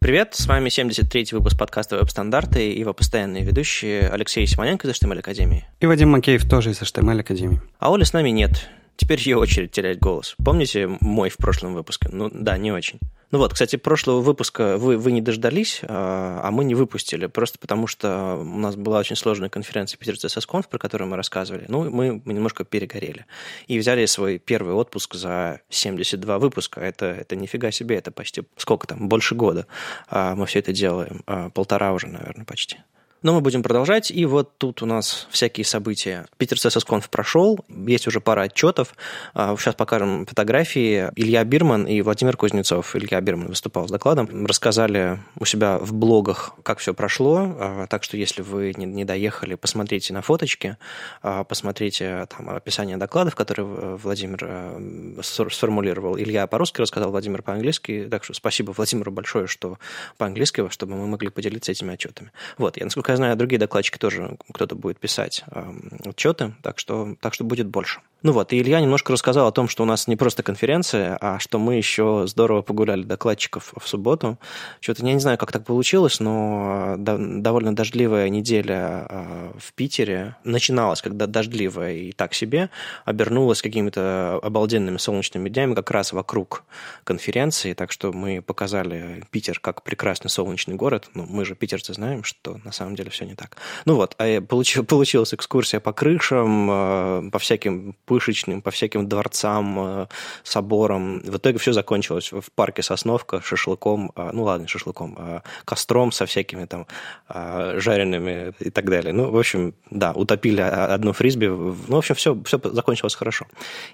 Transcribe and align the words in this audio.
Привет, 0.00 0.36
с 0.36 0.46
вами 0.46 0.68
73-й 0.68 1.34
выпуск 1.34 1.58
подкаста 1.58 1.96
«Веб-стандарты» 1.96 2.70
и 2.70 2.78
его 2.78 2.94
постоянные 2.94 3.42
ведущие 3.42 4.08
Алексей 4.08 4.46
Симоненко 4.46 4.86
из 4.86 4.94
HTML 4.94 5.18
Академии. 5.18 5.66
И 5.80 5.86
Вадим 5.86 6.10
Макеев 6.10 6.48
тоже 6.48 6.70
из 6.70 6.80
HTML 6.80 7.18
Академии. 7.18 7.60
А 7.80 7.92
Оли 7.92 8.04
с 8.04 8.12
нами 8.12 8.30
нет. 8.30 8.68
Теперь 8.98 9.20
ее 9.20 9.38
очередь 9.38 9.70
терять 9.70 10.00
голос. 10.00 10.34
Помните 10.44 10.88
мой 11.00 11.30
в 11.30 11.36
прошлом 11.36 11.72
выпуске? 11.72 12.08
Ну 12.10 12.28
да, 12.32 12.58
не 12.58 12.72
очень. 12.72 12.98
Ну 13.30 13.38
вот, 13.38 13.52
кстати, 13.52 13.76
прошлого 13.76 14.20
выпуска 14.20 14.76
вы, 14.76 14.98
вы 14.98 15.12
не 15.12 15.20
дождались, 15.20 15.82
а, 15.84 16.40
а 16.42 16.50
мы 16.50 16.64
не 16.64 16.74
выпустили, 16.74 17.26
просто 17.26 17.60
потому 17.60 17.86
что 17.86 18.34
у 18.34 18.58
нас 18.58 18.74
была 18.74 18.98
очень 18.98 19.14
сложная 19.14 19.50
конференция 19.50 19.98
Питер 19.98 20.14
CSS 20.14 20.66
про 20.68 20.78
которую 20.78 21.08
мы 21.08 21.16
рассказывали. 21.16 21.66
Ну, 21.68 21.88
мы, 21.88 22.20
немножко 22.24 22.64
перегорели. 22.64 23.26
И 23.68 23.78
взяли 23.78 24.04
свой 24.06 24.38
первый 24.38 24.74
отпуск 24.74 25.14
за 25.14 25.60
72 25.68 26.38
выпуска. 26.40 26.80
Это, 26.80 27.06
это 27.06 27.36
нифига 27.36 27.70
себе, 27.70 27.96
это 27.96 28.10
почти 28.10 28.42
сколько 28.56 28.88
там, 28.88 29.08
больше 29.08 29.36
года 29.36 29.68
а, 30.08 30.34
мы 30.34 30.46
все 30.46 30.58
это 30.58 30.72
делаем. 30.72 31.22
А, 31.26 31.50
полтора 31.50 31.92
уже, 31.92 32.08
наверное, 32.08 32.44
почти. 32.44 32.78
Но 33.22 33.34
мы 33.34 33.40
будем 33.40 33.64
продолжать, 33.64 34.12
и 34.12 34.24
вот 34.26 34.58
тут 34.58 34.80
у 34.80 34.86
нас 34.86 35.26
всякие 35.30 35.64
события. 35.64 36.26
Питер 36.36 36.56
CSS 36.56 37.08
прошел, 37.10 37.58
есть 37.68 38.06
уже 38.06 38.20
пара 38.20 38.42
отчетов. 38.42 38.94
Сейчас 39.34 39.74
а, 39.74 39.76
покажем 39.76 40.24
фотографии. 40.24 41.10
Илья 41.16 41.42
Бирман 41.42 41.84
и 41.84 42.00
Владимир 42.00 42.36
Кузнецов, 42.36 42.94
Илья 42.94 43.20
Бирман 43.20 43.48
выступал 43.48 43.88
с 43.88 43.90
докладом, 43.90 44.46
рассказали 44.46 45.18
у 45.36 45.44
себя 45.44 45.78
в 45.78 45.92
блогах, 45.92 46.52
как 46.62 46.78
все 46.78 46.94
прошло. 46.94 47.56
А, 47.58 47.86
так 47.88 48.04
что, 48.04 48.16
если 48.16 48.42
вы 48.42 48.72
не 48.76 49.04
доехали, 49.04 49.56
посмотрите 49.56 50.14
на 50.14 50.22
фоточки, 50.22 50.76
а, 51.20 51.42
посмотрите 51.42 52.28
там 52.30 52.50
описание 52.50 52.98
докладов, 52.98 53.34
которые 53.34 53.96
Владимир 53.96 54.76
сформулировал. 55.22 56.16
Илья 56.16 56.46
по-русски 56.46 56.82
рассказал, 56.82 57.10
Владимир 57.10 57.42
по-английски. 57.42 58.06
Так 58.08 58.22
что 58.22 58.32
спасибо 58.34 58.70
Владимиру 58.70 59.10
большое, 59.10 59.48
что 59.48 59.78
по-английски, 60.18 60.68
чтобы 60.70 60.94
мы 60.94 61.08
могли 61.08 61.30
поделиться 61.30 61.72
этими 61.72 61.94
отчетами. 61.94 62.30
Вот, 62.58 62.76
я, 62.76 62.84
насколько 62.84 63.07
насколько 63.08 63.12
я 63.12 63.16
знаю, 63.16 63.36
другие 63.36 63.58
докладчики 63.58 63.98
тоже 63.98 64.36
кто-то 64.52 64.74
будет 64.74 64.98
писать 64.98 65.44
э, 65.50 65.72
отчеты, 66.04 66.54
так 66.62 66.78
что, 66.78 67.16
так 67.20 67.34
что 67.34 67.44
будет 67.44 67.66
больше. 67.66 68.00
Ну 68.22 68.32
вот, 68.32 68.52
и 68.52 68.60
Илья 68.60 68.80
немножко 68.80 69.12
рассказал 69.12 69.46
о 69.46 69.52
том, 69.52 69.68
что 69.68 69.84
у 69.84 69.86
нас 69.86 70.08
не 70.08 70.16
просто 70.16 70.42
конференция, 70.42 71.16
а 71.20 71.38
что 71.38 71.60
мы 71.60 71.76
еще 71.76 72.24
здорово 72.26 72.62
погуляли 72.62 73.04
докладчиков 73.04 73.72
в 73.76 73.86
субботу. 73.86 74.38
Что-то 74.80 75.06
я 75.06 75.12
не 75.12 75.20
знаю, 75.20 75.38
как 75.38 75.52
так 75.52 75.64
получилось, 75.64 76.18
но 76.18 76.96
довольно 76.98 77.76
дождливая 77.76 78.28
неделя 78.28 79.06
э, 79.08 79.50
в 79.58 79.72
Питере 79.74 80.34
начиналась, 80.42 81.00
когда 81.00 81.26
дождливая 81.26 81.94
и 81.94 82.12
так 82.12 82.34
себе, 82.34 82.70
обернулась 83.04 83.62
какими-то 83.62 84.40
обалденными 84.42 84.98
солнечными 84.98 85.48
днями 85.48 85.74
как 85.74 85.92
раз 85.92 86.12
вокруг 86.12 86.64
конференции, 87.04 87.72
так 87.72 87.92
что 87.92 88.12
мы 88.12 88.42
показали 88.42 89.24
Питер 89.30 89.60
как 89.60 89.82
прекрасный 89.82 90.28
солнечный 90.28 90.74
город. 90.74 91.08
Ну, 91.14 91.24
мы 91.28 91.44
же 91.44 91.54
питерцы 91.54 91.94
знаем, 91.94 92.24
что 92.24 92.60
на 92.64 92.72
самом 92.72 92.96
деле 92.98 93.10
все 93.10 93.24
не 93.24 93.34
так. 93.34 93.56
Ну 93.84 93.94
вот, 93.94 94.14
а 94.18 94.40
получил, 94.40 94.84
получилась 94.92 95.32
экскурсия 95.32 95.80
по 95.80 95.92
крышам, 95.92 96.70
э, 96.70 97.30
по 97.30 97.38
всяким 97.38 97.94
пышечным, 98.04 98.60
по 98.60 98.70
всяким 98.70 99.08
дворцам, 99.08 99.78
э, 99.78 100.06
соборам. 100.42 101.20
В 101.20 101.36
итоге 101.36 101.58
все 101.58 101.72
закончилось 101.72 102.32
в 102.32 102.50
парке 102.54 102.82
Сосновка 102.82 103.40
шашлыком, 103.40 104.12
э, 104.16 104.30
ну 104.32 104.42
ладно, 104.42 104.68
шашлыком, 104.68 105.42
костром 105.64 106.12
со 106.12 106.26
всякими 106.26 106.66
там 106.66 106.86
жареными 107.28 108.52
и 108.58 108.70
так 108.70 108.90
далее. 108.90 109.12
Ну, 109.12 109.30
в 109.30 109.38
общем, 109.38 109.74
да, 109.90 110.12
утопили 110.12 110.60
одну 110.60 111.12
фрисби. 111.12 111.46
Ну, 111.46 111.74
в 111.88 111.96
общем, 111.96 112.14
все, 112.14 112.40
все 112.44 112.60
закончилось 112.62 113.14
хорошо. 113.14 113.46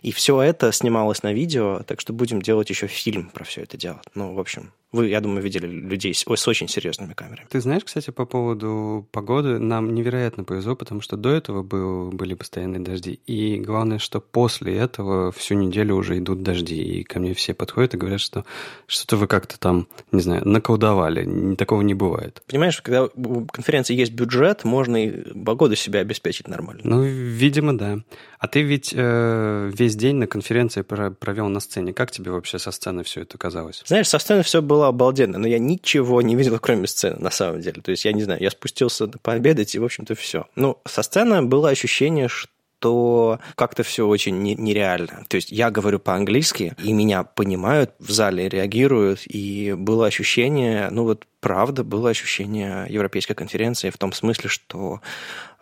И 0.02 0.12
все 0.12 0.40
это 0.40 0.72
снималось 0.72 1.22
на 1.22 1.32
видео, 1.32 1.82
так 1.86 2.00
что 2.00 2.12
будем 2.12 2.40
делать 2.40 2.70
еще 2.70 2.86
фильм 2.86 3.30
про 3.32 3.44
все 3.44 3.62
это 3.62 3.76
дело. 3.76 4.00
Ну, 4.14 4.34
в 4.34 4.40
общем, 4.40 4.72
вы, 4.94 5.08
я 5.08 5.20
думаю, 5.20 5.42
видели 5.42 5.66
людей 5.66 6.14
с, 6.14 6.24
с 6.24 6.48
очень 6.48 6.68
серьезными 6.68 7.14
камерами. 7.14 7.48
Ты 7.50 7.60
знаешь, 7.60 7.82
кстати, 7.84 8.10
по 8.10 8.26
поводу 8.26 8.93
погоды, 9.02 9.58
нам 9.58 9.94
невероятно 9.94 10.44
повезло, 10.44 10.76
потому 10.76 11.00
что 11.00 11.16
до 11.16 11.30
этого 11.30 11.62
был, 11.62 12.10
были 12.10 12.34
постоянные 12.34 12.80
дожди. 12.80 13.20
И 13.26 13.58
главное, 13.58 13.98
что 13.98 14.20
после 14.20 14.76
этого 14.76 15.32
всю 15.32 15.54
неделю 15.54 15.96
уже 15.96 16.18
идут 16.18 16.42
дожди. 16.42 16.80
И 16.82 17.04
ко 17.04 17.20
мне 17.20 17.34
все 17.34 17.54
подходят 17.54 17.94
и 17.94 17.96
говорят, 17.96 18.20
что 18.20 18.44
что-то 18.86 19.16
вы 19.16 19.26
как-то 19.26 19.58
там, 19.58 19.86
не 20.12 20.20
знаю, 20.20 20.46
наколдовали. 20.46 21.54
Такого 21.56 21.82
не 21.82 21.94
бывает. 21.94 22.42
Понимаешь, 22.46 22.80
когда 22.80 23.04
у 23.04 23.46
конференции 23.46 23.94
есть 23.94 24.12
бюджет, 24.12 24.64
можно 24.64 25.04
и 25.04 25.44
погоду 25.44 25.76
себя 25.76 26.00
обеспечить 26.00 26.48
нормально. 26.48 26.82
Ну, 26.84 27.02
видимо, 27.02 27.76
да. 27.76 27.98
А 28.44 28.46
ты 28.46 28.60
ведь 28.60 28.92
э, 28.94 29.70
весь 29.72 29.96
день 29.96 30.16
на 30.16 30.26
конференции 30.26 30.82
провел 30.82 31.48
на 31.48 31.60
сцене. 31.60 31.94
Как 31.94 32.10
тебе 32.10 32.30
вообще 32.30 32.58
со 32.58 32.72
сцены 32.72 33.02
все 33.02 33.22
это 33.22 33.38
казалось? 33.38 33.82
Знаешь, 33.86 34.06
со 34.06 34.18
сцены 34.18 34.42
все 34.42 34.60
было 34.60 34.88
обалденно, 34.88 35.38
но 35.38 35.48
я 35.48 35.58
ничего 35.58 36.20
не 36.20 36.36
видел, 36.36 36.58
кроме 36.58 36.86
сцены, 36.86 37.16
на 37.20 37.30
самом 37.30 37.62
деле. 37.62 37.80
То 37.80 37.90
есть, 37.90 38.04
я 38.04 38.12
не 38.12 38.22
знаю, 38.22 38.42
я 38.42 38.50
спустился 38.50 39.08
пообедать, 39.08 39.74
и, 39.74 39.78
в 39.78 39.84
общем-то, 39.84 40.14
все. 40.14 40.44
Ну, 40.56 40.78
со 40.86 41.02
сцены 41.02 41.40
было 41.40 41.70
ощущение, 41.70 42.28
что 42.28 42.50
то 42.80 43.40
как-то 43.54 43.82
все 43.82 44.06
очень 44.06 44.42
нереально. 44.42 45.24
То 45.28 45.36
есть 45.36 45.50
я 45.50 45.70
говорю 45.70 45.98
по-английски, 45.98 46.74
и 46.82 46.92
меня 46.92 47.24
понимают, 47.24 47.92
в 47.98 48.10
зале 48.10 48.46
реагируют, 48.46 49.22
и 49.24 49.74
было 49.74 50.04
ощущение, 50.06 50.90
ну 50.90 51.04
вот 51.04 51.24
правда, 51.40 51.82
было 51.82 52.10
ощущение 52.10 52.84
европейской 52.90 53.32
конференции 53.32 53.88
в 53.88 53.96
том 53.96 54.12
смысле, 54.12 54.50
что 54.50 55.00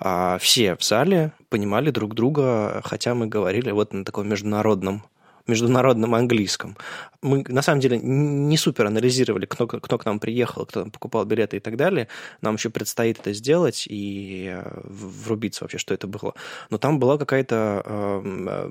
а, 0.01 0.39
все 0.39 0.75
в 0.75 0.83
зале 0.83 1.31
понимали 1.53 1.91
друг 1.91 2.15
друга, 2.15 2.81
хотя 2.83 3.15
мы 3.15 3.27
говорили 3.27 3.71
вот 3.73 3.93
на 3.93 4.07
таком 4.07 4.27
международном 4.27 5.03
международном 5.47 6.15
английском. 6.15 6.77
Мы, 7.23 7.45
на 7.49 7.63
самом 7.63 7.81
деле, 7.81 7.99
не 7.99 8.57
супер 8.57 8.87
анализировали, 8.87 9.47
кто, 9.47 9.67
кто 9.67 9.99
к 9.99 10.05
нам 10.05 10.19
приехал, 10.19 10.67
кто 10.67 10.87
покупал 10.87 11.25
билеты 11.25 11.59
и 11.59 11.61
так 11.61 11.77
далее. 11.77 12.09
Нам 12.41 12.57
еще 12.57 12.71
предстоит 12.71 13.21
это 13.21 13.33
сделать 13.33 13.87
и 13.89 14.53
э, 14.53 14.81
врубиться 14.85 15.65
вообще, 15.65 15.79
что 15.79 15.95
это 15.95 16.07
было. 16.07 16.35
Но 16.71 16.79
там 16.79 16.99
была 16.99 17.19
какая-то 17.19 17.83
э, 17.85 18.69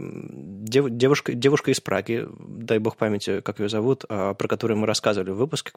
девушка, 0.68 1.34
девушка 1.34 1.72
из 1.72 1.80
Праги, 1.80 2.28
дай 2.40 2.80
бог 2.80 2.98
памяти, 2.98 3.42
как 3.42 3.60
ее 3.60 3.70
зовут, 3.70 4.06
э, 4.10 4.36
про 4.38 4.48
которую 4.48 4.78
мы 4.78 4.88
рассказывали 4.88 5.32
в 5.32 5.38
выпуске. 5.38 5.72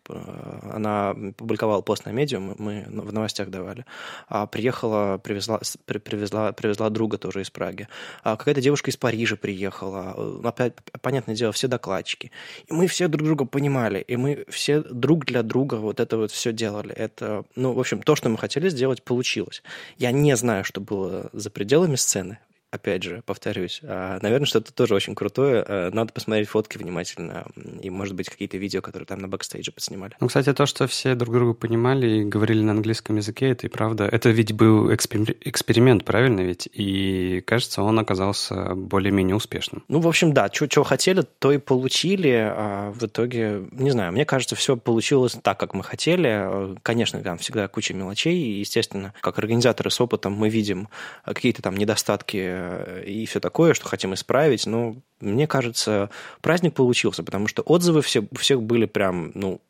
Она 0.72 1.14
публиковала 1.36 1.80
пост 1.80 2.06
на 2.06 2.10
медиум, 2.10 2.54
мы 2.58 2.84
в 2.88 3.12
новостях 3.12 3.50
давали. 3.50 3.84
А 4.28 4.46
приехала, 4.46 5.18
привезла, 5.18 5.60
привезла, 5.86 6.52
привезла 6.52 6.90
друга 6.90 7.18
тоже 7.18 7.42
из 7.42 7.50
Праги. 7.50 7.88
А 8.22 8.36
какая-то 8.36 8.60
девушка 8.60 8.90
из 8.90 8.96
Парижа 8.96 9.36
приехала. 9.36 10.40
Опять 10.42 10.74
понятное 11.00 11.34
дело, 11.34 11.52
все 11.52 11.68
докладчики. 11.68 12.30
И 12.66 12.72
мы 12.72 12.86
все 12.86 13.08
друг 13.08 13.24
друга 13.24 13.44
понимали, 13.44 14.04
и 14.06 14.16
мы 14.16 14.44
все 14.48 14.80
друг 14.80 15.24
для 15.26 15.42
друга 15.42 15.76
вот 15.76 16.00
это 16.00 16.16
вот 16.16 16.30
все 16.30 16.52
делали. 16.52 16.92
Это, 16.94 17.44
ну, 17.56 17.72
в 17.72 17.80
общем, 17.80 18.02
то, 18.02 18.16
что 18.16 18.28
мы 18.28 18.38
хотели 18.38 18.68
сделать, 18.68 19.02
получилось. 19.02 19.62
Я 19.98 20.12
не 20.12 20.36
знаю, 20.36 20.64
что 20.64 20.80
было 20.80 21.30
за 21.32 21.50
пределами 21.50 21.96
сцены 21.96 22.38
опять 22.74 23.02
же, 23.02 23.22
повторюсь, 23.24 23.80
а, 23.82 24.18
наверное, 24.20 24.46
что-то 24.46 24.72
тоже 24.72 24.94
очень 24.94 25.14
крутое. 25.14 25.64
А, 25.66 25.90
надо 25.90 26.12
посмотреть 26.12 26.48
фотки 26.48 26.76
внимательно 26.76 27.46
и, 27.80 27.88
может 27.90 28.14
быть, 28.14 28.28
какие-то 28.28 28.56
видео, 28.56 28.82
которые 28.82 29.06
там 29.06 29.20
на 29.20 29.28
бэкстейдже 29.28 29.72
подснимали. 29.72 30.14
Ну, 30.20 30.26
кстати, 30.26 30.52
то, 30.52 30.66
что 30.66 30.86
все 30.86 31.14
друг 31.14 31.34
друга 31.34 31.54
понимали 31.54 32.06
и 32.08 32.24
говорили 32.24 32.62
на 32.62 32.72
английском 32.72 33.16
языке, 33.16 33.50
это 33.50 33.66
и 33.66 33.70
правда. 33.70 34.04
Это 34.04 34.30
ведь 34.30 34.52
был 34.52 34.92
эксперимент, 34.92 36.04
правильно 36.04 36.40
ведь? 36.40 36.68
И, 36.72 37.42
кажется, 37.46 37.82
он 37.82 37.98
оказался 37.98 38.74
более-менее 38.74 39.36
успешным. 39.36 39.84
Ну, 39.88 40.00
в 40.00 40.08
общем, 40.08 40.32
да, 40.32 40.50
что 40.52 40.82
хотели, 40.84 41.22
то 41.38 41.52
и 41.52 41.58
получили. 41.58 42.52
А 42.56 42.90
в 42.92 43.04
итоге, 43.04 43.62
не 43.72 43.90
знаю, 43.90 44.12
мне 44.12 44.24
кажется, 44.24 44.56
все 44.56 44.76
получилось 44.76 45.36
так, 45.42 45.58
как 45.58 45.74
мы 45.74 45.84
хотели. 45.84 46.76
Конечно, 46.82 47.20
там 47.20 47.38
всегда 47.38 47.68
куча 47.68 47.94
мелочей, 47.94 48.36
и, 48.36 48.58
естественно, 48.58 49.14
как 49.20 49.38
организаторы 49.38 49.90
с 49.90 50.00
опытом 50.00 50.32
мы 50.32 50.48
видим 50.48 50.88
какие-то 51.24 51.62
там 51.62 51.76
недостатки 51.76 52.63
и 53.06 53.26
все 53.26 53.40
такое, 53.40 53.74
что 53.74 53.88
хотим 53.88 54.14
исправить. 54.14 54.66
Но 54.66 54.96
мне 55.20 55.46
кажется, 55.46 56.10
праздник 56.40 56.74
получился, 56.74 57.22
потому 57.22 57.46
что 57.48 57.62
отзывы 57.62 58.02
все, 58.02 58.26
всех 58.36 58.62
были 58.62 58.86
прям, 58.86 59.32
ну, 59.34 59.60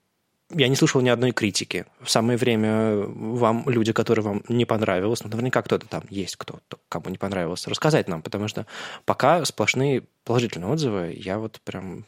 я 0.50 0.68
не 0.68 0.76
слышал 0.76 1.00
ни 1.00 1.08
одной 1.08 1.32
критики. 1.32 1.86
В 2.00 2.10
самое 2.10 2.38
время 2.38 2.96
вам, 2.96 3.64
люди, 3.66 3.92
которые 3.92 4.24
вам 4.24 4.42
не 4.48 4.64
понравилось, 4.64 5.22
ну, 5.24 5.30
наверняка 5.30 5.62
кто-то 5.62 5.86
там 5.86 6.02
есть, 6.10 6.36
кто 6.36 6.60
кому 6.88 7.08
не 7.08 7.18
понравилось, 7.18 7.66
рассказать 7.66 8.08
нам, 8.08 8.22
потому 8.22 8.48
что 8.48 8.66
пока 9.04 9.44
сплошные 9.44 10.02
положительные 10.24 10.70
отзывы, 10.70 11.14
я 11.16 11.38
вот 11.38 11.60
прям 11.64 12.04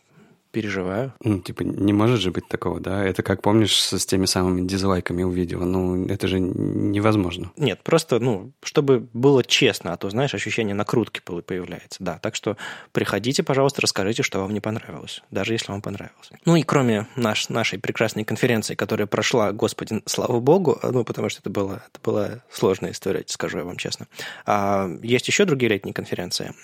переживаю. 0.57 1.13
Ну, 1.23 1.41
типа, 1.41 1.65
не 1.65 1.93
может 1.93 2.19
же 2.19 2.31
быть 2.31 2.49
такого, 2.49 2.81
да? 2.81 3.05
Это 3.05 3.23
как, 3.23 3.43
помнишь, 3.43 3.79
с 3.79 4.07
теми 4.07 4.25
самыми 4.25 4.67
дизлайками 4.67 5.23
у 5.23 5.29
видео. 5.29 5.59
Ну, 5.67 6.07
это 6.07 6.29
же 6.29 6.41
невозможно. 6.41 7.53
Нет, 7.59 7.83
просто, 7.83 8.21
ну, 8.21 8.53
чтобы 8.63 9.07
было 9.13 9.45
честно, 9.45 9.93
а 9.93 9.99
то, 9.99 10.09
знаешь, 10.09 10.33
ощущение 10.33 10.75
накрутки 10.75 11.21
появляется. 11.21 12.03
Да, 12.03 12.19
так 12.23 12.35
что 12.35 12.57
приходите, 12.93 13.43
пожалуйста, 13.43 13.83
расскажите, 13.83 14.23
что 14.23 14.41
вам 14.41 14.55
не 14.55 14.61
понравилось, 14.61 15.23
даже 15.31 15.53
если 15.53 15.73
вам 15.73 15.83
понравилось. 15.83 16.31
Ну 16.47 16.57
и 16.57 16.63
кроме 16.63 17.07
наш, 17.17 17.51
нашей 17.51 17.79
прекрасной 17.79 18.25
конференции, 18.25 18.75
которая 18.75 19.07
прошла, 19.07 19.53
господи, 19.53 20.01
слава 20.07 20.41
богу, 20.41 20.81
ну, 20.83 21.05
потому 21.05 21.29
что 21.29 21.41
это 21.43 21.51
была, 21.51 21.83
это 21.93 22.01
была 22.03 22.31
сложная 22.51 22.93
история, 22.93 23.25
скажу 23.27 23.59
я 23.59 23.65
вам 23.65 23.77
честно. 23.77 24.07
А, 24.47 24.89
есть 25.03 25.29
еще 25.29 25.45
другие 25.45 25.69
летние 25.69 25.93
конференции. 25.93 26.55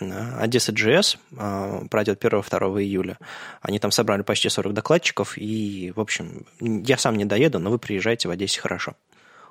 Одесса 0.41 0.73
GS 0.73 1.19
а, 1.37 1.85
пройдет 1.91 2.25
1-2 2.25 2.83
июля. 2.83 3.19
Они 3.61 3.82
там 3.83 3.91
собрали 3.91 4.23
почти 4.23 4.49
40 4.49 4.73
докладчиков, 4.73 5.37
и, 5.37 5.93
в 5.95 6.01
общем, 6.01 6.47
я 6.61 6.97
сам 6.97 7.17
не 7.17 7.25
доеду, 7.25 7.59
но 7.59 7.69
вы 7.69 7.79
приезжаете 7.79 8.29
в 8.29 8.31
Одессе 8.31 8.61
хорошо. 8.61 8.95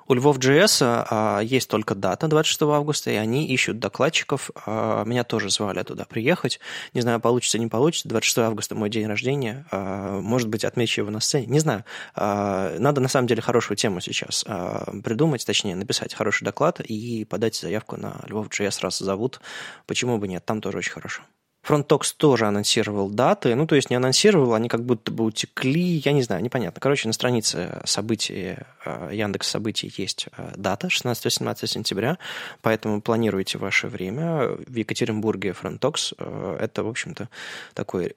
У 0.08 0.14
Львов 0.14 0.38
JS 0.38 0.78
а, 0.82 1.40
есть 1.40 1.68
только 1.68 1.94
дата 1.94 2.26
26 2.28 2.62
августа, 2.62 3.10
и 3.10 3.14
они 3.14 3.46
ищут 3.46 3.78
докладчиков. 3.78 4.50
А, 4.66 5.04
меня 5.04 5.22
тоже 5.22 5.50
звали 5.50 5.82
туда 5.82 6.06
приехать. 6.06 6.60
Не 6.92 7.02
знаю, 7.02 7.20
получится, 7.20 7.58
не 7.58 7.68
получится. 7.68 8.08
26 8.08 8.38
августа 8.38 8.74
мой 8.74 8.90
день 8.90 9.06
рождения. 9.06 9.64
А, 9.70 10.18
может 10.20 10.48
быть, 10.48 10.64
отмечу 10.64 11.02
его 11.02 11.10
на 11.10 11.20
сцене. 11.20 11.46
Не 11.46 11.60
знаю. 11.60 11.84
А, 12.14 12.76
надо, 12.78 13.00
на 13.00 13.08
самом 13.08 13.28
деле, 13.28 13.42
хорошую 13.42 13.76
тему 13.76 14.00
сейчас 14.00 14.44
а, 14.48 14.92
придумать, 15.04 15.46
точнее, 15.46 15.76
написать 15.76 16.14
хороший 16.14 16.44
доклад 16.44 16.80
и 16.80 17.24
подать 17.24 17.54
заявку 17.54 17.96
на 17.96 18.20
Львов 18.26 18.48
JS, 18.48 18.78
раз 18.80 18.98
зовут. 18.98 19.40
Почему 19.86 20.18
бы 20.18 20.26
нет? 20.26 20.44
Там 20.44 20.60
тоже 20.60 20.78
очень 20.78 20.92
хорошо. 20.92 21.22
Frontox 21.66 22.14
тоже 22.16 22.46
анонсировал 22.46 23.08
даты, 23.08 23.54
ну, 23.54 23.66
то 23.66 23.76
есть 23.76 23.88
не 23.88 23.96
анонсировал, 23.96 24.54
они 24.54 24.68
как 24.68 24.84
будто 24.84 25.12
бы 25.12 25.24
утекли, 25.24 26.02
я 26.04 26.12
не 26.12 26.22
знаю, 26.22 26.42
непонятно. 26.42 26.80
Короче, 26.80 27.06
на 27.06 27.12
странице 27.12 27.80
событий, 27.84 28.56
э, 28.84 29.10
Яндекс 29.12 29.48
событий 29.48 29.92
есть 29.96 30.26
э, 30.36 30.52
дата, 30.56 30.88
16-17 30.88 31.66
сентября, 31.68 32.18
поэтому 32.62 33.00
планируйте 33.00 33.58
ваше 33.58 33.86
время. 33.86 34.48
В 34.66 34.74
Екатеринбурге 34.74 35.50
Frontox 35.50 36.14
э, 36.18 36.56
это, 36.60 36.82
в 36.82 36.88
общем-то, 36.88 37.28
такой 37.74 38.12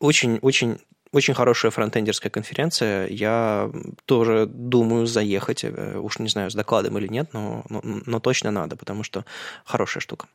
очень-очень 0.00 0.78
очень 1.12 1.34
хорошая 1.34 1.72
фронтендерская 1.72 2.30
конференция. 2.30 3.08
Я 3.08 3.70
тоже 4.04 4.46
думаю 4.46 5.06
заехать. 5.06 5.64
Уж 5.64 6.20
не 6.20 6.28
знаю, 6.28 6.52
с 6.52 6.54
докладом 6.54 6.98
или 6.98 7.08
нет, 7.08 7.30
но, 7.32 7.64
но, 7.68 7.80
но 7.82 8.20
точно 8.20 8.52
надо, 8.52 8.76
потому 8.76 9.02
что 9.02 9.24
хорошая 9.64 10.02
штука. 10.02 10.28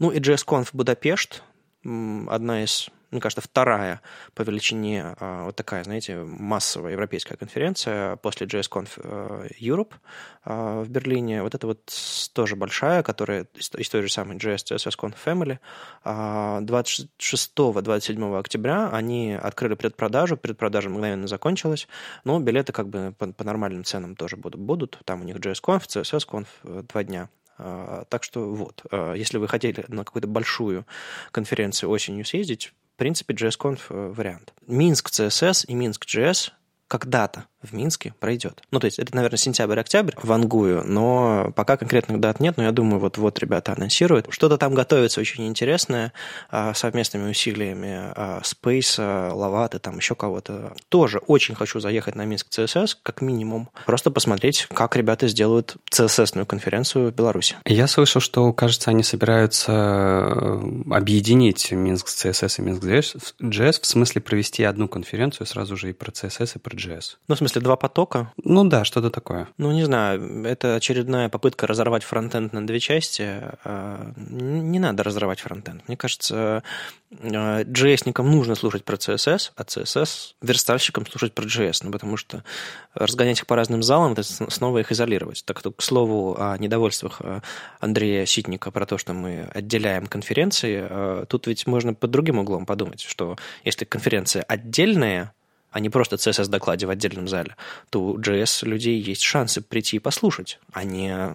Ну 0.00 0.10
и 0.10 0.18
JSConf 0.18 0.70
Будапешт 0.72 1.42
одна 2.28 2.64
из, 2.64 2.88
мне 3.10 3.20
кажется, 3.20 3.40
вторая 3.40 4.00
по 4.34 4.42
величине 4.42 5.14
а, 5.18 5.44
вот 5.44 5.56
такая, 5.56 5.84
знаете, 5.84 6.16
массовая 6.16 6.92
европейская 6.92 7.36
конференция 7.36 8.16
после 8.16 8.46
JSConf 8.46 8.88
э, 8.96 9.48
Europe 9.60 9.92
а, 10.44 10.82
в 10.82 10.88
Берлине. 10.88 11.42
Вот 11.42 11.54
это 11.54 11.66
вот 11.66 11.80
тоже 12.32 12.56
большая, 12.56 13.02
которая 13.02 13.46
из 13.54 13.88
той 13.88 14.02
же 14.02 14.08
самой 14.08 14.36
JS 14.36 14.76
CSS 14.76 15.14
Family. 15.24 15.58
26-27 16.04 18.36
а, 18.36 18.38
октября 18.38 18.90
они 18.90 19.32
открыли 19.32 19.74
предпродажу, 19.74 20.36
предпродажа 20.36 20.90
мгновенно 20.90 21.26
закончилась, 21.26 21.88
но 22.24 22.38
билеты 22.40 22.72
как 22.72 22.88
бы 22.88 23.14
по, 23.18 23.32
по 23.32 23.44
нормальным 23.44 23.84
ценам 23.84 24.16
тоже 24.16 24.36
будут. 24.36 24.60
будут. 24.60 24.98
Там 25.04 25.22
у 25.22 25.24
них 25.24 25.36
JSConf, 25.36 25.86
CSS 25.86 26.46
э, 26.64 26.82
два 26.82 27.04
дня. 27.04 27.28
А, 27.58 28.04
так 28.08 28.24
что 28.24 28.52
вот, 28.54 28.84
а, 28.90 29.14
если 29.14 29.38
вы 29.38 29.48
хотели 29.48 29.84
на 29.88 30.04
какую-то 30.04 30.28
большую 30.28 30.86
конференцию 31.32 31.90
осенью 31.90 32.24
съездить, 32.24 32.72
в 32.94 32.98
принципе, 32.98 33.34
JSConf 33.34 33.80
э, 33.90 34.12
вариант. 34.12 34.52
Минск 34.66 35.10
CSS 35.10 35.66
и 35.66 35.74
Минск 35.74 36.04
JS 36.04 36.50
когда-то 36.88 37.44
в 37.62 37.74
Минске 37.74 38.14
пройдет. 38.20 38.62
Ну, 38.70 38.78
то 38.78 38.84
есть 38.84 38.98
это, 38.98 39.14
наверное, 39.14 39.38
сентябрь-октябрь 39.38 40.14
в 40.22 40.30
Ангую, 40.30 40.84
но 40.86 41.52
пока 41.56 41.76
конкретных 41.76 42.20
дат 42.20 42.40
нет, 42.40 42.56
но 42.56 42.62
я 42.62 42.72
думаю, 42.72 43.00
вот-вот 43.00 43.38
ребята 43.40 43.72
анонсируют. 43.72 44.26
Что-то 44.30 44.58
там 44.58 44.74
готовится 44.74 45.20
очень 45.20 45.46
интересное 45.46 46.12
а, 46.50 46.72
совместными 46.74 47.30
усилиями 47.30 48.12
а, 48.14 48.40
Space, 48.42 49.32
Лаваты, 49.32 49.78
там 49.78 49.96
еще 49.96 50.14
кого-то. 50.14 50.74
Тоже 50.88 51.18
очень 51.26 51.54
хочу 51.54 51.80
заехать 51.80 52.14
на 52.14 52.24
Минск 52.24 52.48
CSS, 52.50 52.96
как 53.02 53.20
минимум, 53.22 53.70
просто 53.86 54.10
посмотреть, 54.10 54.66
как 54.72 54.94
ребята 54.96 55.26
сделают 55.28 55.76
CSS-ную 55.90 56.46
конференцию 56.46 57.10
в 57.10 57.14
Беларуси. 57.14 57.56
Я 57.64 57.86
слышал, 57.88 58.20
что, 58.20 58.52
кажется, 58.52 58.90
они 58.90 59.02
собираются 59.02 59.72
э, 59.72 60.60
объединить 60.90 61.72
Минск 61.72 62.08
CSS 62.08 62.54
и 62.58 62.62
Минск 62.62 62.84
JS, 62.84 63.80
в 63.82 63.86
смысле 63.86 64.20
провести 64.20 64.62
одну 64.62 64.88
конференцию 64.88 65.46
сразу 65.46 65.76
же 65.76 65.90
и 65.90 65.92
про 65.92 66.10
CSS, 66.10 66.52
и 66.56 66.58
про 66.58 66.76
JS. 66.76 67.16
Ну, 67.26 67.34
в 67.34 67.38
смысле, 67.38 67.47
два 67.54 67.76
потока? 67.76 68.32
Ну 68.42 68.64
да, 68.64 68.84
что-то 68.84 69.10
такое. 69.10 69.48
Ну, 69.58 69.72
не 69.72 69.84
знаю, 69.84 70.44
это 70.44 70.76
очередная 70.76 71.28
попытка 71.28 71.66
разорвать 71.66 72.04
фронтенд 72.04 72.52
на 72.52 72.66
две 72.66 72.80
части. 72.80 73.40
А, 73.64 74.12
не 74.16 74.78
надо 74.78 75.02
разрывать 75.02 75.40
фронтенд. 75.40 75.86
Мне 75.88 75.96
кажется, 75.96 76.62
JS-никам 77.10 78.26
а, 78.26 78.30
нужно 78.30 78.54
слушать 78.54 78.84
про 78.84 78.96
CSS, 78.96 79.52
а 79.56 79.62
CSS 79.62 80.34
верстальщикам 80.42 81.06
слушать 81.06 81.34
про 81.34 81.44
JS, 81.44 81.80
ну, 81.84 81.90
потому 81.90 82.16
что 82.16 82.44
разгонять 82.94 83.38
их 83.38 83.46
по 83.46 83.56
разным 83.56 83.82
залам, 83.82 84.12
это 84.12 84.22
снова 84.22 84.78
их 84.78 84.92
изолировать. 84.92 85.44
Так 85.44 85.60
что, 85.60 85.72
к 85.72 85.82
слову, 85.82 86.36
о 86.38 86.56
недовольствах 86.58 87.20
а, 87.20 87.42
Андрея 87.80 88.26
Ситника 88.26 88.70
про 88.70 88.86
то, 88.86 88.98
что 88.98 89.14
мы 89.14 89.48
отделяем 89.54 90.06
конференции, 90.06 91.26
тут 91.26 91.46
ведь 91.46 91.66
можно 91.66 91.94
под 91.94 92.10
другим 92.10 92.38
углом 92.38 92.66
подумать, 92.66 93.00
что 93.00 93.36
если 93.64 93.84
конференция 93.84 94.42
отдельная, 94.42 95.32
а 95.70 95.80
не 95.80 95.90
просто 95.90 96.16
CSS-докладе 96.16 96.86
в 96.86 96.90
отдельном 96.90 97.28
зале, 97.28 97.56
то 97.90 98.00
у 98.00 98.18
JS 98.18 98.66
людей 98.66 99.00
есть 99.00 99.22
шансы 99.22 99.60
прийти 99.60 99.96
и 99.96 99.98
послушать, 99.98 100.58
а 100.72 100.84
не, 100.84 101.34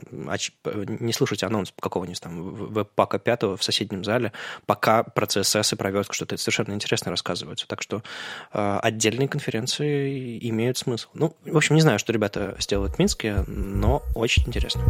не 0.63 1.13
слушать 1.13 1.43
анонс 1.43 1.73
какого-нибудь 1.79 2.21
там 2.21 2.53
веб-пака 2.53 3.19
пятого 3.19 3.57
в 3.57 3.63
соседнем 3.63 4.03
зале, 4.03 4.31
пока 4.65 5.03
про 5.03 5.25
CSS 5.25 5.73
и 5.73 5.77
про 5.77 6.03
что-то 6.11 6.37
совершенно 6.37 6.73
интересно 6.73 7.11
рассказывается. 7.11 7.67
Так 7.67 7.81
что 7.81 8.01
э, 8.53 8.79
отдельные 8.81 9.27
конференции 9.27 10.39
имеют 10.49 10.77
смысл. 10.77 11.09
Ну, 11.13 11.35
в 11.45 11.57
общем, 11.57 11.75
не 11.75 11.81
знаю, 11.81 11.99
что 11.99 12.11
ребята 12.11 12.55
сделают 12.59 12.95
в 12.95 12.99
Минске, 12.99 13.43
но 13.47 14.01
очень 14.15 14.43
интересно. 14.47 14.83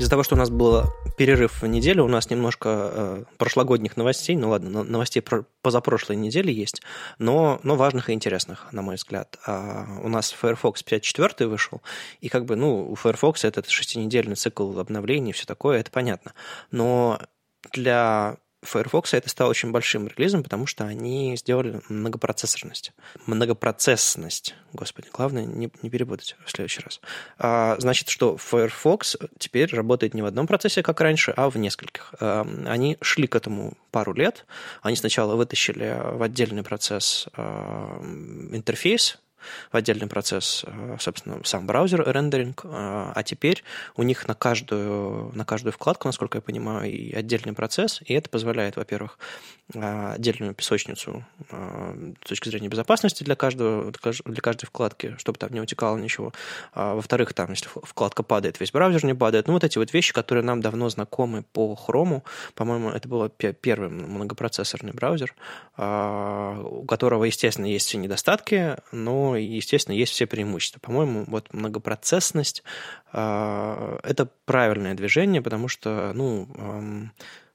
Из-за 0.00 0.08
того, 0.08 0.22
что 0.22 0.34
у 0.34 0.38
нас 0.38 0.48
был 0.48 0.84
перерыв 1.18 1.60
в 1.60 1.66
неделю, 1.66 2.04
у 2.04 2.08
нас 2.08 2.30
немножко 2.30 2.68
э, 2.90 3.24
прошлогодних 3.36 3.98
новостей, 3.98 4.34
ну 4.34 4.48
ладно, 4.48 4.82
новостей 4.82 5.20
про, 5.20 5.44
позапрошлой 5.60 6.16
недели 6.16 6.50
есть, 6.50 6.80
но, 7.18 7.60
но 7.64 7.76
важных 7.76 8.08
и 8.08 8.14
интересных, 8.14 8.72
на 8.72 8.80
мой 8.80 8.94
взгляд. 8.94 9.38
А 9.44 9.84
у 10.02 10.08
нас 10.08 10.32
Firefox 10.32 10.82
5.4 10.82 11.46
вышел, 11.48 11.82
и 12.22 12.30
как 12.30 12.46
бы, 12.46 12.56
ну, 12.56 12.90
у 12.90 12.94
Firefox 12.94 13.44
этот 13.44 13.68
шестинедельный 13.68 14.36
цикл 14.36 14.80
обновлений, 14.80 15.32
все 15.32 15.44
такое, 15.44 15.80
это 15.80 15.90
понятно. 15.90 16.32
Но 16.70 17.20
для 17.70 18.38
Firefox 18.62 19.14
это 19.14 19.28
стало 19.28 19.50
очень 19.50 19.70
большим 19.70 20.08
релизом, 20.08 20.42
потому 20.42 20.66
что 20.66 20.84
они 20.84 21.34
сделали 21.36 21.80
многопроцессорность. 21.88 22.92
Многопроцессность, 23.26 24.54
господи, 24.72 25.08
главное 25.12 25.46
не, 25.46 25.70
не 25.82 25.90
перепутать 25.90 26.36
в 26.44 26.50
следующий 26.50 26.82
раз. 26.82 27.00
А, 27.38 27.76
значит, 27.78 28.10
что 28.10 28.36
Firefox 28.36 29.16
теперь 29.38 29.74
работает 29.74 30.12
не 30.12 30.20
в 30.20 30.26
одном 30.26 30.46
процессе, 30.46 30.82
как 30.82 31.00
раньше, 31.00 31.32
а 31.36 31.48
в 31.48 31.56
нескольких. 31.56 32.14
А, 32.20 32.46
они 32.66 32.98
шли 33.00 33.26
к 33.26 33.34
этому 33.34 33.78
пару 33.90 34.12
лет. 34.12 34.44
Они 34.82 34.96
сначала 34.96 35.36
вытащили 35.36 35.96
в 36.16 36.22
отдельный 36.22 36.62
процесс 36.62 37.28
а, 37.34 37.98
интерфейс, 38.52 39.18
в 39.70 39.76
отдельный 39.76 40.06
процесс, 40.06 40.64
э, 40.66 40.96
собственно, 40.98 41.40
сам 41.44 41.66
браузер 41.66 42.02
рендеринг, 42.06 42.62
э, 42.64 42.68
а 42.70 43.22
теперь 43.24 43.62
у 43.96 44.02
них 44.02 44.26
на 44.28 44.34
каждую, 44.34 45.32
на 45.34 45.44
каждую 45.44 45.72
вкладку, 45.72 46.08
насколько 46.08 46.38
я 46.38 46.42
понимаю, 46.42 46.90
и 46.90 47.12
отдельный 47.12 47.52
процесс, 47.52 48.00
и 48.04 48.14
это 48.14 48.28
позволяет, 48.28 48.76
во-первых, 48.76 49.18
э, 49.74 50.12
отдельную 50.14 50.54
песочницу 50.54 51.24
с 51.50 52.28
точки 52.28 52.48
зрения 52.48 52.68
безопасности 52.68 53.24
для, 53.24 53.36
каждого, 53.36 53.92
для 54.24 54.40
каждой 54.40 54.66
вкладки, 54.66 55.14
чтобы 55.18 55.38
там 55.38 55.52
не 55.52 55.60
утекало 55.60 55.96
ничего. 55.96 56.32
А, 56.72 56.94
во-вторых, 56.94 57.32
там, 57.34 57.50
если 57.50 57.68
вкладка 57.82 58.22
падает, 58.22 58.60
весь 58.60 58.72
браузер 58.72 59.04
не 59.04 59.14
падает. 59.14 59.46
Ну, 59.46 59.54
вот 59.54 59.64
эти 59.64 59.78
вот 59.78 59.92
вещи, 59.92 60.12
которые 60.12 60.44
нам 60.44 60.60
давно 60.60 60.88
знакомы 60.88 61.44
по 61.52 61.76
Chrome. 61.86 62.22
По-моему, 62.54 62.90
это 62.90 63.08
был 63.08 63.28
первый 63.28 63.88
многопроцессорный 63.88 64.92
браузер, 64.92 65.34
а, 65.76 66.60
у 66.60 66.84
которого, 66.84 67.24
естественно, 67.24 67.66
есть 67.66 67.86
все 67.86 67.98
недостатки, 67.98 68.76
но 68.92 69.29
и, 69.36 69.42
естественно, 69.42 69.94
есть 69.94 70.12
все 70.12 70.26
преимущества. 70.26 70.80
По-моему, 70.80 71.24
вот 71.26 71.52
многопроцессность 71.52 72.62
э,– 73.12 73.98
это 74.02 74.28
правильное 74.44 74.94
движение, 74.94 75.42
потому 75.42 75.68
что, 75.68 76.12
ну, 76.14 76.48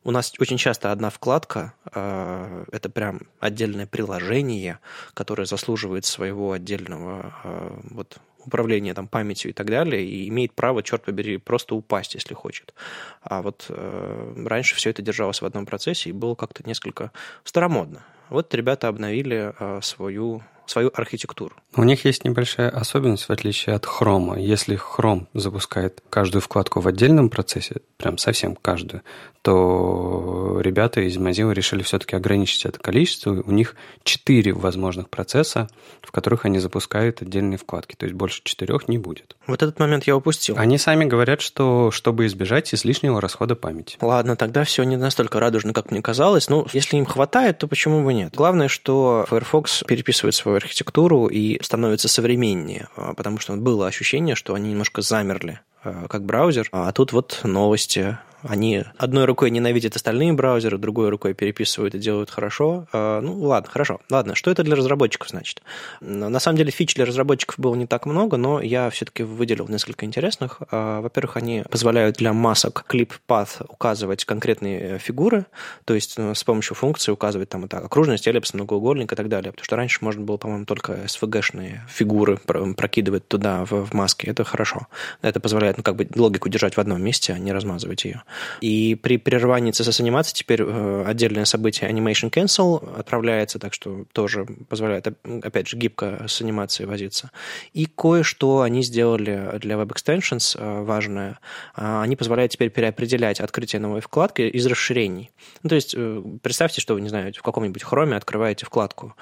у 0.03 0.11
нас 0.11 0.33
очень 0.39 0.57
часто 0.57 0.91
одна 0.91 1.09
вкладка 1.09 1.73
э,– 1.93 2.65
это 2.71 2.89
прям 2.89 3.21
отдельное 3.39 3.87
приложение, 3.87 4.79
которое 5.13 5.45
заслуживает 5.45 6.05
своего 6.05 6.51
отдельного 6.51 7.33
э, 7.43 7.79
вот, 7.91 8.17
управления 8.45 8.93
там, 8.93 9.07
памятью 9.07 9.51
и 9.51 9.53
так 9.53 9.67
далее, 9.67 10.05
и 10.05 10.29
имеет 10.29 10.53
право, 10.53 10.83
черт 10.83 11.03
побери, 11.03 11.37
просто 11.37 11.73
упасть, 11.73 12.13
если 12.13 12.35
хочет. 12.35 12.75
А 13.21 13.41
вот 13.41 13.65
раньше 13.69 14.75
все 14.75 14.91
это 14.91 15.01
держалось 15.01 15.41
в 15.41 15.45
одном 15.45 15.65
процессе 15.65 16.11
и 16.11 16.13
было 16.13 16.35
как-то 16.35 16.61
несколько 16.63 17.11
старомодно. 17.43 18.03
Вот 18.29 18.53
ребята 18.55 18.87
обновили 18.87 19.53
э, 19.57 19.79
свою 19.81 20.43
свою 20.67 20.91
архитектуру. 20.93 21.55
У 21.75 21.83
них 21.83 22.05
есть 22.05 22.23
небольшая 22.25 22.69
особенность, 22.69 23.25
в 23.25 23.29
отличие 23.31 23.75
от 23.75 23.85
Chrome. 23.85 24.39
Если 24.39 24.77
Chrome 24.77 25.27
запускает 25.33 26.01
каждую 26.09 26.41
вкладку 26.41 26.79
в 26.79 26.87
отдельном 26.87 27.29
процессе, 27.29 27.81
прям 27.97 28.17
совсем 28.17 28.55
каждую, 28.55 29.01
то 29.41 30.59
ребята 30.59 31.01
из 31.01 31.17
Mozilla 31.17 31.53
решили 31.53 31.83
все-таки 31.83 32.15
ограничить 32.15 32.65
это 32.65 32.79
количество. 32.79 33.31
У 33.31 33.51
них 33.51 33.75
четыре 34.03 34.53
возможных 34.53 35.09
процесса, 35.09 35.69
в 36.01 36.11
которых 36.11 36.45
они 36.45 36.57
запускают 36.57 37.21
отдельные 37.21 37.59
вкладки. 37.59 37.95
То 37.95 38.05
есть 38.05 38.15
больше 38.15 38.41
четырех 38.43 38.87
не 38.87 38.97
будет. 38.97 39.35
Вот 39.45 39.61
этот 39.61 39.77
момент 39.79 40.05
я 40.05 40.15
упустил. 40.15 40.55
Они 40.57 40.79
сами 40.79 41.05
говорят, 41.05 41.41
что 41.41 41.91
чтобы 41.91 42.25
избежать 42.25 42.73
излишнего 42.73 43.21
расхода 43.21 43.55
памяти. 43.55 43.97
Ладно, 44.01 44.35
тогда 44.35 44.63
все 44.63 44.83
не 44.83 44.97
настолько 44.97 45.39
радужно, 45.39 45.73
как 45.73 45.91
мне 45.91 46.01
казалось. 46.01 46.49
Ну, 46.49 46.65
если 46.73 46.97
им 46.97 47.05
хватает, 47.05 47.59
то 47.59 47.67
почему 47.67 48.03
бы 48.03 48.15
нет? 48.15 48.33
Главное, 48.33 48.67
что 48.67 49.25
Firefox 49.29 49.83
переписывает 49.87 50.33
свою 50.33 50.54
архитектуру 50.57 51.27
и 51.27 51.61
становится 51.63 52.07
современнее, 52.07 52.87
а, 52.95 53.13
потому 53.13 53.39
что 53.39 53.55
было 53.55 53.87
ощущение, 53.87 54.35
что 54.35 54.53
они 54.53 54.71
немножко 54.71 55.01
замерли 55.01 55.59
а, 55.83 56.07
как 56.07 56.23
браузер, 56.23 56.69
а 56.71 56.91
тут 56.91 57.13
вот 57.13 57.41
новости 57.43 58.17
они 58.47 58.83
одной 58.97 59.25
рукой 59.25 59.49
ненавидят 59.49 59.95
остальные 59.95 60.33
браузеры, 60.33 60.77
другой 60.77 61.09
рукой 61.09 61.33
переписывают 61.33 61.95
и 61.95 61.99
делают 61.99 62.29
хорошо. 62.29 62.87
А, 62.91 63.21
ну, 63.21 63.39
ладно, 63.41 63.69
хорошо. 63.69 63.99
Ладно, 64.09 64.35
что 64.35 64.51
это 64.51 64.63
для 64.63 64.75
разработчиков 64.75 65.29
значит? 65.29 65.61
На 66.01 66.39
самом 66.39 66.57
деле 66.57 66.71
фич 66.71 66.95
для 66.95 67.05
разработчиков 67.05 67.59
было 67.59 67.75
не 67.75 67.87
так 67.87 68.05
много, 68.05 68.37
но 68.37 68.61
я 68.61 68.89
все-таки 68.89 69.23
выделил 69.23 69.67
несколько 69.67 70.05
интересных. 70.05 70.61
А, 70.71 71.01
во-первых, 71.01 71.37
они 71.37 71.63
позволяют 71.69 72.17
для 72.17 72.33
масок 72.33 72.85
clip 72.89 73.11
path 73.27 73.65
указывать 73.67 74.25
конкретные 74.25 74.99
фигуры, 74.99 75.45
то 75.85 75.93
есть 75.93 76.17
ну, 76.17 76.33
с 76.33 76.43
помощью 76.43 76.75
функции 76.75 77.11
указывать 77.11 77.49
там 77.49 77.65
это 77.65 77.79
окружность, 77.79 78.27
эллипс, 78.27 78.53
многоугольник 78.53 79.11
и 79.11 79.15
так 79.15 79.29
далее. 79.29 79.51
Потому 79.51 79.65
что 79.65 79.75
раньше 79.75 79.99
можно 80.01 80.21
было, 80.21 80.37
по-моему, 80.37 80.65
только 80.65 80.93
SVG-шные 81.05 81.79
фигуры 81.89 82.37
прокидывать 82.37 83.27
туда, 83.27 83.65
в, 83.65 83.85
в 83.85 83.93
маске. 83.93 84.27
Это 84.27 84.43
хорошо. 84.43 84.87
Это 85.21 85.39
позволяет 85.39 85.77
ну, 85.77 85.83
как 85.83 85.95
бы 85.95 86.07
логику 86.15 86.49
держать 86.49 86.77
в 86.77 86.79
одном 86.79 87.01
месте, 87.01 87.33
а 87.33 87.39
не 87.39 87.51
размазывать 87.51 88.05
ее. 88.05 88.23
И 88.61 88.95
при 88.95 89.17
прерывании 89.17 89.71
CSS-анимации 89.71 90.33
теперь 90.33 90.61
э, 90.61 91.03
отдельное 91.05 91.45
событие 91.45 91.89
Animation 91.89 92.31
Cancel 92.31 92.97
отправляется, 92.97 93.59
так 93.59 93.73
что 93.73 94.05
тоже 94.11 94.45
позволяет, 94.69 95.07
опять 95.07 95.67
же, 95.67 95.77
гибко 95.77 96.25
с 96.27 96.41
анимацией 96.41 96.87
возиться. 96.87 97.31
И 97.73 97.85
кое-что 97.85 98.61
они 98.61 98.83
сделали 98.83 99.57
для 99.59 99.75
Web 99.75 99.93
Extensions 99.93 100.57
э, 100.57 100.83
важное. 100.83 101.39
А, 101.75 102.01
они 102.01 102.15
позволяют 102.15 102.51
теперь 102.51 102.69
переопределять 102.69 103.39
открытие 103.39 103.79
новой 103.79 104.01
вкладки 104.01 104.41
из 104.41 104.65
расширений. 104.65 105.31
Ну, 105.63 105.69
то 105.69 105.75
есть 105.75 105.93
э, 105.97 106.23
представьте, 106.41 106.81
что 106.81 106.93
вы, 106.93 107.01
не 107.01 107.09
знаю, 107.09 107.33
в 107.33 107.41
каком-нибудь 107.41 107.83
хроме 107.83 108.15
открываете 108.15 108.65
вкладку, 108.65 109.15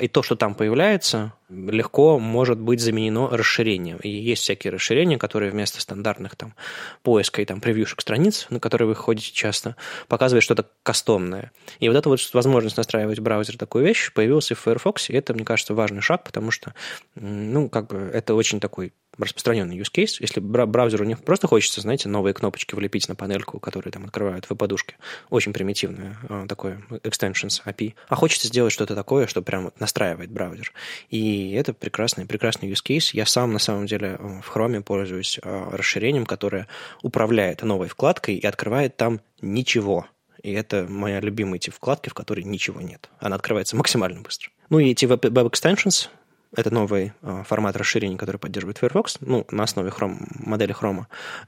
и 0.00 0.08
то, 0.08 0.22
что 0.22 0.36
там 0.36 0.54
появляется, 0.54 1.32
легко 1.48 2.18
может 2.18 2.58
быть 2.58 2.80
заменено 2.80 3.28
расширением. 3.28 3.98
И 3.98 4.08
есть 4.08 4.42
всякие 4.42 4.72
расширения, 4.72 5.18
которые 5.18 5.50
вместо 5.50 5.80
стандартных 5.80 6.34
там 6.36 6.54
поиска 7.02 7.42
и 7.42 7.44
там 7.44 7.60
превьюшек 7.60 8.00
страниц, 8.00 8.46
на 8.50 8.58
которые 8.58 8.88
вы 8.88 8.94
ходите 8.94 9.32
часто, 9.32 9.76
показывают 10.08 10.42
что-то 10.42 10.66
кастомное. 10.82 11.52
И 11.78 11.88
вот 11.88 11.96
эта 11.96 12.08
вот 12.08 12.20
возможность 12.32 12.76
настраивать 12.76 13.20
браузер 13.20 13.56
такую 13.56 13.84
вещь 13.84 14.12
появилась 14.12 14.50
и 14.50 14.54
в 14.54 14.60
Firefox, 14.60 15.10
и 15.10 15.14
это, 15.14 15.34
мне 15.34 15.44
кажется, 15.44 15.74
важный 15.74 16.00
шаг, 16.00 16.24
потому 16.24 16.50
что, 16.50 16.74
ну, 17.14 17.68
как 17.68 17.88
бы 17.88 18.10
это 18.12 18.34
очень 18.34 18.60
такой 18.60 18.92
распространенный 19.18 19.78
use 19.78 19.90
case. 19.92 20.16
Если 20.20 20.40
браузеру 20.40 21.04
не 21.04 21.16
просто 21.16 21.46
хочется, 21.46 21.80
знаете, 21.80 22.08
новые 22.08 22.34
кнопочки 22.34 22.74
влепить 22.74 23.08
на 23.08 23.14
панельку, 23.14 23.58
которые 23.60 23.92
там 23.92 24.04
открывают 24.04 24.48
в 24.48 24.54
подушке, 24.54 24.96
очень 25.30 25.52
примитивное 25.52 26.16
а, 26.28 26.46
такое 26.46 26.82
extensions 26.90 27.62
API, 27.64 27.94
а 28.08 28.14
хочется 28.14 28.48
сделать 28.48 28.72
что-то 28.72 28.94
такое, 28.94 29.26
что 29.26 29.42
прям 29.42 29.72
настраивает 29.78 30.30
браузер. 30.30 30.72
И 31.10 31.52
это 31.52 31.72
прекрасный, 31.72 32.26
прекрасный 32.26 32.70
use 32.70 32.84
case. 32.84 33.10
Я 33.12 33.26
сам, 33.26 33.52
на 33.52 33.58
самом 33.58 33.86
деле, 33.86 34.16
э, 34.18 34.40
в 34.42 34.54
Chrome 34.54 34.82
пользуюсь 34.82 35.38
а, 35.42 35.70
расширением, 35.76 36.26
которое 36.26 36.66
управляет 37.02 37.62
новой 37.62 37.88
вкладкой 37.88 38.36
и 38.36 38.46
открывает 38.46 38.96
там 38.96 39.20
ничего. 39.40 40.06
И 40.42 40.52
это 40.52 40.86
моя 40.88 41.20
любимая 41.20 41.58
тип 41.58 41.74
вкладки, 41.74 42.08
в 42.08 42.14
которой 42.14 42.44
ничего 42.44 42.80
нет. 42.80 43.10
Она 43.18 43.36
открывается 43.36 43.76
максимально 43.76 44.20
быстро. 44.20 44.50
Ну 44.70 44.78
и 44.78 44.90
эти 44.90 45.04
Web 45.04 45.50
Extensions, 45.50 46.08
это 46.56 46.72
новый 46.72 47.12
э, 47.22 47.42
формат 47.46 47.76
расширений, 47.76 48.16
который 48.16 48.38
поддерживает 48.38 48.78
Firefox, 48.78 49.18
ну, 49.20 49.46
на 49.50 49.64
основе 49.64 49.90
Chrome, 49.90 50.26
модели 50.30 50.74
Chrome. 50.74 51.04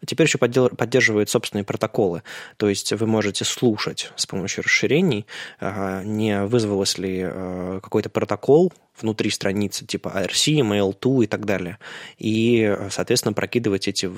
Теперь 0.07 0.27
еще 0.27 0.39
поддерживает 0.39 1.31
собственные 1.31 1.65
протоколы. 1.65 2.23
То 2.57 2.69
есть 2.69 2.93
вы 2.93 3.07
можете 3.07 3.45
слушать 3.45 4.13
с 4.17 4.27
помощью 4.27 4.63
расширений, 4.65 5.27
э, 5.61 6.03
не 6.05 6.45
вызвалось 6.45 6.99
ли 6.99 7.23
э, 7.25 7.81
какой-то 7.83 8.11
протокол 8.11 8.73
внутри 9.01 9.31
страницы 9.31 9.87
типа 9.87 10.09
IRC, 10.09 10.61
Mail2 10.61 11.25
и 11.25 11.27
так 11.27 11.45
далее. 11.45 11.79
И, 12.19 12.77
соответственно, 12.91 13.33
прокидывать 13.33 13.89
эти 13.89 14.11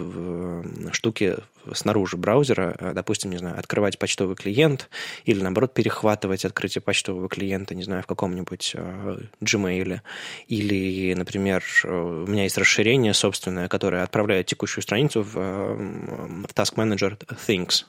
штуки 0.93 1.37
снаружи 1.75 2.17
браузера, 2.17 2.77
э, 2.79 2.93
допустим, 2.95 3.31
не 3.31 3.39
знаю, 3.39 3.59
открывать 3.59 3.99
почтовый 3.99 4.37
клиент 4.37 4.89
или, 5.25 5.43
наоборот, 5.43 5.75
перехватывать 5.75 6.45
открытие 6.45 6.83
почтового 6.83 7.29
клиента, 7.29 7.75
не 7.75 7.83
знаю, 7.83 8.03
в 8.03 8.07
каком-нибудь 8.07 8.73
э, 8.75 9.19
Gmail. 9.41 10.01
Или, 10.49 11.15
например, 11.15 11.63
у 11.85 12.27
меня 12.27 12.45
есть 12.45 12.59
расширение 12.59 13.15
собственное, 13.15 13.69
которое 13.69 14.03
отправляет 14.03 14.47
текущую 14.47 14.83
страницу 14.83 15.23
в, 15.23 15.35
в 15.35 16.55
Task 16.55 16.75
Manager 16.77 17.19
Things. 17.47 17.85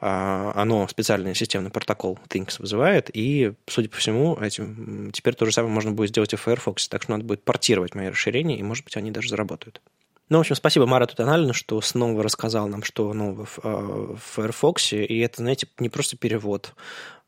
Оно 0.00 0.86
специальный 0.88 1.34
системный 1.34 1.70
протокол 1.70 2.18
Things 2.28 2.56
вызывает, 2.58 3.10
и, 3.12 3.54
судя 3.66 3.88
по 3.88 3.96
всему, 3.96 4.36
этим, 4.36 5.10
теперь 5.12 5.34
то 5.34 5.46
же 5.46 5.52
самое 5.52 5.72
можно 5.72 5.92
будет 5.92 6.10
сделать 6.10 6.25
в 6.34 6.40
Firefox, 6.40 6.88
так 6.88 7.02
что 7.02 7.12
надо 7.12 7.24
будет 7.24 7.44
портировать 7.44 7.94
мои 7.94 8.08
расширения, 8.08 8.58
и, 8.58 8.62
может 8.64 8.84
быть, 8.84 8.96
они 8.96 9.12
даже 9.12 9.28
заработают. 9.28 9.80
Ну, 10.28 10.38
в 10.38 10.40
общем, 10.40 10.56
спасибо 10.56 10.86
Марату 10.86 11.14
Тоналину, 11.14 11.52
что 11.52 11.80
снова 11.80 12.20
рассказал 12.20 12.66
нам, 12.66 12.82
что 12.82 13.12
нового 13.12 13.44
в, 13.44 13.60
а, 13.62 14.16
в 14.16 14.20
Firefox, 14.34 14.94
и 14.94 15.18
это, 15.18 15.36
знаете, 15.42 15.68
не 15.78 15.88
просто 15.88 16.16
перевод 16.16 16.74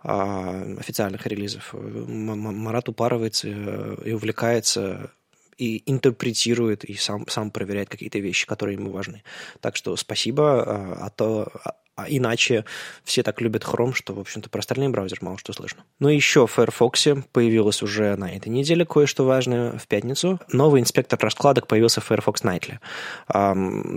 а, 0.01 0.63
официальных 0.79 1.25
релизов. 1.27 1.73
Марат 1.75 2.89
упарывается 2.89 3.49
и 3.49 4.13
увлекается 4.13 5.13
и 5.59 5.83
интерпретирует, 5.91 6.85
и 6.85 6.95
сам, 6.95 7.27
сам 7.29 7.51
проверяет 7.51 7.89
какие-то 7.89 8.19
вещи, 8.19 8.47
которые 8.47 8.77
ему 8.77 8.91
важны. 8.91 9.23
Так 9.61 9.77
что 9.77 9.97
спасибо, 9.97 11.05
а 11.05 11.11
то 11.11 11.53
а 11.99 12.07
иначе 12.09 12.65
все 13.03 13.25
так 13.25 13.41
любят 13.41 13.65
Chrome, 13.65 13.93
что, 13.93 14.15
в 14.15 14.21
общем-то, 14.21 14.49
про 14.49 14.61
остальные 14.61 14.91
браузеры 14.91 15.19
мало 15.23 15.37
что 15.37 15.53
слышно. 15.53 15.83
Ну 15.99 16.09
и 16.09 16.15
еще 16.15 16.47
в 16.47 16.53
Firefox 16.53 17.09
появилось 17.33 17.83
уже 17.83 18.15
на 18.15 18.31
этой 18.31 18.51
неделе 18.51 18.85
кое-что 18.85 19.25
важное 19.25 19.77
в 19.79 19.89
пятницу. 19.89 20.39
Новый 20.53 20.81
инспектор 20.81 21.19
раскладок 21.21 21.67
появился 21.67 22.01
в 22.01 22.09
Firefox 22.09 22.43
Nightly. 22.43 22.79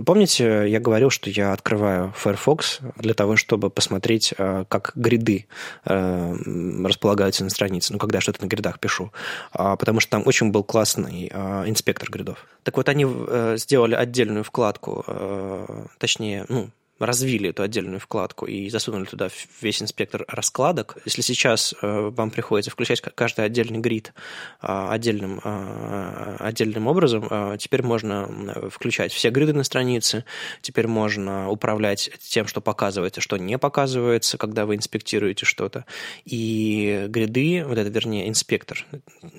Помните, 0.03 0.65
я 0.67 0.79
говорил, 0.79 1.11
что 1.11 1.29
я 1.29 1.53
открываю 1.53 2.11
Firefox 2.17 2.79
для 2.95 3.13
того, 3.13 3.35
чтобы 3.35 3.69
посмотреть, 3.69 4.33
а, 4.37 4.65
как 4.65 4.93
гриды 4.95 5.45
а, 5.85 6.35
располагаются 6.83 7.43
на 7.43 7.51
странице, 7.51 7.93
ну, 7.93 7.99
когда 7.99 8.19
что-то 8.19 8.41
на 8.41 8.47
гридах 8.47 8.79
пишу, 8.79 9.11
а, 9.51 9.75
потому 9.75 9.99
что 9.99 10.11
там 10.11 10.23
очень 10.25 10.49
был 10.49 10.63
классный 10.63 11.27
инспектор 11.65 12.09
гридов. 12.09 12.47
Так 12.63 12.77
вот, 12.77 12.89
они 12.89 13.05
э, 13.07 13.55
сделали 13.57 13.95
отдельную 13.95 14.43
вкладку, 14.43 15.03
э, 15.07 15.85
точнее, 15.97 16.45
ну, 16.47 16.69
развили 17.01 17.49
эту 17.49 17.63
отдельную 17.63 17.99
вкладку 17.99 18.45
и 18.45 18.69
засунули 18.69 19.05
туда 19.05 19.29
весь 19.61 19.81
инспектор 19.81 20.25
раскладок. 20.27 20.97
Если 21.05 21.21
сейчас 21.21 21.73
э, 21.81 22.09
вам 22.15 22.31
приходится 22.31 22.71
включать 22.71 23.01
каждый 23.01 23.45
отдельный 23.45 23.79
грид 23.79 24.13
э, 24.61 24.87
отдельным, 24.89 25.41
э, 25.43 26.37
отдельным 26.39 26.87
образом, 26.87 27.57
теперь 27.57 27.83
можно 27.83 28.69
включать 28.69 29.11
все 29.11 29.29
гриды 29.29 29.53
на 29.53 29.63
странице, 29.63 30.25
теперь 30.61 30.87
можно 30.87 31.49
управлять 31.49 32.11
тем, 32.19 32.47
что 32.47 32.61
показывается, 32.61 33.21
что 33.21 33.37
не 33.37 33.57
показывается, 33.57 34.37
когда 34.37 34.65
вы 34.65 34.75
инспектируете 34.75 35.45
что-то. 35.45 35.85
И 36.25 37.05
гриды, 37.09 37.63
вот 37.65 37.77
это, 37.77 37.89
вернее, 37.89 38.29
инспектор, 38.29 38.85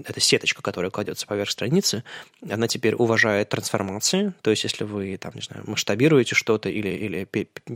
это 0.05 0.21
сеточка, 0.21 0.63
которая 0.63 0.91
кладется 0.91 1.27
поверх 1.27 1.51
страницы, 1.51 2.05
она 2.49 2.69
теперь 2.69 2.95
уважает 2.95 3.49
трансформации, 3.49 4.33
то 4.43 4.51
есть 4.51 4.65
если 4.65 4.85
вы, 4.85 5.17
там, 5.17 5.33
не 5.35 5.43
знаю, 5.43 5.65
масштабируете 5.67 6.35
что-то 6.35 6.69
или, 6.69 6.89
или 6.89 7.25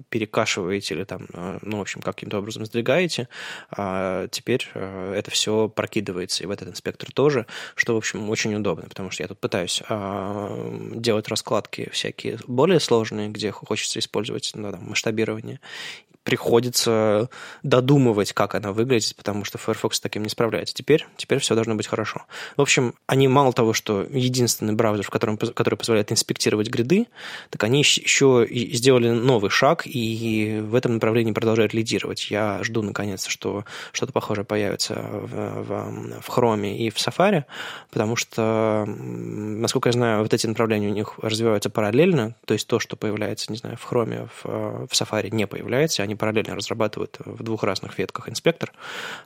перекашиваете 0.08 0.94
или 0.94 1.04
там, 1.04 1.26
э, 1.32 1.58
ну, 1.62 1.78
в 1.78 1.80
общем, 1.80 2.00
каким-то 2.00 2.38
образом 2.38 2.64
сдвигаете, 2.66 3.28
а 3.70 4.28
теперь 4.28 4.68
э, 4.74 5.14
это 5.16 5.30
все 5.30 5.68
прокидывается 5.68 6.42
и 6.42 6.46
в 6.46 6.50
этот 6.50 6.68
инспектор 6.68 7.10
тоже, 7.12 7.46
что, 7.74 7.94
в 7.94 7.98
общем, 7.98 8.28
очень 8.30 8.54
удобно, 8.54 8.88
потому 8.88 9.10
что 9.10 9.22
я 9.22 9.28
тут 9.28 9.38
пытаюсь 9.38 9.82
а, 9.88 10.90
делать 10.94 11.28
раскладки 11.28 11.88
всякие 11.92 12.38
более 12.46 12.80
сложные, 12.80 13.28
где 13.28 13.50
хочется 13.50 13.98
использовать 13.98 14.52
ну, 14.54 14.70
там, 14.72 14.84
масштабирование, 14.88 15.60
приходится 16.26 17.30
додумывать, 17.62 18.32
как 18.32 18.56
она 18.56 18.72
выглядит, 18.72 19.14
потому 19.14 19.44
что 19.44 19.58
Firefox 19.58 19.98
с 19.98 20.00
таким 20.00 20.24
не 20.24 20.28
справляется. 20.28 20.74
Теперь, 20.74 21.06
теперь 21.16 21.38
все 21.38 21.54
должно 21.54 21.76
быть 21.76 21.86
хорошо. 21.86 22.24
В 22.56 22.62
общем, 22.62 22.94
они 23.06 23.28
мало 23.28 23.52
того, 23.52 23.72
что 23.72 24.04
единственный 24.10 24.74
браузер, 24.74 25.04
в 25.04 25.10
котором, 25.10 25.38
который 25.38 25.76
позволяет 25.76 26.10
инспектировать 26.10 26.68
гриды, 26.68 27.06
так 27.50 27.62
они 27.62 27.78
еще 27.78 28.44
сделали 28.50 29.10
новый 29.10 29.50
шаг 29.50 29.82
и 29.86 30.58
в 30.64 30.74
этом 30.74 30.94
направлении 30.94 31.30
продолжают 31.30 31.74
лидировать. 31.74 32.28
Я 32.28 32.58
жду, 32.64 32.82
наконец, 32.82 33.28
что 33.28 33.64
что-то 33.92 34.12
похожее 34.12 34.44
появится 34.44 34.94
в, 34.94 35.62
в, 35.62 36.22
в 36.22 36.28
Chrome 36.28 36.74
и 36.76 36.90
в 36.90 36.96
Safari, 36.96 37.44
потому 37.90 38.16
что, 38.16 38.84
насколько 38.84 39.90
я 39.90 39.92
знаю, 39.92 40.22
вот 40.22 40.34
эти 40.34 40.48
направления 40.48 40.88
у 40.88 40.94
них 40.94 41.20
развиваются 41.22 41.70
параллельно, 41.70 42.34
то 42.46 42.54
есть 42.54 42.66
то, 42.66 42.80
что 42.80 42.96
появляется, 42.96 43.52
не 43.52 43.58
знаю, 43.58 43.76
в 43.76 43.88
Chrome, 43.88 44.28
в, 44.42 44.88
в 44.88 44.92
Safari 44.92 45.30
не 45.30 45.46
появляется, 45.46 46.02
они 46.02 46.15
параллельно 46.16 46.54
разрабатывают 46.54 47.18
в 47.24 47.42
двух 47.42 47.62
разных 47.62 47.98
ветках 47.98 48.28
инспектор. 48.28 48.72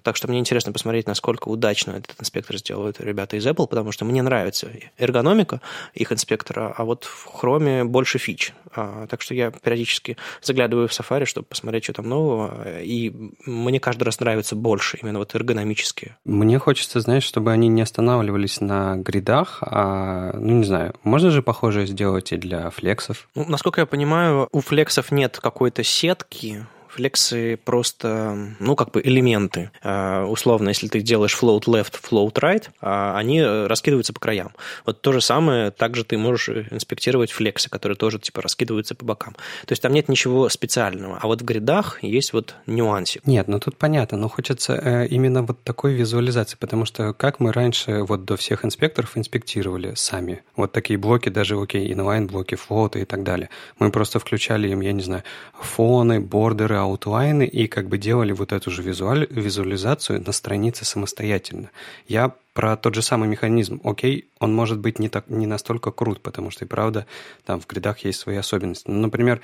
Так 0.03 0.17
что 0.17 0.29
мне 0.29 0.39
интересно 0.39 0.73
посмотреть, 0.73 1.07
насколько 1.07 1.49
удачно 1.49 1.93
этот 1.93 2.15
инспектор 2.21 2.57
сделают 2.57 3.01
ребята 3.01 3.37
из 3.37 3.47
Apple, 3.47 3.67
потому 3.67 3.93
что 3.93 4.05
мне 4.05 4.23
нравится 4.23 4.69
эргономика 4.99 5.61
их 5.95 6.13
инспектора, 6.13 6.73
а 6.77 6.85
вот 6.85 7.05
в 7.05 7.29
Chrome 7.43 7.85
больше 7.85 8.19
фич. 8.19 8.53
А, 8.75 9.07
так 9.09 9.21
что 9.21 9.35
я 9.35 9.51
периодически 9.51 10.17
заглядываю 10.43 10.89
в 10.89 10.93
Safari, 10.93 11.25
чтобы 11.25 11.47
посмотреть, 11.47 11.85
что 11.85 11.95
там 11.95 12.09
нового, 12.09 12.81
и 12.81 13.13
мне 13.45 13.81
каждый 13.81 14.05
раз 14.05 14.21
нравится 14.21 14.57
больше 14.57 14.99
именно 15.03 15.19
вот 15.19 15.35
эргономические. 15.35 16.17
Мне 16.25 16.59
хочется, 16.59 17.01
знаешь, 17.01 17.25
чтобы 17.25 17.53
они 17.53 17.69
не 17.69 17.83
останавливались 17.83 18.61
на 18.61 18.97
гридах, 18.97 19.59
а, 19.63 20.33
ну, 20.35 20.59
не 20.59 20.65
знаю, 20.65 20.95
можно 21.03 21.31
же 21.31 21.43
похожее 21.43 21.87
сделать 21.87 22.33
и 22.33 22.37
для 22.37 22.71
флексов? 22.71 23.29
Ну, 23.35 23.45
насколько 23.49 23.81
я 23.81 23.87
понимаю, 23.87 24.49
у 24.53 24.61
флексов 24.61 25.11
нет 25.11 25.39
какой-то 25.41 25.83
сетки, 25.83 26.67
флексы 26.91 27.59
просто, 27.65 28.37
ну, 28.59 28.77
как 28.77 28.91
бы 28.91 29.01
элементы. 29.03 29.71
А, 29.83 30.25
условно, 30.27 30.69
если 30.69 30.89
ты 30.89 31.01
делаешь 31.01 31.37
float 31.41 31.65
left, 31.65 31.95
float 32.03 32.35
right, 32.35 32.69
а, 32.81 33.17
они 33.17 33.43
раскидываются 33.43 34.13
по 34.13 34.21
краям. 34.21 34.53
Вот 34.85 35.01
то 35.01 35.13
же 35.13 35.21
самое, 35.21 35.71
также 35.71 36.05
ты 36.05 36.19
можешь 36.19 36.49
инспектировать 36.49 37.31
флексы, 37.31 37.71
которые 37.71 37.97
тоже, 37.97 38.19
типа, 38.19 38.43
раскидываются 38.43 38.95
по 38.95 39.05
бокам. 39.05 39.35
То 39.67 39.73
есть 39.73 39.83
там 39.83 39.93
нет 39.93 40.09
ничего 40.09 40.49
специального. 40.49 41.19
А 41.21 41.27
вот 41.27 41.43
в 41.43 41.45
гридах 41.45 42.03
есть 42.03 42.33
вот 42.33 42.55
нюансик. 42.67 43.27
Нет, 43.27 43.49
ну 43.49 43.61
тут 43.61 43.77
понятно, 43.77 44.19
но 44.19 44.29
хочется 44.29 44.75
э, 44.75 45.07
именно 45.07 45.43
вот 45.43 45.63
такой 45.63 45.95
визуализации, 45.95 46.57
потому 46.59 46.85
что 46.85 47.13
как 47.13 47.41
мы 47.41 47.53
раньше 47.53 48.03
вот 48.03 48.25
до 48.25 48.37
всех 48.37 48.65
инспекторов 48.65 49.17
инспектировали 49.17 49.95
сами, 49.95 50.43
вот 50.57 50.73
такие 50.73 50.99
блоки, 50.99 51.29
даже, 51.29 51.61
окей, 51.61 51.93
inline 51.93 52.27
блоки, 52.27 52.55
флоты 52.55 53.03
и 53.03 53.05
так 53.05 53.23
далее, 53.23 53.51
мы 53.79 53.91
просто 53.91 54.19
включали 54.19 54.69
им, 54.69 54.81
я 54.81 54.93
не 54.93 55.03
знаю, 55.03 55.23
фоны, 55.61 56.21
бордеры, 56.21 56.80
аутлайны 56.83 57.47
и 57.47 57.67
как 57.67 57.89
бы 57.89 57.99
делали 57.99 58.33
вот 58.33 58.53
эту 58.53 58.71
же 58.71 58.83
визуаль, 58.83 59.27
визуализацию 59.31 60.23
на 60.25 60.33
странице 60.33 60.85
самостоятельно. 60.85 61.71
Я 62.09 62.35
про 62.53 62.77
тот 62.77 62.95
же 62.95 63.03
самый 63.03 63.29
механизм. 63.29 63.81
Окей, 63.85 64.29
он 64.39 64.55
может 64.55 64.79
быть 64.79 64.99
не, 64.99 65.09
так, 65.09 65.29
не 65.29 65.47
настолько 65.47 65.91
крут, 65.91 66.21
потому 66.21 66.51
что 66.51 66.65
и 66.65 66.69
правда 66.69 67.07
там 67.47 67.61
в 67.61 67.67
гридах 67.67 67.99
есть 68.01 68.21
свои 68.21 68.37
особенности. 68.37 68.85
Ну, 68.89 69.01
например, 69.01 69.41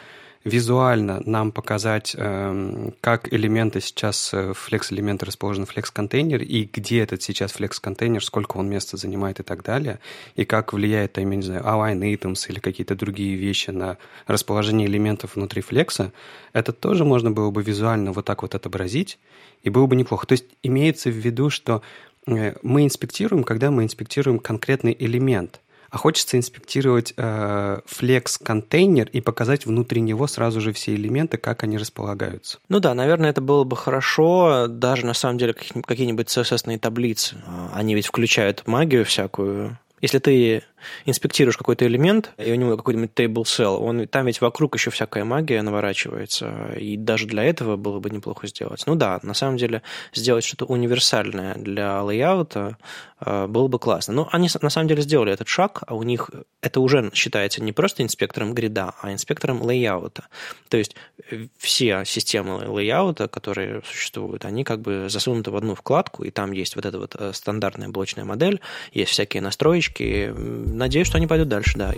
визуально 0.47 1.21
нам 1.27 1.51
показать, 1.51 2.15
э, 2.17 2.91
как 3.01 3.33
элементы 3.33 3.81
сейчас, 3.81 4.33
э, 4.33 4.53
флекс-элементы 4.55 5.27
расположены 5.27 5.67
в 5.67 5.71
флекс-контейнере, 5.71 6.47
и 6.47 6.71
где 6.73 7.03
этот 7.03 7.21
сейчас 7.21 7.51
флекс-контейнер, 7.53 8.25
сколько 8.25 8.57
он 8.57 8.71
места 8.71 8.97
занимает 8.97 9.41
и 9.41 9.43
так 9.43 9.65
далее, 9.65 9.99
и 10.37 10.45
как 10.45 10.73
влияет, 10.73 11.15
там, 11.15 11.29
я 11.29 11.37
не 11.37 11.43
знаю, 11.43 11.65
align 11.65 12.01
items 12.01 12.49
или 12.49 12.61
какие-то 12.61 12.95
другие 12.95 13.35
вещи 13.35 13.71
на 13.71 13.99
расположение 14.29 14.87
элементов 14.87 15.35
внутри 15.35 15.63
флекса, 15.63 16.13
это 16.53 16.73
тоже 16.73 17.05
можно 17.05 17.33
было 17.33 17.51
бы 17.51 17.65
визуально 17.65 18.13
вот 18.13 18.25
так 18.25 18.43
вот 18.43 18.55
отобразить, 18.55 19.19
и 19.65 19.71
было 19.71 19.87
бы 19.87 19.97
неплохо. 19.97 20.29
То 20.29 20.33
есть 20.33 20.45
имеется 20.63 21.11
в 21.11 21.15
виду, 21.15 21.51
что 21.51 21.83
э, 22.29 22.55
мы 22.63 22.85
инспектируем, 22.85 23.43
когда 23.43 23.73
мы 23.73 23.83
инспектируем 23.83 24.39
конкретный 24.39 24.97
элемент– 24.97 25.61
а 25.91 25.99
хочется 25.99 26.37
инспектировать 26.37 27.15
э, 27.17 27.81
флекс-контейнер 27.87 29.09
и 29.13 29.21
показать 29.21 29.67
внутри 29.67 30.01
него 30.01 30.27
сразу 30.27 30.61
же 30.61 30.73
все 30.73 30.95
элементы, 30.95 31.37
как 31.37 31.63
они 31.63 31.79
располагаются. 31.79 32.59
Ну 32.69 32.81
да, 32.81 32.95
наверное, 32.95 33.31
это 33.31 33.41
было 33.41 33.65
бы 33.65 33.77
хорошо, 33.77 34.67
даже 34.69 35.07
на 35.07 35.15
самом 35.15 35.39
деле 35.39 35.55
какие-нибудь 35.55 36.29
CSS-ные 36.29 36.79
таблицы. 36.79 37.37
Они 37.73 37.95
ведь 37.95 38.07
включают 38.07 38.67
магию 38.67 39.05
всякую. 39.05 39.79
Если 40.01 40.19
ты 40.19 40.63
инспектируешь 41.05 41.57
какой-то 41.57 41.87
элемент, 41.87 42.33
и 42.39 42.53
у 42.53 42.55
него 42.55 42.77
какой-нибудь 42.77 43.13
table 43.15 43.45
cell, 43.45 43.77
он, 43.79 44.07
там 44.07 44.27
ведь 44.27 44.41
вокруг 44.41 44.75
еще 44.77 44.91
всякая 44.91 45.25
магия 45.25 45.63
наворачивается, 45.63 46.73
и 46.79 46.97
даже 46.97 47.27
для 47.27 47.45
этого 47.45 47.77
было 47.77 48.01
бы 48.01 48.11
неплохо 48.11 48.47
сделать. 48.47 48.83
Ну 48.87 48.95
да, 48.95 49.21
на 49.23 49.35
самом 49.35 49.57
деле 49.57 49.83
сделать 50.15 50.45
что-то 50.45 50.65
универсальное 50.65 51.55
для 51.55 52.03
лейаута 52.03 52.77
э, 53.21 53.47
было 53.47 53.69
бы 53.69 53.79
классно. 53.79 54.15
Но 54.15 54.29
они 54.33 54.49
на 54.61 54.71
самом 54.71 54.89
деле 54.89 55.03
сделали 55.03 55.33
этот 55.33 55.49
шаг, 55.49 55.83
а 55.87 55.95
у 55.95 56.03
них 56.03 56.31
это 56.61 56.81
уже 56.81 57.11
считается 57.15 57.63
не 57.63 57.73
просто 57.73 58.03
инспектором 58.03 58.55
грида, 58.55 58.95
а 59.01 59.13
инспектором 59.13 59.63
лейаута. 59.63 60.27
То 60.69 60.77
есть 60.77 60.97
э, 61.31 61.47
все 61.59 62.05
системы 62.05 62.69
лейаута, 62.69 63.29
которые 63.29 63.83
существуют, 63.85 64.45
они 64.45 64.65
как 64.65 64.81
бы 64.81 65.07
засунуты 65.09 65.51
в 65.51 65.57
одну 65.57 65.75
вкладку, 65.75 66.25
и 66.25 66.31
там 66.31 66.53
есть 66.53 66.77
вот 66.77 66.87
эта 66.87 66.99
вот 66.99 67.17
э, 67.19 67.33
стандартная 67.33 67.89
блочная 67.89 68.25
модель, 68.25 68.61
есть 68.93 69.13
всякие 69.13 69.43
настроечки, 69.43 70.33
надеюсь, 70.77 71.07
что 71.07 71.17
они 71.19 71.27
пойдут 71.27 71.49
дальше, 71.49 71.79
да. 71.79 71.93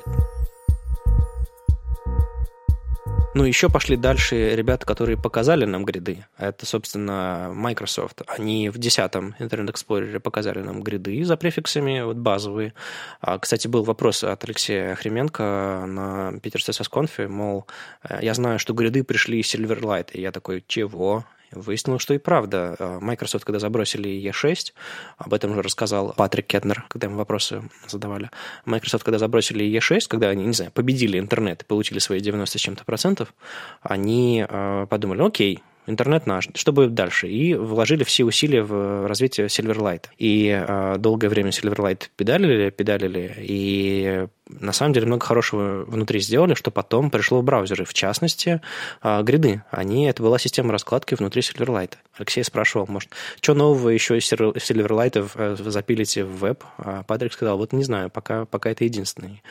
Ну, 3.34 3.44
еще 3.44 3.68
пошли 3.68 3.96
дальше 3.96 4.56
ребята, 4.56 4.84
которые 4.84 5.16
показали 5.16 5.64
нам 5.64 5.84
гриды. 5.84 6.26
Это, 6.38 6.66
собственно, 6.66 7.52
Microsoft. 7.54 8.22
Они 8.26 8.68
в 8.68 8.78
10-м 8.78 9.36
Internet 9.38 9.72
Explorer 9.72 10.18
показали 10.18 10.60
нам 10.60 10.82
гриды 10.82 11.22
за 11.24 11.36
префиксами, 11.36 12.00
вот 12.00 12.16
базовые. 12.16 12.74
А, 13.20 13.38
кстати, 13.38 13.68
был 13.68 13.84
вопрос 13.84 14.24
от 14.24 14.42
Алексея 14.42 14.94
Хременко 14.96 15.84
на 15.86 16.32
Питер 16.42 16.60
CSS 16.60 17.28
мол, 17.28 17.66
«Э, 18.02 18.18
я 18.22 18.34
знаю, 18.34 18.58
что 18.58 18.72
гриды 18.72 19.04
пришли 19.04 19.38
из 19.38 19.54
Silverlight. 19.54 20.10
И 20.14 20.20
я 20.20 20.32
такой, 20.32 20.64
чего? 20.66 21.24
Выяснилось, 21.52 22.02
что 22.02 22.14
и 22.14 22.18
правда. 22.18 22.76
Э, 22.78 22.98
Microsoft, 23.00 23.44
когда 23.44 23.58
забросили 23.58 24.10
E6, 24.10 24.72
об 25.16 25.34
этом 25.34 25.52
уже 25.52 25.62
рассказал 25.62 26.12
Патрик 26.16 26.46
Кетнер, 26.46 26.84
когда 26.88 27.06
ему 27.06 27.16
вопросы 27.16 27.62
задавали. 27.86 28.30
Microsoft, 28.64 29.04
когда 29.04 29.18
забросили 29.18 29.64
E6, 29.64 30.02
когда 30.08 30.28
они, 30.28 30.44
не 30.44 30.52
знаю, 30.52 30.70
победили 30.72 31.18
интернет 31.18 31.62
и 31.62 31.64
получили 31.64 31.98
свои 31.98 32.20
90 32.20 32.58
с 32.58 32.60
чем-то 32.60 32.84
процентов, 32.84 33.34
они 33.82 34.44
э, 34.48 34.86
подумали, 34.88 35.22
окей, 35.22 35.62
интернет 35.88 36.26
наш, 36.26 36.48
что 36.54 36.72
будет 36.72 36.94
дальше? 36.94 37.28
И 37.28 37.54
вложили 37.54 38.04
все 38.04 38.24
усилия 38.24 38.62
в 38.62 39.06
развитие 39.08 39.46
Silverlight. 39.46 40.06
И 40.18 40.48
э, 40.48 40.96
долгое 40.98 41.28
время 41.28 41.50
Silverlight 41.50 42.08
педалили, 42.16 42.70
педалили, 42.70 43.34
и 43.38 44.26
на 44.48 44.72
самом 44.72 44.92
деле 44.92 45.06
много 45.06 45.24
хорошего 45.24 45.84
внутри 45.84 46.20
сделали, 46.20 46.54
что 46.54 46.70
потом 46.70 47.10
пришло 47.10 47.40
в 47.40 47.44
браузеры. 47.44 47.84
В 47.84 47.94
частности, 47.94 48.60
э, 49.02 49.22
гриды. 49.22 49.62
Они, 49.70 50.06
это 50.06 50.22
была 50.22 50.38
система 50.38 50.72
раскладки 50.72 51.14
внутри 51.14 51.42
Silverlight. 51.42 51.92
Алексей 52.16 52.42
спрашивал, 52.42 52.86
может, 52.88 53.10
что 53.40 53.54
нового 53.54 53.90
еще 53.90 54.18
из 54.18 54.32
Silverlight 54.32 55.30
э, 55.34 55.56
запилите 55.58 56.24
в 56.24 56.38
веб? 56.38 56.64
А 56.78 57.02
Патрик 57.02 57.32
сказал, 57.32 57.58
вот 57.58 57.72
не 57.72 57.84
знаю, 57.84 58.10
пока, 58.10 58.44
пока 58.46 58.70
это 58.70 58.84
единственный 58.84 59.42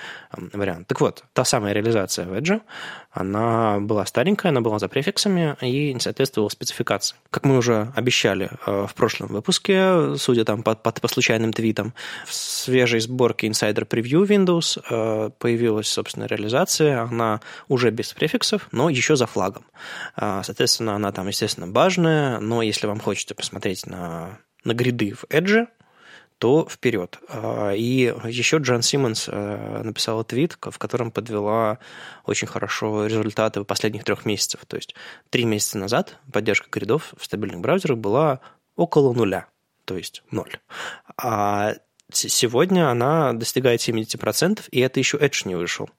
вариант. 0.54 0.88
Так 0.88 1.00
вот, 1.02 1.24
та 1.34 1.46
самая 1.46 1.74
реализация 1.74 2.26
в 2.26 2.34
Edge, 2.34 2.62
она 3.12 3.80
была 3.80 4.06
старенькая, 4.06 4.50
она 4.50 4.62
была 4.62 4.80
за 4.80 4.88
префиксами 4.88 5.56
и 5.62 5.94
не 5.94 6.00
соответствовала 6.00 6.50
спецификации. 6.50 7.16
Как 7.30 7.46
мы 7.46 7.58
уже 7.58 7.92
обещали 7.96 8.50
э, 8.66 8.86
в 8.88 8.94
прошлом 8.96 9.30
выпуске, 9.30 10.16
судя 10.18 10.46
там 10.46 10.64
по, 10.64 10.76
по, 10.76 10.92
по 10.92 11.08
случайным 11.08 11.54
твитам, 11.54 11.94
в 12.26 12.34
свежей 12.34 13.00
сборке 13.00 13.48
Insider 13.48 13.88
Preview 13.88 14.26
Windows 14.28 14.80
появилась, 14.88 15.88
собственно, 15.88 16.26
реализация. 16.26 17.02
Она 17.02 17.42
уже 17.68 17.92
без 17.92 18.14
префиксов, 18.14 18.68
но 18.72 18.90
еще 18.90 19.16
за 19.16 19.28
флагом. 19.28 19.66
Соответственно, 20.16 20.96
она 20.96 21.12
там, 21.12 21.28
естественно, 21.28 21.68
бажная, 21.68 22.40
но 22.40 22.62
если 22.62 22.88
вам 22.88 23.00
хочется 23.00 23.36
посмотреть 23.36 23.86
на, 23.86 24.40
на 24.64 24.74
гриды 24.74 25.14
в 25.14 25.26
Edge, 25.26 25.68
то 26.38 26.68
вперед. 26.70 27.20
А, 27.30 27.72
и 27.72 28.14
еще 28.26 28.58
Джон 28.58 28.82
Симмонс 28.82 29.28
э, 29.28 29.82
написала 29.84 30.24
твит, 30.24 30.58
в 30.62 30.78
котором 30.78 31.12
подвела 31.12 31.80
очень 32.26 32.48
хорошо 32.48 33.08
результаты 33.08 33.64
последних 33.64 34.04
трех 34.04 34.26
месяцев. 34.26 34.62
То 34.68 34.78
есть 34.78 34.94
три 35.30 35.46
месяца 35.46 35.78
назад 35.78 36.20
поддержка 36.32 36.70
гридов 36.70 37.14
в 37.18 37.26
стабильных 37.26 37.62
браузерах 37.62 37.98
была 37.98 38.40
около 38.76 39.14
нуля, 39.14 39.48
то 39.86 39.98
есть 39.98 40.24
ноль. 40.30 40.60
А 41.18 41.74
сегодня 42.12 42.90
она 42.90 43.34
достигает 43.34 43.82
70%, 43.82 44.66
и 44.72 44.80
это 44.80 45.00
еще 45.00 45.18
Edge 45.18 45.48
не 45.48 45.56
вышел. 45.56 45.90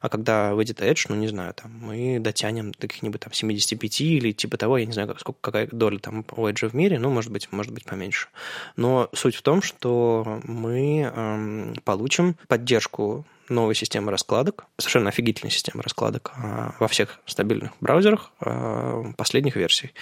а 0.00 0.08
когда 0.08 0.54
выйдет 0.54 0.80
Edge, 0.80 1.06
ну, 1.08 1.14
не 1.14 1.28
знаю, 1.28 1.54
там, 1.54 1.70
мы 1.80 2.18
дотянем 2.18 2.72
до 2.72 2.88
каких-нибудь 2.88 3.20
там 3.20 3.32
75 3.32 4.00
или 4.00 4.32
типа 4.32 4.56
того, 4.56 4.78
я 4.78 4.86
не 4.86 4.92
знаю, 4.92 5.14
сколько, 5.18 5.38
какая 5.40 5.68
доля 5.70 5.98
там 5.98 6.24
у 6.36 6.46
Edge 6.48 6.68
в 6.68 6.74
мире, 6.74 6.98
ну, 6.98 7.10
может 7.10 7.30
быть, 7.30 7.48
может 7.52 7.72
быть 7.72 7.84
поменьше. 7.84 8.28
Но 8.76 9.08
суть 9.12 9.36
в 9.36 9.42
том, 9.42 9.62
что 9.62 10.40
мы 10.44 11.02
эм, 11.02 11.74
получим 11.84 12.36
поддержку 12.48 13.24
новой 13.50 13.74
системы 13.74 14.10
раскладок, 14.10 14.66
совершенно 14.78 15.08
офигительной 15.08 15.50
системы 15.50 15.82
раскладок 15.82 16.32
а, 16.36 16.74
во 16.78 16.88
всех 16.88 17.20
стабильных 17.26 17.72
браузерах 17.80 18.32
а, 18.40 19.12
последних 19.16 19.56
версий. 19.56 19.92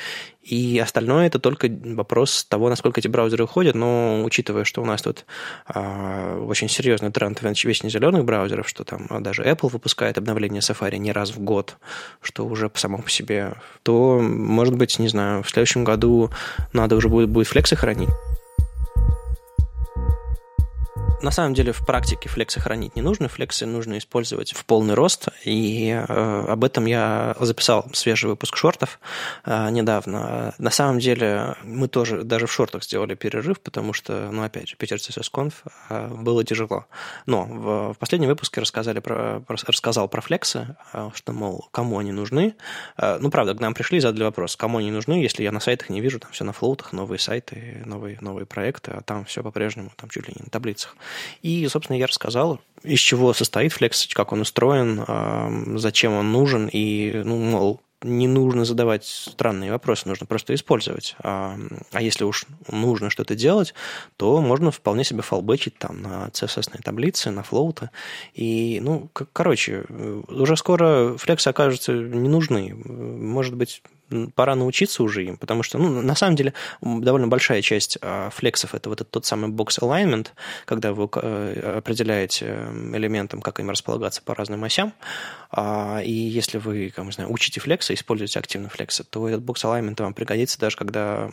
И 0.42 0.78
остальное 0.78 1.26
это 1.26 1.38
только 1.38 1.68
вопрос 1.68 2.44
того, 2.44 2.68
насколько 2.68 3.00
эти 3.00 3.08
браузеры 3.08 3.44
уходят, 3.44 3.74
но 3.74 4.22
учитывая, 4.24 4.64
что 4.64 4.82
у 4.82 4.84
нас 4.84 5.02
тут 5.02 5.26
а, 5.66 6.38
очень 6.40 6.68
серьезный 6.68 7.10
тренд 7.10 7.40
вечно 7.42 7.88
зеленых 7.88 8.24
браузеров, 8.24 8.68
что 8.68 8.84
там 8.84 9.08
даже 9.22 9.42
Apple 9.42 9.68
выпускает 9.68 10.18
обновление 10.18 10.60
Safari 10.60 10.98
не 10.98 11.12
раз 11.12 11.30
в 11.30 11.40
год, 11.40 11.76
что 12.20 12.46
уже 12.46 12.70
само 12.74 12.98
по 12.98 13.10
себе, 13.10 13.54
то, 13.82 14.20
может 14.20 14.76
быть, 14.76 14.98
не 14.98 15.08
знаю, 15.08 15.42
в 15.42 15.50
следующем 15.50 15.84
году 15.84 16.30
надо 16.72 16.96
уже 16.96 17.08
будет, 17.08 17.28
будет 17.28 17.48
флексы 17.48 17.76
хранить. 17.76 18.10
На 21.22 21.30
самом 21.30 21.54
деле 21.54 21.72
в 21.72 21.84
практике 21.84 22.28
флексы 22.28 22.60
хранить 22.60 22.94
не 22.94 23.00
нужно, 23.00 23.28
флексы 23.28 23.64
нужно 23.64 23.96
использовать 23.96 24.52
в 24.52 24.66
полный 24.66 24.92
рост, 24.92 25.28
и 25.44 25.88
э, 25.90 26.44
об 26.48 26.62
этом 26.62 26.84
я 26.84 27.34
записал 27.40 27.86
свежий 27.94 28.28
выпуск 28.28 28.54
шортов 28.56 29.00
э, 29.44 29.70
недавно. 29.70 30.54
На 30.58 30.70
самом 30.70 30.98
деле 30.98 31.56
мы 31.64 31.88
тоже 31.88 32.22
даже 32.22 32.46
в 32.46 32.52
шортах 32.52 32.84
сделали 32.84 33.14
перерыв, 33.14 33.60
потому 33.60 33.94
что, 33.94 34.28
ну 34.30 34.42
опять 34.42 34.68
же, 34.68 34.76
Питер 34.76 34.98
CSS 34.98 35.30
Conf 35.32 35.54
э, 35.88 36.08
было 36.08 36.44
тяжело. 36.44 36.84
Но 37.24 37.44
в, 37.44 37.94
в 37.94 37.98
последнем 37.98 38.28
выпуске 38.28 38.60
рассказали 38.60 39.00
про, 39.00 39.42
рассказал 39.48 40.08
про 40.08 40.20
флексы, 40.20 40.76
э, 40.92 41.10
что, 41.14 41.32
мол, 41.32 41.66
кому 41.70 41.98
они 41.98 42.12
нужны. 42.12 42.54
Э, 42.98 43.16
ну, 43.18 43.30
правда, 43.30 43.54
к 43.54 43.60
нам 43.60 43.72
пришли 43.72 43.98
и 43.98 44.00
задали 44.02 44.24
вопрос, 44.24 44.54
кому 44.54 44.78
они 44.78 44.90
нужны, 44.90 45.14
если 45.14 45.42
я 45.42 45.50
на 45.50 45.60
сайтах 45.60 45.88
не 45.88 46.02
вижу, 46.02 46.20
там 46.20 46.30
все 46.32 46.44
на 46.44 46.52
флоутах, 46.52 46.92
новые 46.92 47.18
сайты, 47.18 47.82
новые, 47.86 48.18
новые 48.20 48.44
проекты, 48.44 48.90
а 48.90 49.00
там 49.00 49.24
все 49.24 49.42
по-прежнему, 49.42 49.90
там 49.96 50.10
чуть 50.10 50.28
ли 50.28 50.34
не 50.36 50.44
на 50.44 50.50
таблицах. 50.50 50.94
И, 51.42 51.66
собственно, 51.68 51.96
я 51.96 52.06
рассказал, 52.06 52.60
из 52.82 53.00
чего 53.00 53.32
состоит 53.32 53.72
Flex, 53.72 54.12
как 54.12 54.32
он 54.32 54.40
устроен, 54.40 55.78
зачем 55.78 56.12
он 56.14 56.32
нужен, 56.32 56.68
и, 56.72 57.22
ну, 57.24 57.36
мол, 57.36 57.80
не 58.02 58.28
нужно 58.28 58.64
задавать 58.64 59.04
странные 59.04 59.70
вопросы, 59.72 60.08
нужно 60.08 60.26
просто 60.26 60.54
использовать. 60.54 61.16
А, 61.18 61.56
а 61.92 62.02
если 62.02 62.24
уж 62.24 62.44
нужно 62.70 63.10
что-то 63.10 63.34
делать, 63.34 63.74
то 64.16 64.40
можно 64.40 64.70
вполне 64.70 65.04
себе 65.04 65.22
фалбэчить 65.22 65.78
там 65.78 66.02
на 66.02 66.28
CSS 66.28 66.82
таблице, 66.82 67.30
на 67.30 67.42
флоуты. 67.42 67.90
И, 68.34 68.80
ну, 68.82 69.10
короче, 69.32 69.84
уже 70.28 70.56
скоро 70.56 71.16
флексы 71.16 71.48
окажутся 71.48 71.92
не 71.92 72.28
нужны. 72.28 72.74
Может 72.74 73.54
быть, 73.54 73.82
пора 74.34 74.54
научиться 74.54 75.02
уже 75.02 75.24
им, 75.24 75.36
потому 75.36 75.62
что, 75.62 75.78
ну, 75.78 76.02
на 76.02 76.14
самом 76.14 76.36
деле, 76.36 76.52
довольно 76.80 77.28
большая 77.28 77.62
часть 77.62 77.98
а, 78.02 78.30
флексов– 78.30 78.74
это 78.74 78.88
вот 78.88 79.00
этот 79.00 79.10
тот 79.10 79.26
самый 79.26 79.50
box 79.50 79.80
alignment, 79.80 80.28
когда 80.64 80.92
вы 80.92 81.08
э, 81.14 81.74
определяете 81.78 82.46
элементам, 82.92 83.40
как 83.40 83.60
им 83.60 83.70
располагаться 83.70 84.22
по 84.22 84.34
разным 84.34 84.64
осям, 84.64 84.92
а, 85.50 86.00
и 86.04 86.12
если 86.12 86.58
вы, 86.58 86.92
как 86.94 87.04
не 87.04 87.12
знаю, 87.12 87.32
учите 87.32 87.60
флексы, 87.60 87.94
используете 87.94 88.38
активно 88.38 88.68
флексы, 88.68 89.04
то 89.04 89.28
этот 89.28 89.42
box 89.42 89.64
alignment 89.64 90.02
вам 90.02 90.14
пригодится 90.14 90.58
даже 90.58 90.76
когда 90.76 91.30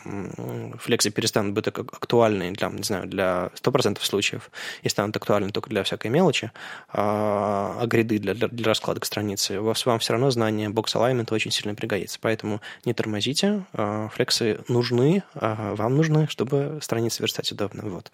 флексы 0.78 1.10
перестанут 1.10 1.52
быть 1.52 1.66
актуальны 1.68 2.52
для, 2.52 2.68
не 2.68 2.82
знаю, 2.82 3.06
для 3.06 3.50
100% 3.54 3.98
случаев 4.02 4.50
и 4.82 4.88
станут 4.88 5.16
актуальны 5.16 5.50
только 5.50 5.70
для 5.70 5.82
всякой 5.82 6.10
мелочи, 6.10 6.50
а, 6.88 7.78
а 7.80 7.86
гриды 7.86 8.18
для, 8.18 8.34
для, 8.34 8.64
раскладок 8.64 9.04
страницы, 9.04 9.60
вам 9.60 9.98
все 9.98 10.12
равно 10.12 10.30
знание 10.30 10.68
box 10.68 10.94
alignment 10.94 11.32
очень 11.32 11.50
сильно 11.50 11.74
пригодится. 11.74 12.18
Поэтому 12.20 12.60
не 12.84 12.94
тормозите, 12.94 13.64
а, 13.72 14.08
флексы 14.08 14.60
нужны, 14.68 15.22
а, 15.34 15.74
вам 15.74 15.96
нужны, 15.96 16.28
чтобы 16.28 16.78
страницы 16.82 17.22
верстать 17.22 17.52
удобно. 17.52 17.82
Вот. 17.88 18.10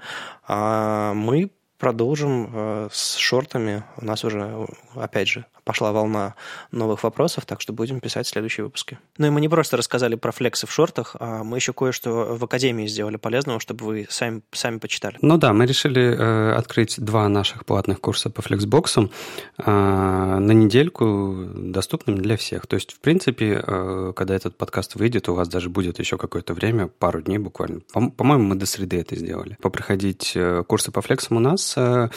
А 0.47 1.15
мы 1.15 1.51
продолжим 1.81 2.51
э, 2.53 2.89
с 2.93 3.17
шортами. 3.17 3.83
У 3.97 4.05
нас 4.05 4.23
уже, 4.23 4.67
опять 4.95 5.29
же, 5.29 5.47
пошла 5.65 5.93
волна 5.93 6.35
новых 6.73 7.05
вопросов, 7.05 7.47
так 7.47 7.61
что 7.61 7.73
будем 7.73 8.01
писать 8.01 8.27
следующие 8.27 8.65
выпуски. 8.65 8.99
Ну 9.19 9.27
и 9.29 9.31
мы 9.31 9.41
не 9.41 9.49
просто 9.49 9.77
рассказали 9.77 10.15
про 10.15 10.33
флексы 10.33 10.67
в 10.67 10.73
шортах, 10.73 11.17
а 11.19 11.43
мы 11.43 11.59
еще 11.59 11.73
кое-что 11.73 12.37
в 12.37 12.45
Академии 12.45 12.87
сделали 12.87 13.17
полезного, 13.17 13.61
чтобы 13.61 13.87
вы 13.87 14.07
сами, 14.11 14.43
сами 14.53 14.79
почитали. 14.79 15.17
Ну 15.23 15.39
да, 15.39 15.53
мы 15.53 15.67
решили 15.67 16.03
э, 16.03 16.53
открыть 16.55 17.01
два 17.01 17.29
наших 17.29 17.65
платных 17.65 18.01
курса 18.01 18.31
по 18.31 18.43
флексбоксам 18.43 19.11
э, 19.59 19.71
на 19.71 20.53
недельку 20.53 21.47
доступными 21.55 22.19
для 22.19 22.37
всех. 22.37 22.67
То 22.67 22.75
есть, 22.75 22.93
в 22.93 23.01
принципе, 23.01 23.63
э, 23.65 24.13
когда 24.15 24.35
этот 24.35 24.57
подкаст 24.57 24.97
выйдет, 24.97 25.29
у 25.29 25.35
вас 25.35 25.49
даже 25.49 25.71
будет 25.71 25.99
еще 25.99 26.19
какое-то 26.19 26.53
время, 26.53 26.89
пару 26.89 27.23
дней 27.23 27.39
буквально. 27.39 27.81
По- 27.93 28.11
по-моему, 28.11 28.45
мы 28.45 28.55
до 28.57 28.67
среды 28.67 29.01
это 29.01 29.17
сделали. 29.17 29.57
Попроходить 29.63 30.33
э, 30.35 30.65
курсы 30.67 30.91
по 30.91 31.01
флексам 31.01 31.37
у 31.37 31.41
нас. 31.41 31.70
Э, 31.77 32.09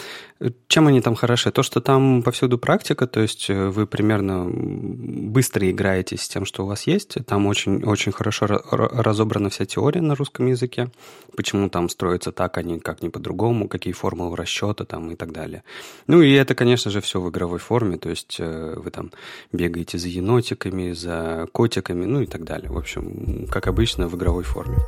чем 0.68 0.88
они 0.88 1.00
там 1.00 1.14
хороши? 1.14 1.50
То, 1.50 1.62
что 1.62 1.80
там 1.80 2.22
повсюду 2.22 2.58
практика, 2.58 3.06
то 3.06 3.20
есть 3.20 3.48
э, 3.48 3.68
вы 3.68 3.86
примерно 3.86 4.44
быстро 4.48 5.70
играете 5.70 6.16
с 6.16 6.28
тем, 6.28 6.44
что 6.44 6.64
у 6.64 6.66
вас 6.66 6.86
есть. 6.86 7.16
Там 7.26 7.46
очень, 7.46 7.82
очень 7.84 8.12
хорошо 8.12 8.46
разобрана 8.46 9.48
вся 9.48 9.64
теория 9.64 10.00
на 10.00 10.14
русском 10.14 10.46
языке. 10.46 10.90
Почему 11.36 11.68
там 11.68 11.88
строится 11.88 12.32
так, 12.32 12.58
а 12.58 12.62
не 12.62 12.78
как 12.80 13.02
не 13.02 13.10
по-другому, 13.10 13.68
какие 13.68 13.92
формулы 13.92 14.36
расчета 14.36 14.84
там 14.84 15.10
и 15.10 15.16
так 15.16 15.32
далее. 15.32 15.62
Ну 16.06 16.20
и 16.20 16.32
это, 16.32 16.54
конечно 16.54 16.90
же, 16.90 17.00
все 17.00 17.20
в 17.20 17.30
игровой 17.30 17.58
форме. 17.58 17.96
То 17.96 18.10
есть 18.10 18.36
э, 18.38 18.74
вы 18.76 18.90
там 18.90 19.12
бегаете 19.52 19.98
за 19.98 20.08
енотиками, 20.08 20.92
за 20.92 21.46
котиками, 21.52 22.04
ну 22.04 22.20
и 22.20 22.26
так 22.26 22.44
далее. 22.44 22.70
В 22.70 22.76
общем, 22.76 23.46
как 23.50 23.66
обычно, 23.66 24.08
в 24.08 24.16
игровой 24.16 24.44
форме. 24.44 24.78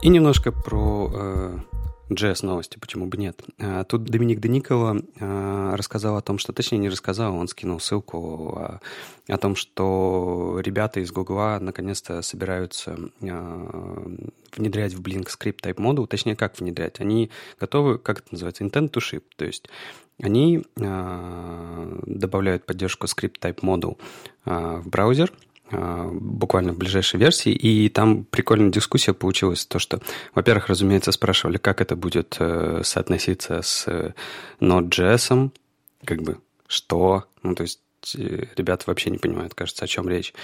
И 0.00 0.08
немножко 0.08 0.50
про 0.50 1.10
э, 1.12 1.58
JS 2.14 2.44
новости, 2.44 2.78
почему 2.78 3.06
бы 3.06 3.16
нет. 3.16 3.42
А, 3.58 3.84
тут 3.84 4.04
Доминик 4.04 4.40
Деникова 4.40 5.02
а, 5.20 5.76
рассказал 5.76 6.16
о 6.16 6.22
том, 6.22 6.38
что, 6.38 6.52
точнее, 6.52 6.78
не 6.78 6.88
рассказал, 6.88 7.34
он 7.34 7.48
скинул 7.48 7.80
ссылку 7.80 8.54
а, 8.56 8.80
о 9.28 9.38
том, 9.38 9.56
что 9.56 10.60
ребята 10.62 11.00
из 11.00 11.10
Гугла 11.10 11.58
наконец-то 11.60 12.22
собираются 12.22 12.98
внедрять 13.20 14.94
в 14.94 15.00
Blink 15.00 15.28
Script 15.28 15.60
Type 15.62 15.76
Model, 15.76 16.06
точнее, 16.06 16.36
как 16.36 16.58
внедрять. 16.58 17.00
Они 17.00 17.30
готовы, 17.58 17.98
как 17.98 18.20
это 18.20 18.28
называется, 18.32 18.64
intent 18.64 18.90
to 18.90 19.00
ship, 19.00 19.22
то 19.36 19.44
есть 19.44 19.68
они 20.20 20.64
добавляют 20.76 22.66
поддержку 22.66 23.06
Script 23.06 23.36
Type 23.40 23.60
Model 23.60 23.98
в 24.44 24.88
браузер– 24.88 25.32
буквально 25.72 26.72
в 26.72 26.78
ближайшей 26.78 27.18
версии, 27.18 27.52
и 27.52 27.88
там 27.88 28.24
прикольная 28.24 28.70
дискуссия 28.70 29.14
получилась, 29.14 29.64
то, 29.64 29.78
что, 29.78 30.00
во-первых, 30.34 30.68
разумеется, 30.68 31.12
спрашивали, 31.12 31.56
как 31.56 31.80
это 31.80 31.96
будет 31.96 32.36
э, 32.38 32.82
соотноситься 32.84 33.62
с 33.62 33.88
э, 33.88 34.12
Node.js, 34.60 35.50
как 36.04 36.22
бы, 36.22 36.38
что, 36.66 37.24
ну, 37.42 37.54
то 37.54 37.62
есть 37.62 37.80
э, 38.16 38.46
ребята 38.56 38.84
вообще 38.86 39.10
не 39.10 39.18
понимают, 39.18 39.54
кажется, 39.54 39.84
о 39.84 39.88
чем 39.88 40.08
речь. 40.08 40.34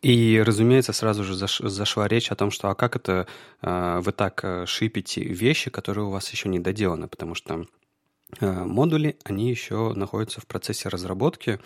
И, 0.00 0.42
разумеется, 0.44 0.92
сразу 0.92 1.22
же 1.22 1.34
заш, 1.34 1.58
зашла 1.58 2.08
речь 2.08 2.32
о 2.32 2.36
том, 2.36 2.50
что 2.50 2.68
а 2.68 2.74
как 2.74 2.96
это 2.96 3.28
э, 3.62 4.00
вы 4.02 4.12
так 4.12 4.44
шипите 4.66 5.22
вещи, 5.22 5.70
которые 5.70 6.06
у 6.06 6.10
вас 6.10 6.28
еще 6.30 6.48
не 6.48 6.58
доделаны, 6.58 7.06
потому 7.06 7.34
что 7.34 7.66
модули, 8.40 9.18
они 9.24 9.50
еще 9.50 9.92
находятся 9.94 10.40
в 10.40 10.46
процессе 10.46 10.88
разработки, 10.88 11.60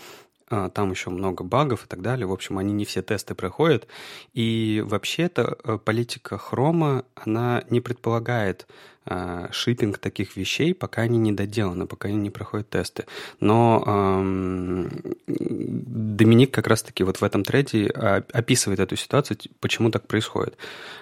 там 0.49 0.91
еще 0.91 1.11
много 1.11 1.43
багов 1.43 1.85
и 1.85 1.89
так 1.89 2.03
далее. 2.03 2.27
В 2.27 2.33
общем, 2.33 2.59
они 2.59 2.73
не 2.73 2.85
все 2.85 3.03
тесты 3.03 3.35
проходят. 3.35 3.87
И 4.33 4.83
вообще-то 4.87 5.59
э, 5.65 5.79
политика 5.85 6.39
хрома, 6.39 7.05
она 7.15 7.65
не 7.69 7.81
предполагает 7.81 8.67
э, 9.07 9.49
шиппинг 9.51 9.99
таких 9.99 10.37
вещей, 10.37 10.75
пока 10.75 11.03
они 11.03 11.19
не 11.19 11.33
доделаны, 11.33 11.87
пока 11.87 12.09
они 12.09 12.19
не 12.19 12.31
проходят 12.31 12.71
тесты. 12.71 13.07
Но 13.41 13.83
эм, 13.87 14.91
Доминик 15.27 16.55
как 16.55 16.67
раз-таки 16.67 17.05
вот 17.05 17.21
в 17.21 17.25
этом 17.25 17.43
треде 17.43 17.89
описывает 17.89 18.81
эту 18.81 18.97
ситуацию, 18.97 19.39
почему 19.61 19.91
так 19.91 20.07
происходит. 20.07 20.57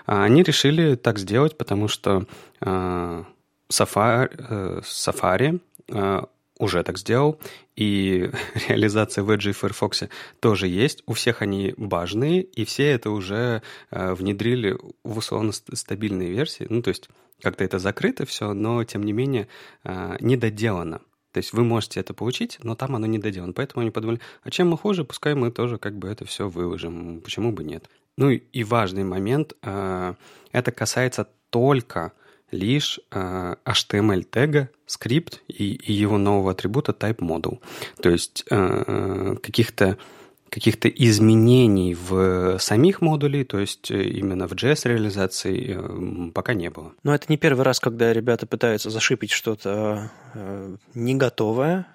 А 0.07 0.25
они 0.25 0.43
решили 0.43 0.97
так 0.97 1.19
сделать, 1.19 1.57
потому 1.59 1.89
что 1.89 2.27
э, 2.61 3.25
Safari, 3.71 4.31
э, 4.39 4.81
Safari 4.83 5.61
э, 5.89 6.23
уже 6.59 6.83
так 6.83 6.99
сделал, 6.99 7.41
и 7.77 8.31
реализация 8.69 9.25
в 9.25 9.31
Edge 9.31 9.51
и 9.51 9.53
Firefox 9.53 10.05
тоже 10.41 10.69
есть. 10.69 11.03
У 11.07 11.13
всех 11.15 11.43
они 11.43 11.75
важные, 11.77 12.43
и 12.43 12.65
все 12.65 12.91
это 12.91 13.11
уже 13.11 13.63
э, 13.91 14.15
внедрили 14.15 14.79
в 15.03 15.19
условно 15.19 15.53
стабильные 15.53 16.31
версии. 16.31 16.67
Ну, 16.69 16.83
то 16.83 16.89
есть 16.89 17.09
как-то 17.43 17.65
это 17.65 17.79
закрыто 17.79 18.25
все, 18.27 18.53
но 18.53 18.85
тем 18.85 19.03
не 19.03 19.13
менее 19.13 19.49
э, 19.85 20.17
недоделано. 20.21 21.01
То 21.33 21.39
есть 21.39 21.53
вы 21.53 21.65
можете 21.65 21.99
это 21.99 22.15
получить, 22.15 22.59
но 22.63 22.77
там 22.77 22.95
оно 22.95 23.07
не 23.07 23.19
доделано. 23.19 23.53
Поэтому 23.53 23.83
они 23.83 23.91
подумали, 23.91 24.21
а 24.45 24.51
чем 24.51 24.71
мы 24.71 24.79
хуже, 24.79 25.05
пускай 25.05 25.35
мы 25.35 25.51
тоже 25.51 25.79
как 25.79 25.99
бы 25.99 26.09
это 26.09 26.25
все 26.25 26.49
выложим. 26.49 27.21
Почему 27.23 27.51
бы 27.51 27.65
нет? 27.65 27.91
Ну 28.17 28.31
и 28.31 28.63
важный 28.63 29.03
момент, 29.03 29.55
э, 29.63 30.15
это 30.53 30.71
касается 30.71 31.29
только 31.51 32.13
лишь 32.55 33.01
э, 33.11 33.55
HTML 33.65 34.23
тега, 34.23 34.71
скрипт 34.87 35.43
и, 35.49 35.79
его 35.87 36.19
нового 36.19 36.53
атрибута 36.53 36.93
type 36.93 37.19
model. 37.19 37.61
То 38.01 38.11
есть 38.11 38.45
э, 38.51 39.37
каких-то 39.43 39.99
каких-то 40.55 40.89
изменений 40.89 41.97
в 41.97 42.59
самих 42.61 43.01
модулей, 43.01 43.43
то 43.43 43.59
есть 43.59 43.91
э, 43.91 44.05
именно 44.05 44.47
в 44.47 44.53
JS-реализации, 44.53 45.77
э, 45.77 46.31
пока 46.31 46.55
не 46.55 46.71
было. 46.71 46.93
Но 47.03 47.13
это 47.13 47.27
не 47.29 47.37
первый 47.37 47.63
раз, 47.63 47.81
когда 47.81 48.13
ребята 48.13 48.47
пытаются 48.47 48.89
зашипить 48.89 49.33
что-то 49.33 50.13
э, 50.35 50.77
не 50.95 51.17
готовое, 51.17 51.89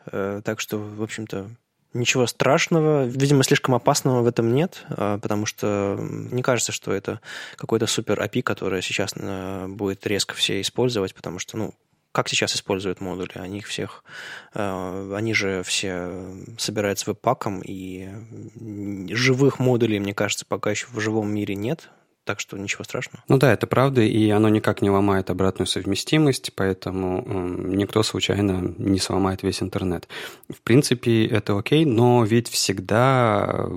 так 0.44 0.60
что, 0.60 0.78
в 0.78 1.02
общем-то, 1.02 1.50
Ничего 1.94 2.28
страшного, 2.28 3.06
видимо, 3.06 3.44
слишком 3.44 3.74
опасного 3.74 4.22
в 4.22 4.28
этом 4.28 4.54
нет, 4.54 4.86
потому 4.90 5.48
что 5.48 5.98
не 6.00 6.44
кажется, 6.44 6.72
что 6.72 6.94
это 6.94 7.20
какой-то 7.56 7.88
супер 7.88 8.22
API, 8.22 8.44
который 8.44 8.82
сейчас 8.84 9.14
будет 9.68 10.06
резко 10.06 10.36
все 10.36 10.62
использовать, 10.62 11.16
потому 11.16 11.40
что, 11.40 11.58
ну, 11.58 11.74
как 12.12 12.28
сейчас 12.28 12.56
используют 12.56 13.02
модули? 13.02 13.32
Они 13.36 13.60
их 13.60 13.68
всех, 13.68 14.04
э, 14.54 15.14
они 15.16 15.34
же 15.34 15.64
все 15.64 16.10
собираются 16.58 17.06
веб-паком, 17.10 17.62
и 17.64 18.10
живых 19.10 19.60
модулей, 19.60 20.00
мне 20.00 20.14
кажется, 20.14 20.46
пока 20.48 20.72
еще 20.72 20.88
в 20.92 21.00
живом 21.00 21.32
мире 21.32 21.56
нет 21.56 21.90
так 22.30 22.40
что 22.40 22.60
ничего 22.60 22.84
страшного. 22.84 23.24
Ну 23.28 23.40
да, 23.40 23.52
это 23.52 23.66
правда, 23.66 24.02
и 24.02 24.30
оно 24.30 24.50
никак 24.50 24.84
не 24.84 24.92
ломает 24.92 25.32
обратную 25.32 25.66
совместимость, 25.66 26.52
поэтому 26.54 27.24
никто 27.26 28.04
случайно 28.04 28.76
не 28.78 29.00
сломает 29.00 29.42
весь 29.42 29.64
интернет. 29.64 30.08
В 30.48 30.62
принципе, 30.62 31.26
это 31.26 31.58
окей, 31.58 31.86
но 31.86 32.24
ведь 32.24 32.48
всегда 32.48 33.68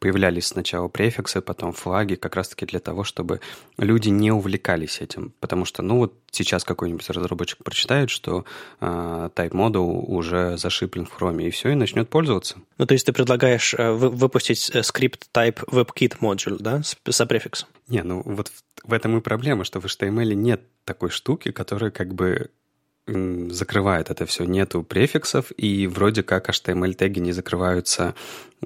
появлялись 0.00 0.48
сначала 0.48 0.88
префиксы, 0.88 1.40
потом 1.40 1.72
флаги, 1.72 2.16
как 2.16 2.36
раз-таки 2.36 2.66
для 2.66 2.78
того, 2.78 3.04
чтобы 3.04 3.40
люди 3.78 4.10
не 4.10 4.32
увлекались 4.32 5.00
этим, 5.00 5.32
потому 5.40 5.64
что, 5.64 5.80
ну 5.80 5.96
вот 5.96 6.12
сейчас 6.30 6.64
какой-нибудь 6.64 7.08
разработчик 7.08 7.64
прочитает, 7.64 8.10
что 8.10 8.44
э, 8.80 9.30
Type 9.34 9.52
Model 9.52 10.04
уже 10.06 10.58
зашиплен 10.58 11.06
в 11.06 11.18
Chrome, 11.18 11.42
и 11.46 11.50
все, 11.50 11.70
и 11.70 11.74
начнет 11.74 12.10
пользоваться. 12.10 12.56
Ну, 12.76 12.84
то 12.84 12.92
есть 12.92 13.06
ты 13.06 13.14
предлагаешь 13.14 13.72
э, 13.72 13.92
выпустить 13.92 14.70
э, 14.74 14.82
скрипт 14.82 15.30
Type 15.32 15.64
WebKit 15.70 16.18
Module, 16.20 16.58
да, 16.60 16.82
с, 16.82 16.98
с 17.08 17.26
префиксом? 17.26 17.68
Не, 17.88 18.02
ну 18.02 18.22
вот 18.24 18.52
в 18.84 18.92
этом 18.92 19.16
и 19.18 19.20
проблема, 19.20 19.64
что 19.64 19.80
в 19.80 19.86
HTML 19.86 20.34
нет 20.34 20.62
такой 20.84 21.10
штуки, 21.10 21.50
которая 21.50 21.90
как 21.90 22.14
бы 22.14 22.50
закрывает 23.08 24.10
это 24.10 24.26
все. 24.26 24.44
Нету 24.44 24.82
префиксов, 24.82 25.50
и 25.56 25.86
вроде 25.86 26.22
как 26.22 26.48
HTML-теги 26.48 27.20
не 27.20 27.32
закрываются 27.32 28.14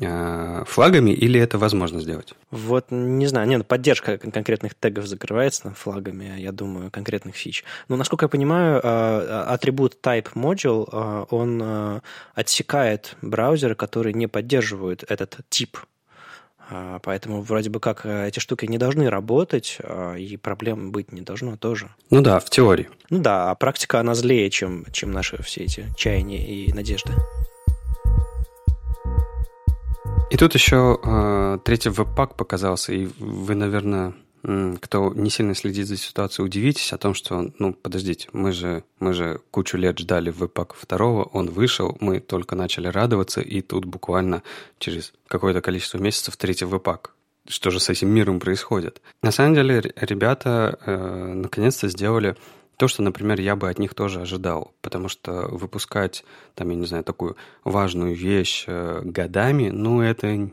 э, 0.00 0.64
флагами, 0.66 1.10
или 1.10 1.38
это 1.40 1.58
возможно 1.58 2.00
сделать? 2.00 2.34
Вот, 2.50 2.86
не 2.90 3.26
знаю, 3.26 3.46
нет, 3.46 3.66
поддержка 3.66 4.18
конкретных 4.18 4.74
тегов 4.74 5.06
закрывается 5.06 5.70
флагами, 5.70 6.34
я 6.38 6.50
думаю, 6.50 6.90
конкретных 6.90 7.36
фич. 7.36 7.64
Но, 7.88 7.96
насколько 7.96 8.24
я 8.24 8.28
понимаю, 8.28 8.80
э, 8.82 9.44
атрибут 9.46 9.98
type 10.02 10.32
module, 10.34 10.88
э, 10.90 11.26
он 11.30 12.02
отсекает 12.34 13.16
браузеры, 13.22 13.74
которые 13.74 14.14
не 14.14 14.26
поддерживают 14.26 15.04
этот 15.08 15.38
тип 15.48 15.78
поэтому 17.02 17.42
вроде 17.42 17.70
бы 17.70 17.80
как 17.80 18.06
э, 18.06 18.28
эти 18.28 18.38
штуки 18.38 18.66
не 18.66 18.78
должны 18.78 19.10
работать, 19.10 19.78
а, 19.82 20.14
и 20.14 20.36
проблем 20.36 20.92
быть 20.92 21.12
не 21.12 21.20
должно 21.20 21.56
тоже. 21.56 21.90
Ну 22.10 22.20
да, 22.20 22.38
в 22.38 22.50
теории. 22.50 22.88
Ну 23.10 23.18
да, 23.20 23.50
а 23.50 23.54
практика, 23.54 24.00
она 24.00 24.14
злее, 24.14 24.50
чем, 24.50 24.86
чем 24.92 25.12
наши 25.12 25.42
все 25.42 25.64
эти 25.64 25.86
чаяния 25.96 26.44
и 26.44 26.72
надежды. 26.72 27.12
И 30.30 30.36
тут 30.36 30.54
еще 30.54 30.98
э, 31.04 31.58
третий 31.64 31.90
веб-пак 31.90 32.36
показался, 32.36 32.92
и 32.94 33.06
вы, 33.18 33.54
наверное, 33.54 34.14
кто 34.42 35.12
не 35.14 35.30
сильно 35.30 35.54
следит 35.54 35.86
за 35.86 35.96
ситуацией, 35.96 36.46
удивитесь 36.46 36.92
о 36.92 36.98
том, 36.98 37.14
что, 37.14 37.52
ну, 37.58 37.72
подождите, 37.72 38.28
мы 38.32 38.52
же, 38.52 38.82
мы 38.98 39.12
же 39.12 39.40
кучу 39.50 39.76
лет 39.76 39.98
ждали 39.98 40.30
веб-пак 40.30 40.74
второго, 40.74 41.24
он 41.24 41.48
вышел, 41.48 41.96
мы 42.00 42.18
только 42.18 42.56
начали 42.56 42.88
радоваться, 42.88 43.40
и 43.40 43.60
тут 43.60 43.84
буквально 43.84 44.42
через 44.78 45.12
какое-то 45.28 45.60
количество 45.60 45.98
месяцев 45.98 46.36
третий 46.36 46.64
веб-пак. 46.64 47.14
Что 47.48 47.70
же 47.70 47.80
с 47.80 47.88
этим 47.88 48.08
миром 48.08 48.40
происходит? 48.40 49.00
На 49.22 49.30
самом 49.30 49.54
деле, 49.54 49.92
ребята 49.96 50.78
э, 50.86 51.32
наконец-то 51.34 51.88
сделали 51.88 52.36
то, 52.76 52.88
что, 52.88 53.02
например, 53.02 53.40
я 53.40 53.54
бы 53.54 53.68
от 53.68 53.78
них 53.78 53.94
тоже 53.94 54.20
ожидал, 54.20 54.74
потому 54.80 55.08
что 55.08 55.48
выпускать, 55.48 56.24
там, 56.54 56.70
я 56.70 56.76
не 56.76 56.86
знаю, 56.86 57.04
такую 57.04 57.36
важную 57.62 58.14
вещь 58.14 58.64
э, 58.66 59.02
годами, 59.04 59.70
ну, 59.70 60.00
это 60.00 60.50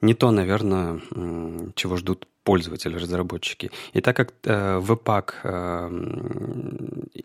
не 0.00 0.14
то, 0.14 0.30
наверное, 0.30 1.00
чего 1.74 1.96
ждут 1.96 2.26
пользователи, 2.44 2.96
разработчики. 2.96 3.70
И 3.94 4.00
так 4.00 4.16
как 4.16 4.34
э, 4.44 4.80
Webpack, 4.80 5.34
э, 5.44 5.88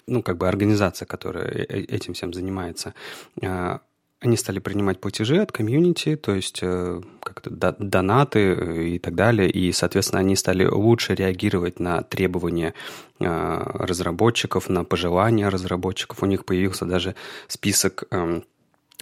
ну, 0.07 0.23
как 0.23 0.37
бы 0.37 0.47
организация, 0.47 1.05
которая 1.05 1.45
э, 1.45 1.65
э, 1.69 1.79
этим 1.81 2.13
всем 2.13 2.33
занимается, 2.33 2.93
э, 3.41 3.79
они 4.21 4.35
стали 4.35 4.59
принимать 4.59 4.99
платежи 4.99 5.41
от 5.41 5.51
комьюнити, 5.51 6.15
то 6.17 6.35
есть 6.35 6.59
э, 6.61 7.01
как-то 7.21 7.49
донаты 7.79 8.39
э, 8.39 8.83
и 8.95 8.99
так 8.99 9.15
далее, 9.15 9.49
и, 9.49 9.71
соответственно, 9.71 10.19
они 10.19 10.35
стали 10.35 10.65
лучше 10.65 11.15
реагировать 11.15 11.79
на 11.79 12.01
требования 12.01 12.73
э, 13.19 13.25
разработчиков, 13.25 14.69
на 14.69 14.83
пожелания 14.83 15.49
разработчиков. 15.49 16.21
У 16.21 16.25
них 16.25 16.43
появился 16.43 16.85
даже 16.85 17.15
список 17.47 18.03
э, 18.11 18.41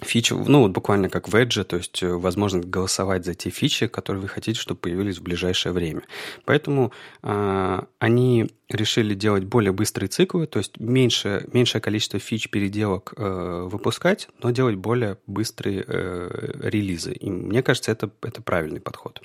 фичи, 0.02 0.32
ну 0.32 0.62
вот 0.62 0.70
буквально 0.70 1.08
как 1.08 1.28
в 1.28 1.34
Edge, 1.34 1.64
то 1.64 1.76
есть 1.76 2.02
э, 2.02 2.12
возможность 2.12 2.68
голосовать 2.68 3.24
за 3.24 3.34
те 3.34 3.50
фичи, 3.50 3.86
которые 3.86 4.22
вы 4.22 4.28
хотите, 4.28 4.58
чтобы 4.58 4.80
появились 4.80 5.18
в 5.18 5.22
ближайшее 5.22 5.72
время. 5.72 6.02
Поэтому 6.44 6.92
э, 7.22 7.82
они 7.98 8.50
решили 8.68 9.14
делать 9.14 9.44
более 9.44 9.72
быстрые 9.72 10.08
циклы, 10.08 10.46
то 10.46 10.58
есть 10.58 10.78
меньше, 10.78 11.46
меньшее 11.52 11.80
количество 11.80 12.18
фич 12.18 12.48
переделок 12.50 13.14
э, 13.16 13.68
выпускать, 13.70 14.28
но 14.42 14.50
делать 14.50 14.76
более 14.76 15.18
быстрые 15.26 15.84
э, 15.86 16.52
релизы. 16.62 17.12
И 17.12 17.30
мне 17.30 17.62
кажется, 17.62 17.90
это, 17.90 18.10
это 18.22 18.42
правильный 18.42 18.80
подход. 18.80 19.20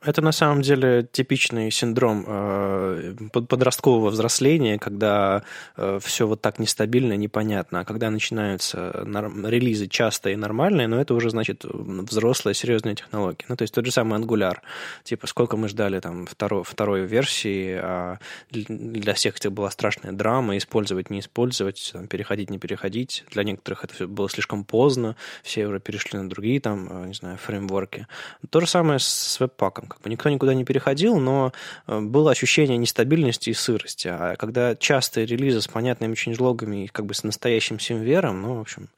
Это 0.00 0.22
на 0.22 0.30
самом 0.30 0.62
деле 0.62 1.08
типичный 1.10 1.72
синдром 1.72 2.24
э, 2.24 3.14
подросткового 3.32 4.10
взросления, 4.10 4.78
когда 4.78 5.42
э, 5.76 5.98
все 6.00 6.28
вот 6.28 6.40
так 6.40 6.60
нестабильно, 6.60 7.14
непонятно. 7.14 7.80
А 7.80 7.84
когда 7.84 8.08
начинаются 8.08 9.04
релизы 9.44 9.88
часто 9.88 10.30
и 10.30 10.36
нормальные, 10.36 10.86
но 10.86 11.00
это 11.00 11.14
уже 11.14 11.30
значит 11.30 11.64
взрослая 11.64 12.54
серьезная 12.54 12.94
технология. 12.94 13.44
Ну, 13.48 13.56
то 13.56 13.62
есть 13.62 13.74
тот 13.74 13.86
же 13.86 13.90
самый 13.90 14.20
Angular. 14.20 14.58
Типа, 15.02 15.26
сколько 15.26 15.56
мы 15.56 15.68
ждали 15.68 15.98
там 15.98 16.26
второй, 16.26 16.62
второй 16.62 17.04
версии, 17.04 17.72
а 17.82 18.18
для 18.50 19.14
всех 19.14 19.38
это 19.38 19.50
была 19.50 19.68
страшная 19.68 20.12
драма, 20.12 20.56
использовать, 20.58 21.10
не 21.10 21.18
использовать, 21.18 21.90
там, 21.92 22.06
переходить, 22.06 22.50
не 22.50 22.58
переходить. 22.58 23.24
Для 23.32 23.42
некоторых 23.42 23.82
это 23.82 24.06
было 24.06 24.30
слишком 24.30 24.62
поздно, 24.62 25.16
все 25.42 25.66
уже 25.66 25.80
перешли 25.80 26.20
на 26.20 26.28
другие 26.28 26.60
там, 26.60 26.88
э, 27.02 27.06
не 27.08 27.14
знаю, 27.14 27.36
фреймворки. 27.36 28.06
То 28.48 28.60
же 28.60 28.68
самое 28.68 29.00
с 29.00 29.40
веб-паком 29.40 29.87
как 29.88 30.00
бы 30.00 30.10
никто 30.10 30.28
никуда 30.28 30.54
не 30.54 30.64
переходил, 30.64 31.18
но 31.18 31.52
э, 31.86 32.00
было 32.00 32.30
ощущение 32.30 32.76
нестабильности 32.78 33.50
и 33.50 33.54
сырости. 33.54 34.08
А 34.08 34.36
когда 34.36 34.76
частые 34.76 35.26
релизы 35.26 35.60
с 35.60 35.68
понятными 35.68 36.14
ченджлогами 36.14 36.84
и 36.84 36.88
как 36.88 37.06
бы 37.06 37.14
с 37.14 37.24
настоящим 37.24 37.80
симвером, 37.80 38.42
ну, 38.42 38.54
в 38.54 38.60
общем, 38.60 38.88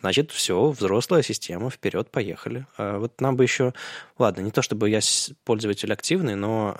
значит, 0.00 0.30
все, 0.30 0.70
взрослая 0.70 1.22
система, 1.22 1.70
вперед, 1.70 2.10
поехали. 2.10 2.66
А 2.76 2.98
вот 2.98 3.20
нам 3.20 3.36
бы 3.36 3.44
еще, 3.44 3.74
ладно, 4.18 4.42
не 4.42 4.50
то 4.50 4.62
чтобы 4.62 4.90
я 4.90 5.00
пользователь 5.44 5.92
активный, 5.92 6.34
но 6.34 6.76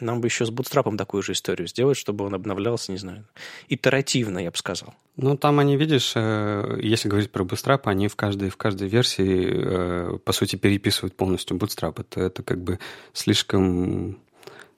нам 0.00 0.20
бы 0.20 0.28
еще 0.28 0.44
с 0.44 0.50
бутстрапом 0.50 0.96
такую 0.96 1.22
же 1.22 1.32
историю 1.32 1.68
сделать, 1.68 1.96
чтобы 1.96 2.24
он 2.24 2.34
обновлялся, 2.34 2.92
не 2.92 2.98
знаю, 2.98 3.26
итеративно, 3.68 4.38
я 4.38 4.50
бы 4.50 4.56
сказал. 4.56 4.94
Ну, 5.20 5.36
там 5.36 5.58
они, 5.58 5.76
видишь, 5.76 6.12
э, 6.14 6.78
если 6.80 7.08
говорить 7.08 7.32
про 7.32 7.42
Bootstrap, 7.42 7.80
они 7.84 8.06
в 8.06 8.14
каждой, 8.14 8.50
в 8.50 8.56
каждой 8.56 8.86
версии, 8.86 9.48
э, 9.50 10.18
по 10.24 10.32
сути, 10.32 10.54
переписывают 10.54 11.16
полностью 11.16 11.56
Bootstrap. 11.56 12.00
Это, 12.00 12.20
это 12.20 12.44
как 12.44 12.62
бы 12.62 12.78
слишком, 13.12 14.16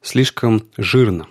слишком 0.00 0.66
жирно. 0.78 1.26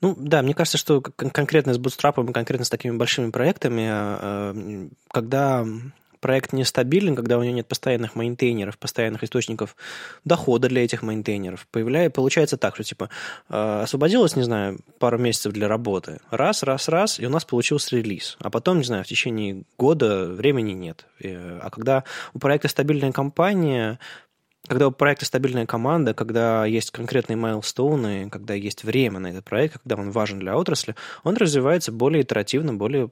Ну 0.00 0.16
да, 0.16 0.42
мне 0.42 0.54
кажется, 0.54 0.78
что 0.78 1.00
конкретно 1.00 1.74
с 1.74 1.78
Bootstrap, 1.78 2.32
конкретно 2.32 2.64
с 2.64 2.70
такими 2.70 2.96
большими 2.96 3.30
проектами, 3.30 3.88
э, 3.90 4.88
когда 5.10 5.66
проект 6.22 6.54
нестабилен, 6.54 7.14
когда 7.14 7.36
у 7.36 7.42
него 7.42 7.54
нет 7.54 7.66
постоянных 7.66 8.14
мейнтейнеров, 8.14 8.78
постоянных 8.78 9.24
источников 9.24 9.76
дохода 10.24 10.68
для 10.68 10.84
этих 10.84 11.02
мейнтейнеров, 11.02 11.66
появляется, 11.70 12.14
получается 12.14 12.56
так, 12.56 12.76
что 12.76 12.84
типа 12.84 13.10
э, 13.50 13.80
освободилось, 13.82 14.36
не 14.36 14.44
знаю, 14.44 14.78
пару 14.98 15.18
месяцев 15.18 15.52
для 15.52 15.68
работы, 15.68 16.20
раз, 16.30 16.62
раз, 16.62 16.88
раз, 16.88 17.20
и 17.20 17.26
у 17.26 17.28
нас 17.28 17.44
получился 17.44 17.96
релиз. 17.96 18.38
А 18.40 18.48
потом, 18.48 18.78
не 18.78 18.84
знаю, 18.84 19.04
в 19.04 19.08
течение 19.08 19.64
года 19.76 20.26
времени 20.26 20.72
нет. 20.72 21.04
А 21.22 21.68
когда 21.70 22.04
у 22.32 22.38
проекта 22.38 22.68
стабильная 22.68 23.12
компания, 23.12 23.98
когда 24.68 24.86
у 24.86 24.92
проекта 24.92 25.24
стабильная 25.24 25.66
команда, 25.66 26.14
когда 26.14 26.64
есть 26.66 26.92
конкретные 26.92 27.36
майлстоуны, 27.36 28.30
когда 28.30 28.54
есть 28.54 28.84
время 28.84 29.18
на 29.18 29.26
этот 29.26 29.44
проект, 29.44 29.78
когда 29.82 29.96
он 29.96 30.12
важен 30.12 30.38
для 30.38 30.56
отрасли, 30.56 30.94
он 31.24 31.36
развивается 31.36 31.90
более 31.90 32.22
итеративно, 32.22 32.72
более 32.72 33.10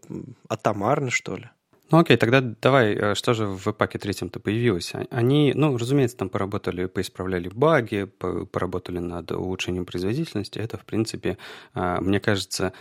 атомарно, 0.49 1.11
что 1.11 1.37
ли. 1.37 1.51
Ну 1.90 1.98
окей, 1.98 2.16
тогда 2.16 2.40
давай, 2.40 2.94
э, 2.94 3.14
что 3.16 3.35
же 3.35 3.46
в 3.46 3.72
паке 3.72 3.98
третьем-то 3.98 4.38
появилось? 4.38 4.94
А, 4.94 5.05
они, 5.11 5.53
ну, 5.57 5.76
разумеется, 5.76 6.16
там 6.16 6.29
поработали, 6.29 6.87
поисправляли 6.87 7.48
баги, 7.48 8.05
поработали 8.05 9.00
над 9.00 9.33
улучшением 9.33 9.87
производительности. 9.87 10.61
Это, 10.61 10.79
в 10.79 10.85
принципе, 10.85 11.37
а, 11.74 12.00
мне 12.00 12.20
кажется, 12.20 12.72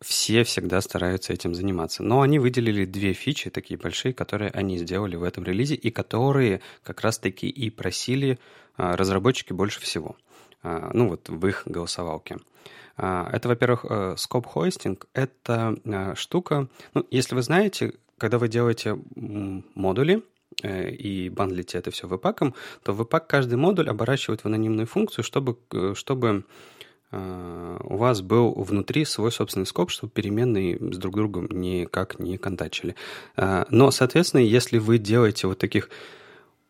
все 0.00 0.44
всегда 0.44 0.80
стараются 0.80 1.34
этим 1.34 1.54
заниматься. 1.54 2.02
Но 2.02 2.22
они 2.22 2.38
выделили 2.38 2.86
две 2.86 3.12
фичи, 3.12 3.50
такие 3.50 3.78
большие, 3.78 4.14
которые 4.14 4.50
они 4.50 4.78
сделали 4.78 5.16
в 5.16 5.24
этом 5.24 5.44
релизе, 5.44 5.74
и 5.74 5.90
которые 5.90 6.62
как 6.82 7.02
раз-таки 7.02 7.48
и 7.48 7.68
просили 7.68 8.38
а, 8.78 8.96
разработчики 8.96 9.52
больше 9.52 9.80
всего. 9.80 10.16
Ну 10.94 11.08
вот 11.10 11.28
в 11.28 11.46
их 11.46 11.64
голосовалке. 11.66 12.38
Это, 12.96 13.48
во-первых, 13.48 13.84
э, 13.84 14.14
scope 14.16 14.46
hosting. 14.54 14.98
Это 15.12 16.14
штука, 16.16 16.68
ну, 16.94 17.06
если 17.10 17.34
вы 17.34 17.42
знаете, 17.42 17.92
когда 18.18 18.38
вы 18.38 18.48
делаете 18.48 18.98
модули, 19.74 20.22
э, 20.62 20.90
и 20.90 21.28
бандлите 21.28 21.78
это 21.78 21.90
все 21.90 22.06
веб-паком, 22.06 22.54
то 22.82 22.92
веб-пак 22.92 23.26
каждый 23.26 23.56
модуль 23.56 23.88
оборачивает 23.88 24.42
в 24.42 24.46
анонимную 24.46 24.86
функцию, 24.86 25.24
чтобы, 25.24 25.58
э, 25.72 25.94
чтобы 25.94 26.44
Э, 27.14 27.78
у 27.84 27.96
вас 27.96 28.22
был 28.22 28.52
внутри 28.54 29.04
свой 29.04 29.30
собственный 29.30 29.66
скоп, 29.66 29.90
чтобы 29.90 30.12
переменные 30.12 30.76
с 30.76 30.98
друг 30.98 31.14
другом 31.14 31.46
никак 31.50 32.18
не 32.18 32.38
контачили. 32.38 32.96
Но, 33.36 33.90
соответственно, 33.90 34.40
если 34.40 34.78
вы 34.78 34.98
делаете 34.98 35.46
вот 35.46 35.58
таких 35.58 35.90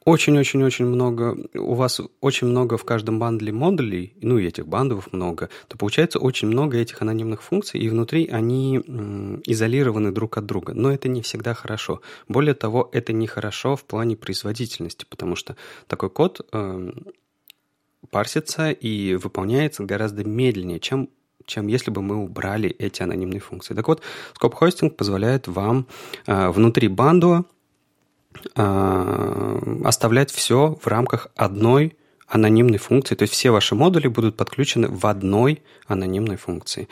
очень-очень-очень 0.05 0.85
много, 0.85 1.37
у 1.55 1.75
вас 1.75 2.01
очень 2.21 2.47
много 2.47 2.77
в 2.77 2.85
каждом 2.85 3.19
бандле 3.19 3.53
модулей, 3.53 4.15
ну 4.21 4.39
и 4.39 4.47
этих 4.47 4.67
бандов 4.67 5.13
много, 5.13 5.49
то 5.69 5.79
получается 5.79 6.19
очень 6.19 6.49
много 6.49 6.77
этих 6.79 7.01
анонимных 7.01 7.43
функций, 7.43 7.81
и 7.81 7.89
внутри 7.89 8.27
они 8.27 8.79
изолированы 9.47 10.13
друг 10.13 10.37
от 10.37 10.47
друга. 10.47 10.75
Но 10.75 10.93
это 10.93 11.09
не 11.09 11.23
всегда 11.23 11.55
хорошо. 11.55 12.03
Более 12.29 12.55
того, 12.55 12.91
это 12.93 13.13
нехорошо 13.13 13.77
в 13.77 13.85
плане 13.85 14.17
производительности, 14.17 15.07
потому 15.09 15.37
что 15.37 15.57
такой 15.87 16.11
код 16.11 16.47
эм, 16.53 17.07
парсится 18.11 18.71
и 18.71 19.15
выполняется 19.15 19.85
гораздо 19.85 20.25
медленнее, 20.25 20.81
чем 20.81 21.09
чем 21.47 21.67
если 21.67 21.91
бы 21.91 22.03
мы 22.03 22.17
убрали 22.17 22.71
эти 22.71 23.03
анонимные 23.03 23.41
функции. 23.41 23.75
Так 23.75 23.89
вот, 23.89 24.01
Hosting 24.41 24.91
позволяет 24.91 25.47
вам 25.47 25.87
э, 26.27 26.49
внутри 26.49 26.89
банду 26.89 27.45
э, 27.45 27.54
оставлять 28.55 30.31
все 30.31 30.79
в 30.81 30.87
рамках 30.87 31.29
одной 31.37 31.97
анонимной 32.27 32.79
функции, 32.79 33.15
то 33.15 33.23
есть 33.23 33.35
все 33.35 33.51
ваши 33.51 33.75
модули 33.75 34.09
будут 34.09 34.37
подключены 34.37 34.89
в 34.89 35.07
одной 35.07 35.63
анонимной 35.87 36.37
функции. 36.37 36.89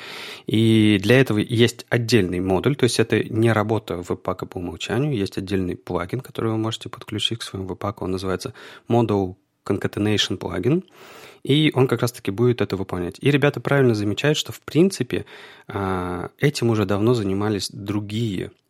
И 0.46 0.98
для 1.02 1.20
этого 1.20 1.38
есть 1.38 1.86
отдельный 1.88 2.40
модуль, 2.40 2.76
то 2.76 2.84
есть 2.84 3.00
это 3.00 3.22
не 3.24 3.50
работа 3.50 3.96
веб-пака 3.96 4.46
по 4.46 4.58
умолчанию, 4.58 5.16
есть 5.16 5.38
отдельный 5.38 5.76
плагин, 5.76 6.20
который 6.20 6.52
вы 6.52 6.58
можете 6.58 6.88
подключить 6.88 7.38
к 7.38 7.42
своему 7.42 7.68
веб-паку, 7.68 8.04
он 8.04 8.12
называется 8.12 8.52
Module 8.88 9.36
concatenation 9.64 10.36
плагин, 10.36 10.84
и 11.42 11.72
он 11.74 11.88
как 11.88 12.02
раз-таки 12.02 12.30
будет 12.30 12.60
это 12.60 12.76
выполнять. 12.76 13.16
И 13.20 13.30
ребята 13.30 13.60
правильно 13.60 13.94
замечают, 13.94 14.38
что 14.38 14.52
в 14.52 14.60
принципе 14.60 15.24
а, 15.66 16.30
этим 16.38 16.70
уже 16.70 16.84
давно 16.84 17.14
занимались 17.14 17.68
другие 17.70 18.46
а, 18.46 18.61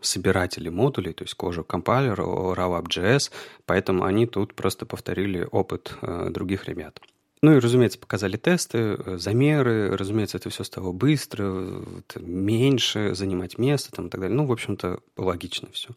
собиратели 0.00 0.68
модулей, 0.68 1.12
то 1.12 1.24
есть 1.24 1.34
Clojure 1.38 1.66
Compiler, 1.66 2.16
RAW.js, 2.16 3.30
поэтому 3.66 4.04
они 4.04 4.26
тут 4.26 4.54
просто 4.54 4.86
повторили 4.86 5.46
опыт 5.50 5.96
а, 6.00 6.30
других 6.30 6.66
ребят. 6.66 7.00
Ну 7.42 7.56
и, 7.56 7.58
разумеется, 7.58 7.98
показали 7.98 8.36
тесты, 8.36 9.18
замеры, 9.18 9.96
разумеется, 9.96 10.36
это 10.36 10.48
все 10.48 10.62
стало 10.62 10.92
быстро, 10.92 11.82
меньше, 12.20 13.16
занимать 13.16 13.58
место 13.58 13.90
там, 13.90 14.06
и 14.06 14.10
так 14.10 14.20
далее. 14.20 14.36
Ну, 14.36 14.46
в 14.46 14.52
общем-то, 14.52 15.00
логично 15.16 15.68
все. 15.72 15.88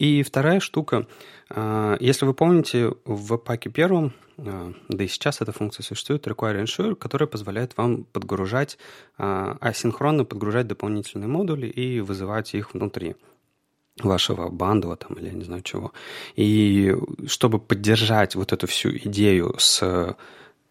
И 0.00 0.22
вторая 0.22 0.60
штука, 0.60 1.06
а, 1.50 1.98
если 2.00 2.24
вы 2.24 2.32
помните, 2.32 2.94
в 3.04 3.36
паке 3.36 3.68
первом, 3.68 4.14
а, 4.38 4.72
да 4.88 5.04
и 5.04 5.08
сейчас 5.08 5.42
эта 5.42 5.52
функция 5.52 5.84
существует, 5.84 6.26
require 6.26 6.64
ensure, 6.64 6.94
которая 6.94 7.26
позволяет 7.26 7.76
вам 7.76 8.04
подгружать, 8.04 8.78
а, 9.18 9.58
асинхронно 9.60 10.24
подгружать 10.24 10.66
дополнительные 10.66 11.28
модули 11.28 11.66
и 11.66 12.00
вызывать 12.00 12.54
их 12.54 12.72
внутри 12.72 13.14
вашего 14.02 14.48
бандла 14.48 14.96
там 14.96 15.18
или 15.18 15.26
я 15.26 15.32
не 15.32 15.44
знаю 15.44 15.60
чего. 15.60 15.92
И 16.34 16.96
чтобы 17.26 17.58
поддержать 17.58 18.34
вот 18.36 18.54
эту 18.54 18.66
всю 18.66 18.96
идею 18.96 19.54
с 19.58 20.16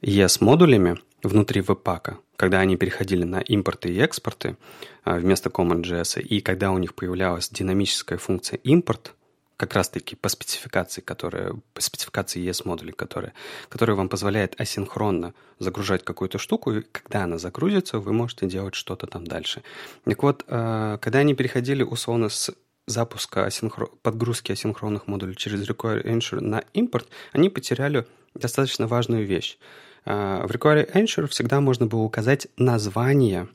ES-модулями 0.01 0.97
внутри 1.21 1.61
веб-пака, 1.61 2.17
когда 2.35 2.61
они 2.61 2.77
переходили 2.77 3.25
на 3.25 3.41
импорты 3.41 3.93
и 3.93 3.99
экспорты 3.99 4.57
вместо 5.05 5.51
CommonJS, 5.51 6.19
и 6.19 6.41
когда 6.41 6.71
у 6.71 6.79
них 6.79 6.95
появлялась 6.95 7.49
динамическая 7.49 8.17
функция 8.17 8.57
импорт, 8.57 9.13
как 9.59 9.73
раз-таки 9.73 10.15
по 10.15 10.29
спецификации, 10.29 11.01
которая, 11.01 11.53
по 11.73 11.81
спецификации 11.81 12.41
ES-модулей, 12.49 12.93
которая, 12.93 13.33
которая 13.67 13.97
вам 13.97 14.07
позволяет 14.07 14.59
асинхронно 14.59 15.33
загружать 15.59 16.05
какую-то 16.05 16.37
штуку, 16.37 16.71
и 16.71 16.81
когда 16.81 17.25
она 17.25 17.37
загрузится, 17.37 17.99
вы 17.99 18.13
можете 18.13 18.47
делать 18.47 18.73
что-то 18.73 19.05
там 19.05 19.27
дальше. 19.27 19.61
Так 20.05 20.23
вот, 20.23 20.45
э, 20.47 20.97
когда 21.01 21.19
они 21.19 21.33
переходили 21.33 21.83
условно 21.83 22.29
с 22.29 22.55
запуска 22.87 23.45
асинхро... 23.45 23.87
подгрузки 24.01 24.53
асинхронных 24.53 25.07
модулей 25.07 25.35
через 25.35 25.69
Require 25.69 26.05
Ensure 26.05 26.39
на 26.39 26.63
импорт, 26.73 27.09
они 27.33 27.49
потеряли 27.49 28.07
достаточно 28.33 28.87
важную 28.87 29.25
вещь. 29.25 29.57
Э, 30.05 30.47
в 30.47 30.51
Require 30.51 30.89
Ensure 30.93 31.27
всегда 31.27 31.59
можно 31.59 31.85
было 31.85 32.03
указать 32.03 32.47
название 32.55 33.49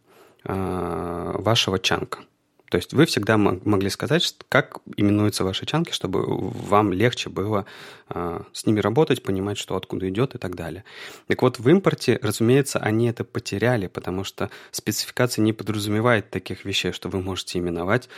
э, 0.45 1.33
вашего 1.39 1.79
чанка– 1.79 2.19
то 2.75 2.79
есть 2.79 2.93
вы 2.93 3.07
всегда 3.07 3.39
могли 3.39 3.89
сказать, 3.89 4.35
как 4.49 4.79
именуются 4.97 5.45
ваши 5.45 5.65
чанки, 5.65 5.93
чтобы 5.93 6.25
вам 6.27 6.93
легче 6.93 7.31
было 7.31 7.67
э, 8.09 8.43
с 8.53 8.67
ними 8.67 8.81
работать, 8.81 9.23
понимать, 9.23 9.59
что 9.59 9.77
откуда 9.77 10.09
идет 10.09 10.35
и 10.35 10.39
так 10.39 10.57
далее. 10.57 10.83
Так 11.29 11.41
вот, 11.43 11.61
в 11.61 11.69
импорте, 11.69 12.19
разумеется, 12.21 12.81
они 12.81 13.07
это 13.07 13.23
потеряли, 13.23 13.87
потому 13.87 14.25
что 14.25 14.51
спецификация 14.73 15.45
не 15.45 15.53
подразумевает 15.53 16.31
таких 16.31 16.65
вещей, 16.65 16.91
что 16.91 17.09
вы 17.09 17.23
можете 17.23 17.61
именовать 17.61 18.09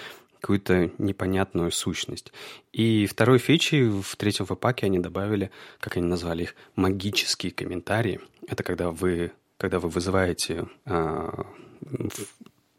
какую-то 0.40 0.90
непонятную 0.96 1.70
сущность. 1.70 2.32
И 2.72 3.04
второй 3.04 3.36
фичей 3.36 3.90
в 3.90 4.16
третьем 4.16 4.46
веб-паке 4.46 4.86
они 4.86 4.98
добавили, 4.98 5.50
как 5.80 5.98
они 5.98 6.06
назвали 6.06 6.44
их, 6.44 6.54
магические 6.76 7.52
комментарии. 7.52 8.20
Это 8.48 8.62
когда 8.62 8.90
вы, 8.90 9.32
когда 9.58 9.80
вы 9.80 9.90
вызываете 9.90 10.66
э, 10.86 11.42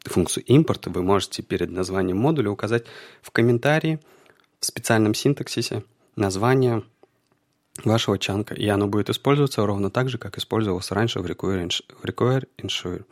функцию 0.04 0.44
импорт 0.44 0.86
вы 0.86 1.02
можете 1.02 1.42
перед 1.42 1.70
названием 1.70 2.18
модуля 2.18 2.50
указать 2.50 2.84
в 3.22 3.30
комментарии 3.30 4.00
в 4.60 4.66
специальном 4.66 5.14
синтаксисе 5.14 5.84
название 6.16 6.82
вашего 7.84 8.18
чанка, 8.18 8.54
и 8.54 8.66
оно 8.68 8.88
будет 8.88 9.10
использоваться 9.10 9.64
ровно 9.64 9.90
так 9.90 10.08
же, 10.08 10.18
как 10.18 10.38
использовалось 10.38 10.90
раньше 10.90 11.20
в 11.20 11.26
Require, 11.26 11.70
в 12.00 12.04
require 12.04 12.46
Ensure. 12.58 13.04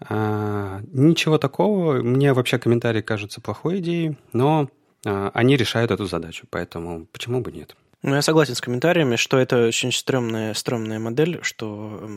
А, 0.00 0.80
ничего 0.92 1.38
такого, 1.38 2.02
мне 2.02 2.32
вообще 2.32 2.58
комментарии 2.58 3.00
кажутся 3.00 3.40
плохой 3.40 3.80
идеей, 3.80 4.16
но 4.32 4.70
а, 5.04 5.30
они 5.34 5.56
решают 5.56 5.90
эту 5.90 6.06
задачу, 6.06 6.46
поэтому 6.48 7.06
почему 7.06 7.40
бы 7.40 7.50
нет? 7.50 7.76
Ну, 8.00 8.14
я 8.14 8.22
согласен 8.22 8.54
с 8.54 8.60
комментариями, 8.60 9.16
что 9.16 9.38
это 9.38 9.66
очень 9.66 9.90
стрёмная, 9.90 10.54
стрёмная 10.54 11.00
модель, 11.00 11.40
что, 11.42 12.08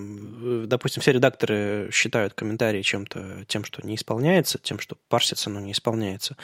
допустим, 0.68 1.02
все 1.02 1.12
редакторы 1.12 1.90
считают 1.92 2.36
комментарии 2.36 2.84
чем-то, 2.84 3.46
тем, 3.48 3.64
что 3.64 3.84
не 3.84 3.96
исполняется, 3.96 4.60
тем, 4.62 4.78
что 4.78 4.96
парсится, 5.10 5.50
но 5.50 5.60
не 5.60 5.72
исполняется. 5.72 6.38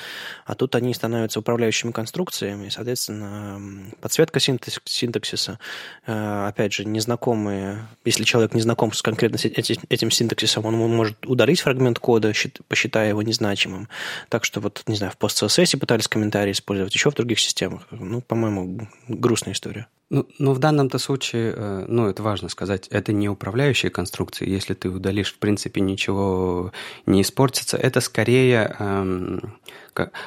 А 0.48 0.56
тут 0.56 0.74
они 0.74 0.92
становятся 0.92 1.40
управляющими 1.40 1.92
конструкциями, 1.92 2.66
и, 2.66 2.70
соответственно, 2.72 3.92
подсветка 4.02 4.40
синтаксиса, 4.40 5.60
э, 6.08 6.48
опять 6.48 6.74
же, 6.74 6.86
незнакомые, 6.86 7.88
если 8.06 8.24
человек 8.24 8.56
не 8.56 8.62
знаком 8.62 8.92
с 8.92 9.04
конкретно 9.04 9.38
этим 9.38 10.10
синтаксисом, 10.10 10.66
он 10.66 10.74
может 10.74 11.28
удалить 11.28 11.62
фрагмент 11.62 12.00
кода, 12.00 12.34
посчитая 12.68 13.10
его 13.10 13.22
незначимым. 13.22 13.88
Так 14.30 14.46
что 14.46 14.62
вот, 14.62 14.82
не 14.88 14.96
знаю, 14.96 15.14
в 15.14 15.24
PostCSS 15.24 15.78
пытались 15.78 16.08
комментарии 16.08 16.54
использовать, 16.54 16.96
еще 16.96 17.12
в 17.12 17.14
других 17.14 17.40
системах. 17.40 17.86
Ну, 17.92 18.22
по-моему, 18.22 18.88
грустная 19.28 19.54
история. 19.54 19.88
Ну, 20.10 20.26
ну 20.40 20.54
в 20.54 20.60
данном-то 20.60 21.00
случае, 21.00 21.54
э, 21.56 21.86
ну, 21.88 22.08
это 22.08 22.24
важно 22.24 22.50
сказать, 22.50 22.88
это 22.88 23.12
не 23.12 23.28
управляющие 23.28 23.90
конструкции. 23.90 24.50
Если 24.50 24.74
ты 24.74 24.90
удалишь, 24.90 25.34
в 25.34 25.38
принципе, 25.38 25.82
ничего 25.82 26.72
не 27.06 27.22
испортится. 27.22 27.78
Это 27.78 28.00
скорее 28.00 28.74
эм, 28.80 29.54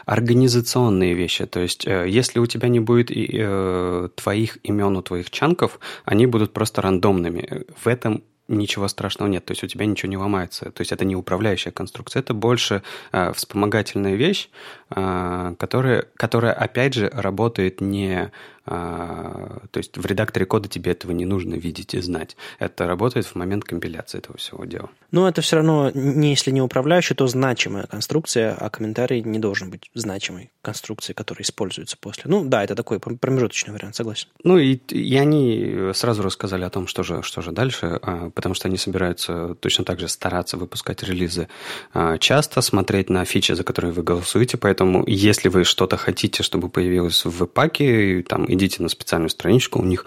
организационные 0.05 1.15
вещи. 1.15 1.47
То 1.47 1.61
есть, 1.61 1.87
э, 1.87 2.07
если 2.09 2.41
у 2.41 2.47
тебя 2.47 2.69
не 2.69 2.81
будет 2.81 3.11
и, 3.11 3.27
э, 3.33 4.09
твоих 4.15 4.59
имен 4.65 4.97
у 4.97 5.03
твоих 5.03 5.31
чанков, 5.31 5.81
они 6.05 6.27
будут 6.27 6.53
просто 6.53 6.83
рандомными. 6.83 7.65
В 7.83 7.87
этом 7.87 8.23
ничего 8.51 8.89
страшного 8.89 9.29
нет, 9.29 9.45
то 9.45 9.53
есть 9.53 9.65
у 9.65 9.67
тебя 9.67 9.87
ничего 9.87 10.11
не 10.11 10.17
ломается. 10.17 10.71
То 10.73 10.81
есть 10.81 10.93
это 10.93 11.05
не 11.05 11.17
управляющая 11.17 11.73
конструкция, 11.73 12.21
это 12.21 12.35
больше 12.35 12.83
э, 13.13 13.33
вспомогательная 13.33 14.17
вещь, 14.17 14.51
э, 14.91 15.55
которая, 15.59 16.07
которая, 16.17 16.53
опять 16.53 16.95
же, 16.95 17.09
работает 17.15 17.81
не 17.81 18.33
то 18.71 19.77
есть 19.77 19.97
в 19.97 20.07
редакторе 20.07 20.47
кода 20.47 20.69
тебе 20.69 20.93
этого 20.93 21.13
не 21.13 21.25
нужно 21.25 21.55
видеть 21.55 21.95
и 21.95 22.01
знать. 22.01 22.37
Это 22.59 22.87
работает 22.87 23.27
в 23.27 23.35
момент 23.35 23.65
компиляции 23.65 24.19
этого 24.19 24.37
всего 24.39 24.65
дела. 24.65 24.91
Но 25.11 25.29
это 25.29 25.43
все 25.43 25.57
равно, 25.57 25.91
не, 25.93 26.31
если 26.31 26.53
не 26.53 26.63
управляющая, 26.63 27.17
то 27.17 27.27
значимая 27.27 27.87
конструкция, 27.87 28.55
а 28.55 28.71
комментарий 28.71 29.23
не 29.23 29.41
должен 29.41 29.71
быть 29.71 29.91
значимой 29.95 30.51
конструкцией, 30.63 31.15
которая 31.17 31.43
используется 31.43 31.97
после. 31.99 32.25
Ну 32.27 32.45
да, 32.45 32.63
это 32.63 32.77
такой 32.77 33.01
промежуточный 33.01 33.73
вариант, 33.73 33.97
согласен. 33.97 34.29
Ну 34.45 34.59
и, 34.59 34.75
и 34.75 35.17
они 35.17 35.91
сразу 35.95 36.23
рассказали 36.23 36.65
о 36.65 36.71
том, 36.71 36.87
что 36.87 37.03
же, 37.03 37.23
что 37.23 37.43
же 37.43 37.51
дальше, 37.51 37.99
а, 38.03 38.31
потому 38.31 38.55
что 38.55 38.69
они 38.69 38.77
собираются 38.77 39.57
точно 39.57 39.85
так 39.85 39.99
же 39.99 40.09
стараться 40.09 40.57
выпускать 40.57 41.03
релизы 41.03 41.49
а, 41.93 42.19
часто, 42.19 42.61
смотреть 42.61 43.11
на 43.11 43.25
фичи, 43.25 43.53
за 43.53 43.65
которые 43.65 43.93
вы 43.93 44.03
голосуете, 44.03 44.57
поэтому 44.57 45.05
если 45.07 45.49
вы 45.49 45.65
что-то 45.65 45.97
хотите, 45.97 46.43
чтобы 46.43 46.69
появилось 46.69 47.25
в 47.25 47.31
веб-паке, 47.31 48.23
там 48.23 48.45
идите 48.61 48.83
на 48.83 48.89
специальную 48.89 49.31
страничку, 49.31 49.81
у 49.81 49.85
них 49.85 50.05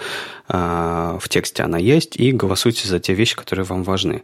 а, 0.47 1.17
в 1.19 1.27
тексте 1.29 1.63
она 1.63 1.77
есть, 1.77 2.15
и 2.15 2.31
голосуйте 2.31 2.87
за 2.87 2.99
те 2.99 3.13
вещи, 3.13 3.35
которые 3.35 3.65
вам 3.65 3.83
важны. 3.83 4.23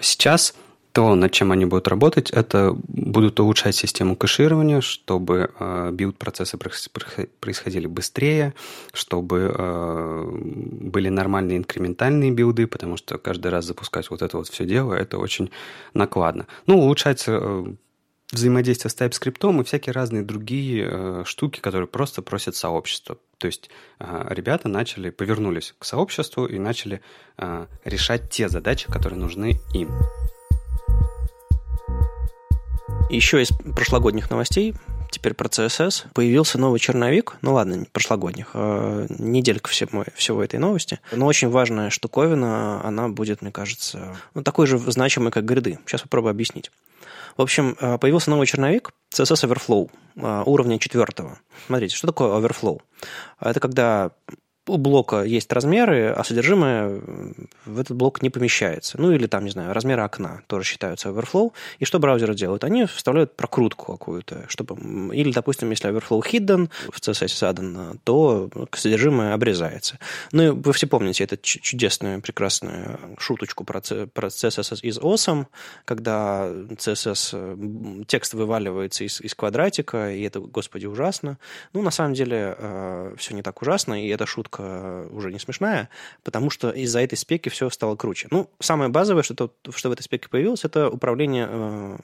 Сейчас 0.00 0.54
то, 0.92 1.14
над 1.14 1.30
чем 1.30 1.52
они 1.52 1.66
будут 1.66 1.88
работать, 1.88 2.30
это 2.30 2.74
будут 2.88 3.38
улучшать 3.38 3.76
систему 3.76 4.16
кэширования, 4.16 4.80
чтобы 4.80 5.50
билд-процессы 5.92 6.56
происходили 6.56 7.86
быстрее, 7.86 8.54
чтобы 8.94 9.52
были 10.32 11.10
нормальные 11.10 11.58
инкрементальные 11.58 12.30
билды, 12.30 12.66
потому 12.66 12.96
что 12.96 13.18
каждый 13.18 13.48
раз 13.48 13.66
запускать 13.66 14.08
вот 14.08 14.22
это 14.22 14.38
вот 14.38 14.48
все 14.48 14.64
дело, 14.64 14.94
это 14.94 15.18
очень 15.18 15.50
накладно. 15.92 16.46
Ну, 16.66 16.78
улучшать 16.78 17.28
взаимодействие 18.32 18.90
с 18.90 18.96
TypeScript 18.96 19.60
и 19.60 19.64
всякие 19.64 19.92
разные 19.92 20.22
другие 20.22 20.88
э, 20.90 21.22
штуки, 21.24 21.60
которые 21.60 21.86
просто 21.86 22.22
просят 22.22 22.56
сообщество. 22.56 23.18
То 23.38 23.46
есть 23.46 23.70
э, 24.00 24.26
ребята 24.30 24.68
начали, 24.68 25.10
повернулись 25.10 25.74
к 25.78 25.84
сообществу 25.84 26.46
и 26.46 26.58
начали 26.58 27.00
э, 27.38 27.66
решать 27.84 28.30
те 28.30 28.48
задачи, 28.48 28.90
которые 28.90 29.18
нужны 29.18 29.60
им. 29.74 29.90
Еще 33.08 33.40
из 33.40 33.50
прошлогодних 33.76 34.30
новостей, 34.30 34.74
теперь 35.12 35.34
про 35.34 35.46
CSS, 35.46 36.06
появился 36.12 36.58
новый 36.58 36.80
черновик, 36.80 37.36
ну 37.40 37.54
ладно, 37.54 37.86
прошлогодних, 37.92 38.50
э, 38.54 39.06
неделька 39.10 39.68
всего, 39.70 40.04
всего 40.16 40.42
этой 40.42 40.58
новости, 40.58 40.98
но 41.12 41.26
очень 41.26 41.48
важная 41.48 41.90
штуковина, 41.90 42.84
она 42.84 43.08
будет, 43.08 43.42
мне 43.42 43.52
кажется, 43.52 44.16
ну, 44.34 44.42
такой 44.42 44.66
же 44.66 44.78
значимой, 44.78 45.30
как 45.30 45.44
гриды. 45.44 45.78
Сейчас 45.86 46.02
попробую 46.02 46.32
объяснить. 46.32 46.72
В 47.36 47.42
общем, 47.42 47.76
э, 47.80 47.98
появился 47.98 48.30
новый 48.30 48.46
черновик 48.46 48.92
CSS 49.14 49.48
Overflow 49.48 49.90
э, 50.16 50.42
уровня 50.46 50.78
четвертого. 50.78 51.38
Смотрите, 51.66 51.94
что 51.94 52.06
такое 52.06 52.28
Overflow? 52.30 52.80
Это 53.40 53.60
когда 53.60 54.12
у 54.66 54.76
блока 54.78 55.22
есть 55.22 55.52
размеры, 55.52 56.08
а 56.08 56.24
содержимое 56.24 57.00
в 57.64 57.80
этот 57.80 57.96
блок 57.96 58.22
не 58.22 58.30
помещается. 58.30 59.00
Ну 59.00 59.12
или 59.12 59.26
там, 59.26 59.44
не 59.44 59.50
знаю, 59.50 59.72
размеры 59.72 60.02
окна 60.02 60.42
тоже 60.46 60.64
считаются 60.64 61.10
overflow. 61.10 61.52
И 61.78 61.84
что 61.84 61.98
браузеры 61.98 62.34
делают? 62.34 62.64
Они 62.64 62.84
вставляют 62.84 63.36
прокрутку 63.36 63.92
какую-то, 63.92 64.44
чтобы... 64.48 64.76
Или, 65.14 65.32
допустим, 65.32 65.70
если 65.70 65.90
overflow 65.90 66.22
hidden 66.22 66.70
в 66.90 67.00
CSS 67.00 67.38
задан, 67.38 68.00
то 68.04 68.50
содержимое 68.72 69.34
обрезается. 69.34 69.98
Ну 70.32 70.42
и 70.42 70.48
вы 70.50 70.72
все 70.72 70.86
помните 70.86 71.24
эту 71.24 71.36
чудесную, 71.40 72.20
прекрасную 72.20 72.98
шуточку 73.18 73.64
про, 73.64 73.80
про 73.80 74.28
CSS 74.28 74.80
из 74.82 74.98
awesome, 74.98 75.46
когда 75.84 76.48
CSS 76.48 78.04
текст 78.06 78.34
вываливается 78.34 79.04
из, 79.04 79.20
из 79.20 79.34
квадратика, 79.34 80.12
и 80.12 80.22
это, 80.22 80.40
господи, 80.40 80.86
ужасно. 80.86 81.38
Ну, 81.72 81.82
на 81.82 81.90
самом 81.90 82.14
деле, 82.14 82.56
э, 82.58 83.14
все 83.18 83.34
не 83.34 83.42
так 83.42 83.60
ужасно, 83.62 84.02
и 84.02 84.08
эта 84.08 84.26
шутка 84.26 84.55
шутка 84.56 85.06
уже 85.10 85.32
не 85.32 85.38
смешная, 85.38 85.88
потому 86.22 86.50
что 86.50 86.70
из-за 86.70 87.00
этой 87.00 87.16
спеки 87.16 87.48
все 87.48 87.70
стало 87.70 87.96
круче. 87.96 88.28
Ну, 88.30 88.50
самое 88.60 88.90
базовое, 88.90 89.22
что, 89.22 89.34
то, 89.34 89.50
что 89.72 89.88
в 89.88 89.92
этой 89.92 90.02
спеке 90.02 90.28
появилось, 90.28 90.64
это 90.64 90.88
управление 90.88 91.48
э, 91.48 91.96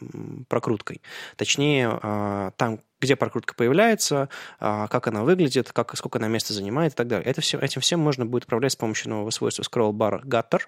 прокруткой. 0.48 1.00
Точнее, 1.36 1.98
э, 2.02 2.50
там 2.56 2.80
где 3.02 3.16
прокрутка 3.16 3.54
появляется, 3.54 4.28
а, 4.60 4.86
как 4.86 5.08
она 5.08 5.24
выглядит, 5.24 5.72
как, 5.72 5.96
сколько 5.96 6.18
она 6.18 6.28
места 6.28 6.54
занимает 6.54 6.92
и 6.92 6.96
так 6.96 7.08
далее. 7.08 7.28
Это 7.28 7.40
все, 7.40 7.58
этим 7.58 7.80
всем 7.80 7.98
можно 7.98 8.24
будет 8.24 8.44
управлять 8.44 8.72
с 8.72 8.76
помощью 8.76 9.10
нового 9.10 9.30
свойства 9.30 9.62
scroll 9.62 9.92
bar 9.92 10.22
gutter. 10.24 10.60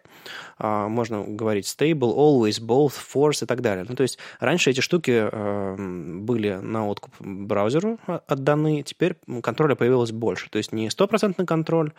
А, 0.59 0.89
можно 0.89 1.23
говорить 1.23 1.67
stable, 1.67 2.13
always, 2.15 2.61
both, 2.61 2.95
force 3.15 3.45
и 3.45 3.47
так 3.47 3.61
далее. 3.61 3.87
Ну, 3.89 3.95
то 3.95 4.03
есть 4.03 4.19
раньше 4.41 4.71
эти 4.71 4.81
штуки 4.81 5.13
а, 5.15 5.77
были 5.79 6.55
на 6.55 6.89
откуп 6.89 7.15
браузеру 7.21 7.99
отданы, 8.27 8.83
теперь 8.83 9.17
контроля 9.43 9.77
появилось 9.77 10.11
больше. 10.11 10.51
То 10.51 10.59
есть 10.59 10.73
не 10.73 10.91
стопроцентный 10.91 11.47
контроль, 11.47 11.93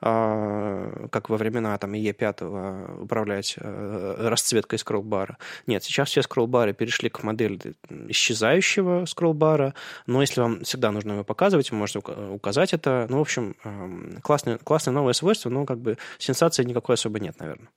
как 0.00 1.28
во 1.28 1.36
времена 1.36 1.76
там, 1.76 1.92
E5 1.92 3.02
управлять 3.02 3.56
расцветкой 3.58 4.78
скролл-бара. 4.78 5.36
Нет, 5.66 5.84
сейчас 5.84 6.08
все 6.08 6.22
скролл-бары 6.22 6.72
перешли 6.72 7.10
к 7.10 7.22
модели 7.22 7.74
исчезающего 8.08 9.04
скролл-бара, 9.06 9.74
но 10.06 10.20
если 10.20 10.40
вам 10.40 10.64
всегда 10.64 10.90
нужно 10.90 11.12
его 11.12 11.24
показывать, 11.24 11.70
вы 11.70 11.76
можете 11.76 11.98
указать 11.98 12.72
это. 12.72 13.06
Ну, 13.08 13.18
в 13.18 13.20
общем, 13.20 13.56
эм, 13.64 14.20
классное, 14.22 14.58
классное 14.58 14.92
новое 14.92 15.12
свойство, 15.12 15.50
но 15.50 15.64
как 15.64 15.78
бы 15.78 15.98
сенсации 16.18 16.64
никакой 16.64 16.94
особо 16.94 17.20
нет, 17.20 17.38
наверное. 17.38 17.68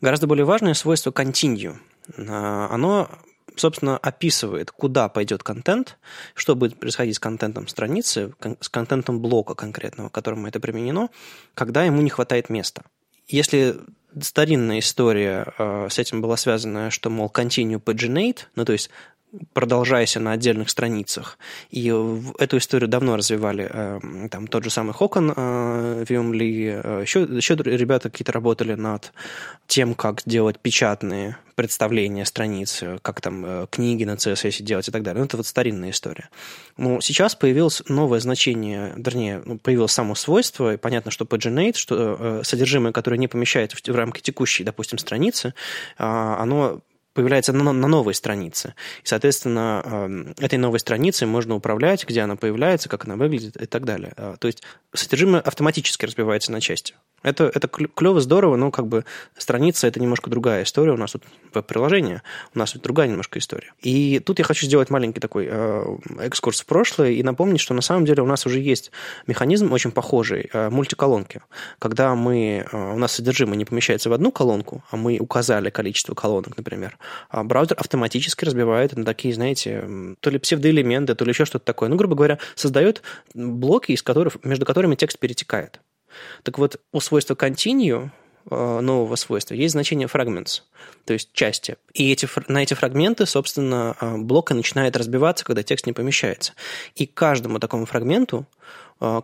Гораздо 0.00 0.26
более 0.26 0.44
важное 0.44 0.74
свойство 0.74 1.10
continue. 1.10 1.76
Э, 2.16 2.68
оно 2.70 3.08
собственно, 3.56 3.98
описывает, 3.98 4.70
куда 4.70 5.08
пойдет 5.08 5.42
контент, 5.42 5.98
что 6.34 6.54
будет 6.54 6.78
происходить 6.78 7.16
с 7.16 7.20
контентом 7.20 7.68
страницы, 7.68 8.32
с 8.60 8.68
контентом 8.68 9.20
блока 9.20 9.54
конкретного, 9.54 10.08
которому 10.08 10.48
это 10.48 10.60
применено, 10.60 11.10
когда 11.54 11.84
ему 11.84 12.00
не 12.00 12.10
хватает 12.10 12.48
места. 12.48 12.82
Если 13.28 13.76
старинная 14.20 14.80
история 14.80 15.52
э, 15.58 15.88
с 15.90 15.98
этим 15.98 16.20
была 16.20 16.36
связана, 16.36 16.90
что, 16.90 17.10
мол, 17.10 17.30
continue 17.32 17.82
paginate, 17.82 18.40
ну, 18.56 18.64
то 18.64 18.72
есть 18.72 18.90
продолжаясь 19.52 20.14
на 20.16 20.32
отдельных 20.32 20.70
страницах. 20.70 21.38
И 21.70 21.86
эту 22.38 22.58
историю 22.58 22.88
давно 22.88 23.16
развивали 23.16 23.68
э, 23.70 24.28
там 24.30 24.46
тот 24.46 24.64
же 24.64 24.70
самый 24.70 24.92
Хокон 24.92 25.32
э, 25.34 26.04
Виум 26.08 26.34
Ли, 26.34 26.64
еще, 26.64 27.22
еще 27.22 27.54
ребята 27.54 28.10
какие-то 28.10 28.32
работали 28.32 28.74
над 28.74 29.12
тем, 29.66 29.94
как 29.94 30.22
делать 30.26 30.58
печатные 30.58 31.36
представления 31.54 32.24
страниц, 32.24 32.82
как 33.02 33.20
там 33.20 33.44
э, 33.44 33.66
книги 33.70 34.04
на 34.04 34.12
CSS 34.12 34.62
делать 34.62 34.88
и 34.88 34.90
так 34.90 35.02
далее. 35.02 35.20
Ну, 35.20 35.26
это 35.26 35.36
вот 35.38 35.46
старинная 35.46 35.90
история. 35.90 36.28
Но 36.76 37.00
сейчас 37.00 37.34
появилось 37.34 37.82
новое 37.88 38.20
значение, 38.20 38.92
вернее, 38.96 39.42
ну, 39.44 39.58
появилось 39.58 39.92
само 39.92 40.14
свойство, 40.14 40.74
и 40.74 40.76
понятно, 40.76 41.10
что 41.10 41.24
paginate, 41.24 41.76
что 41.76 42.42
содержимое, 42.42 42.92
которое 42.92 43.18
не 43.18 43.28
помещается 43.28 43.76
в 43.76 43.96
рамки 43.96 44.20
текущей, 44.20 44.64
допустим, 44.64 44.98
страницы, 44.98 45.54
оно 45.96 46.80
появляется 47.14 47.52
на, 47.52 47.72
на 47.72 47.88
новой 47.88 48.14
странице. 48.14 48.74
И, 49.02 49.06
соответственно, 49.06 49.82
эм, 49.84 50.34
этой 50.38 50.58
новой 50.58 50.80
страницей 50.80 51.26
можно 51.26 51.54
управлять, 51.54 52.06
где 52.06 52.20
она 52.22 52.36
появляется, 52.36 52.88
как 52.88 53.04
она 53.04 53.16
выглядит 53.16 53.56
и 53.56 53.66
так 53.66 53.84
далее. 53.84 54.12
А, 54.16 54.36
то 54.36 54.46
есть 54.46 54.62
содержимое 54.94 55.40
автоматически 55.40 56.04
разбивается 56.04 56.52
на 56.52 56.60
части. 56.60 56.94
Это, 57.22 57.50
это 57.54 57.68
клево, 57.68 58.20
здорово, 58.20 58.56
но 58.56 58.70
как 58.70 58.88
бы 58.88 59.04
страница– 59.38 59.86
это 59.88 60.00
немножко 60.00 60.28
другая 60.28 60.64
история. 60.64 60.92
У 60.92 60.96
нас 60.96 61.12
тут 61.12 61.22
веб-приложение, 61.54 62.22
у 62.54 62.58
нас 62.58 62.72
тут 62.72 62.82
другая 62.82 63.08
немножко 63.08 63.38
история. 63.38 63.72
И 63.80 64.18
тут 64.18 64.38
я 64.38 64.44
хочу 64.44 64.66
сделать 64.66 64.90
маленький 64.90 65.20
такой 65.20 65.46
э, 65.48 65.98
экскурс 66.20 66.62
в 66.62 66.66
прошлое 66.66 67.10
и 67.10 67.22
напомнить, 67.22 67.60
что 67.60 67.74
на 67.74 67.80
самом 67.80 68.06
деле 68.06 68.22
у 68.22 68.26
нас 68.26 68.44
уже 68.44 68.58
есть 68.58 68.90
механизм 69.26 69.72
очень 69.72 69.92
похожий, 69.92 70.50
э, 70.52 70.68
мультиколонки. 70.70 71.42
Когда 71.78 72.14
мы, 72.16 72.66
э, 72.70 72.92
у 72.92 72.98
нас 72.98 73.12
содержимое 73.12 73.56
не 73.56 73.64
помещается 73.64 74.10
в 74.10 74.12
одну 74.12 74.32
колонку, 74.32 74.82
а 74.90 74.96
мы 74.96 75.18
указали 75.18 75.70
количество 75.70 76.14
колонок, 76.14 76.56
например, 76.56 76.98
а 77.28 77.44
браузер 77.44 77.76
автоматически 77.78 78.44
разбивает 78.44 78.96
на 78.96 79.04
такие, 79.04 79.34
знаете, 79.34 80.16
то 80.20 80.30
ли 80.30 80.38
псевдоэлементы, 80.38 81.14
то 81.14 81.24
ли 81.24 81.30
еще 81.30 81.44
что-то 81.44 81.64
такое. 81.64 81.88
Ну, 81.88 81.96
грубо 81.96 82.14
говоря, 82.14 82.38
создает 82.54 83.02
блоки, 83.34 83.92
из 83.92 84.02
которых, 84.02 84.42
между 84.44 84.64
которыми 84.64 84.94
текст 84.94 85.18
перетекает. 85.18 85.80
Так 86.42 86.58
вот, 86.58 86.80
у 86.92 87.00
свойства 87.00 87.34
continue 87.34 88.10
э, 88.50 88.80
нового 88.80 89.16
свойства 89.16 89.54
есть 89.54 89.72
значение 89.72 90.08
fragments, 90.08 90.62
то 91.04 91.12
есть 91.12 91.32
части. 91.32 91.76
И 91.94 92.12
эти, 92.12 92.28
на 92.48 92.62
эти 92.62 92.74
фрагменты, 92.74 93.26
собственно, 93.26 93.96
э, 94.00 94.16
блок 94.18 94.50
начинает 94.50 94.96
разбиваться, 94.96 95.44
когда 95.44 95.62
текст 95.62 95.86
не 95.86 95.92
помещается. 95.92 96.52
И 96.94 97.06
каждому 97.06 97.58
такому 97.58 97.86
фрагменту, 97.86 98.46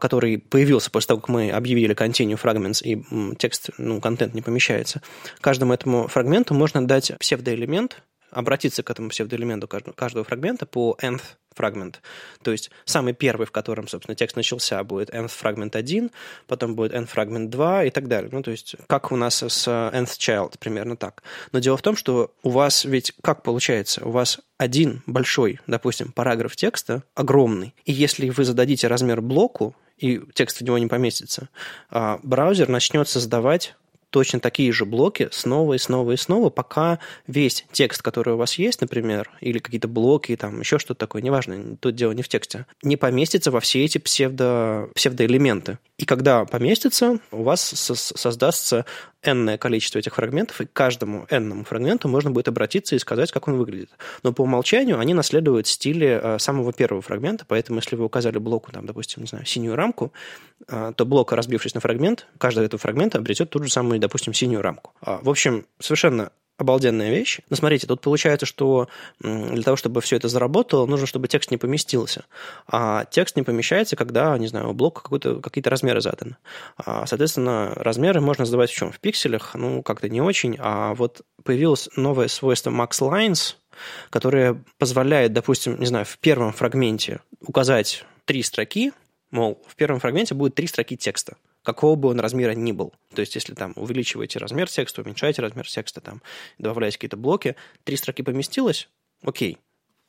который 0.01 0.39
появился 0.39 0.91
после 0.91 1.09
того, 1.09 1.21
как 1.21 1.29
мы 1.29 1.51
объявили 1.51 1.95
continue 1.95 2.41
fragments, 2.41 2.83
и 2.83 3.37
текст, 3.37 3.71
ну, 3.79 4.01
контент 4.01 4.35
не 4.35 4.43
помещается, 4.43 5.03
каждому 5.41 5.73
этому 5.73 6.09
фрагменту 6.09 6.55
можно 6.55 6.87
дать 6.87 7.13
псевдоэлемент, 7.19 8.03
обратиться 8.31 8.83
к 8.83 8.91
этому 8.91 9.11
псевдоэлементу 9.11 9.69
каждого, 9.69 9.95
каждого 9.95 10.25
фрагмента 10.25 10.67
по 10.67 10.97
nth 11.01 11.23
фрагмент. 11.55 12.01
То 12.43 12.53
есть 12.53 12.71
самый 12.85 13.15
первый, 13.15 13.47
в 13.47 13.51
котором, 13.51 13.89
собственно, 13.89 14.15
текст 14.15 14.37
начался, 14.37 14.83
будет 14.85 15.11
nth 15.11 15.29
фрагмент 15.29 15.75
1, 15.75 16.11
потом 16.47 16.77
будет 16.77 16.93
nth 16.93 17.07
фрагмент 17.07 17.51
2 17.51 17.85
и 17.85 17.91
так 17.91 18.07
далее. 18.07 18.31
Ну, 18.33 18.43
то 18.43 18.51
есть 18.51 18.77
как 18.87 19.11
у 19.11 19.17
нас 19.17 19.43
с 19.43 19.69
nth 19.69 20.19
child, 20.19 20.59
примерно 20.59 20.97
так. 20.97 21.23
Но 21.53 21.59
дело 21.59 21.77
в 21.77 21.83
том, 21.83 21.97
что 21.97 22.33
у 22.43 22.51
вас 22.51 22.85
ведь 22.85 23.13
как 23.23 23.43
получается? 23.43 24.05
У 24.05 24.11
вас 24.11 24.41
один 24.57 25.03
большой, 25.07 25.61
допустим, 25.67 26.13
параграф 26.13 26.55
текста 26.55 27.03
огромный, 27.15 27.75
и 27.85 27.93
если 27.93 28.29
вы 28.31 28.45
зададите 28.45 28.87
размер 28.87 29.21
блоку, 29.21 29.75
и 29.97 30.21
текст 30.33 30.59
в 30.59 30.65
него 30.65 30.79
не 30.79 30.87
поместится, 30.87 31.49
а 31.91 32.21
браузер 32.23 32.69
начнет 32.69 33.09
создавать 33.09 33.75
точно 34.11 34.41
такие 34.41 34.73
же 34.73 34.85
блоки 34.85 35.29
снова 35.33 35.75
и 35.75 35.79
снова 35.79 36.13
и 36.13 36.17
снова, 36.17 36.51
пока 36.51 36.99
весь 37.27 37.65
текст, 37.73 38.03
который 38.03 38.35
у 38.35 38.37
вас 38.37 38.55
есть, 38.55 38.81
например, 38.81 39.31
или 39.41 39.59
какие-то 39.59 39.89
блоки, 39.89 40.37
там 40.37 40.61
еще 40.61 40.79
что-то 40.79 41.01
такое, 41.01 41.23
неважно, 41.23 41.77
тут 41.77 41.95
дело 41.95 42.13
не 42.13 42.23
в 42.23 42.29
тексте, 42.29 42.67
не 42.83 42.97
поместится 42.97 43.51
во 43.51 43.61
все 43.61 43.85
эти 43.85 43.99
псевдо, 43.99 44.89
псевдоэлементы. 44.95 45.79
И 45.99 46.05
когда 46.05 46.45
поместится, 46.45 47.19
у 47.33 47.43
вас 47.43 47.61
создастся 47.61 48.87
n 49.23 49.59
количество 49.59 49.99
этих 49.99 50.15
фрагментов, 50.15 50.61
и 50.61 50.67
к 50.67 50.73
каждому 50.73 51.27
n 51.29 51.65
фрагменту 51.65 52.09
можно 52.09 52.31
будет 52.31 52.47
обратиться 52.47 52.95
и 52.95 53.01
сказать, 53.01 53.33
как 53.33 53.49
он 53.49 53.57
выглядит. 53.57 53.91
Но 54.23 54.33
по 54.33 54.43
умолчанию 54.43 55.01
они 55.01 55.13
наследуют 55.13 55.67
стиле 55.67 56.21
э, 56.23 56.39
самого 56.39 56.73
первого 56.73 57.03
фрагмента, 57.03 57.45
поэтому 57.49 57.81
если 57.81 57.97
вы 57.97 58.05
указали 58.05 58.39
блоку, 58.39 58.71
там, 58.71 58.87
допустим, 58.87 59.23
не 59.23 59.29
знаю, 59.29 59.45
синюю 59.45 59.75
рамку, 59.75 60.13
э, 60.69 60.93
то 60.95 61.05
блок, 61.05 61.33
разбившись 61.33 61.75
на 61.75 61.81
фрагмент, 61.81 62.29
каждый 62.39 62.65
этого 62.65 62.79
фрагмента 62.79 63.19
обретет 63.19 63.51
ту 63.51 63.61
же 63.61 63.69
самую, 63.69 63.99
допустим, 63.99 64.33
синюю 64.33 64.63
рамку. 64.63 64.93
А, 65.01 65.19
в 65.21 65.29
общем, 65.29 65.67
совершенно 65.81 66.31
обалденная 66.59 67.11
вещь. 67.11 67.41
Но 67.49 67.57
смотрите, 67.57 67.87
тут 67.87 68.01
получается, 68.01 68.45
что 68.45 68.89
для 69.21 69.63
того, 69.63 69.77
чтобы 69.77 70.01
все 70.01 70.17
это 70.17 70.29
заработало, 70.29 70.87
нужно, 70.87 71.07
чтобы 71.07 71.29
текст 71.29 71.51
не 71.51 71.57
поместился. 71.57 72.25
А 72.67 73.05
текст 73.07 73.37
не 73.37 73.43
помещается, 73.43 73.97
когда, 73.97 74.37
не 74.37 74.49
знаю, 74.49 74.71
у 74.71 74.75
блока 74.75 75.09
какие-то 75.41 75.71
размеры 75.71 76.01
заданы. 76.01 76.37
А, 76.77 77.07
соответственно, 77.07 77.73
размеры 77.77 78.21
можно 78.21 78.45
задавать 78.45 78.71
в 78.71 78.75
чем? 78.75 78.91
В 78.93 78.99
пикселях, 78.99 79.55
ну, 79.55 79.83
как-то 79.83 80.09
не 80.09 80.21
очень. 80.21 80.57
А 80.59 80.95
вот 80.95 81.23
появилось 81.45 81.89
новое 81.97 82.29
свойство 82.29 82.71
Max 82.71 83.01
Lines, 83.01 83.55
которое 84.11 84.63
позволяет, 84.79 85.33
допустим, 85.33 85.79
не 85.79 85.87
знаю, 85.87 86.05
в 86.05 86.19
первом 86.19 86.53
фрагменте 86.53 87.21
указать 87.41 88.05
три 88.25 88.43
строки, 88.43 88.93
мол, 89.31 89.63
в 89.69 89.77
первом 89.77 90.01
фрагменте 90.01 90.35
будет 90.35 90.57
три 90.57 90.67
строки 90.67 90.97
текста 90.97 91.37
какого 91.69 91.97
бы 91.97 92.09
он 92.09 92.19
размера 92.19 92.53
ни 92.53 92.73
был. 92.73 92.95
То 93.15 93.21
есть, 93.21 93.35
если 93.35 93.53
там 93.53 93.75
увеличиваете 93.77 94.39
размер 94.39 94.71
текста, 94.71 95.03
уменьшаете 95.03 95.43
размер 95.43 95.69
текста, 95.69 96.01
там, 96.01 96.23
добавляете 96.57 96.97
какие-то 96.97 97.19
блоки, 97.19 97.57
три 97.85 97.99
строки 97.99 98.23
поместилось, 98.23 98.89
окей. 99.23 99.59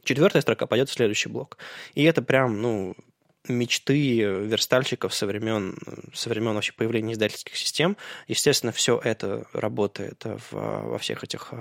Четвертая 0.05 0.41
строка 0.41 0.67
пойдет 0.67 0.87
в 0.87 0.93
следующий 0.93 1.27
блок. 1.27 1.57
И 1.95 2.03
это 2.05 2.21
прям, 2.21 2.61
ну, 2.61 2.95
мечты 3.47 4.19
верстальщиков 4.19 5.13
со 5.13 5.25
времен, 5.25 5.77
со 6.13 6.29
времен 6.29 6.53
вообще 6.53 6.73
появления 6.73 7.13
издательских 7.13 7.55
систем. 7.55 7.97
Естественно, 8.27 8.71
все 8.71 8.99
это 9.03 9.45
работает 9.53 10.23
в, 10.25 10.51
во 10.51 10.97
всех 10.97 11.23
этих 11.23 11.53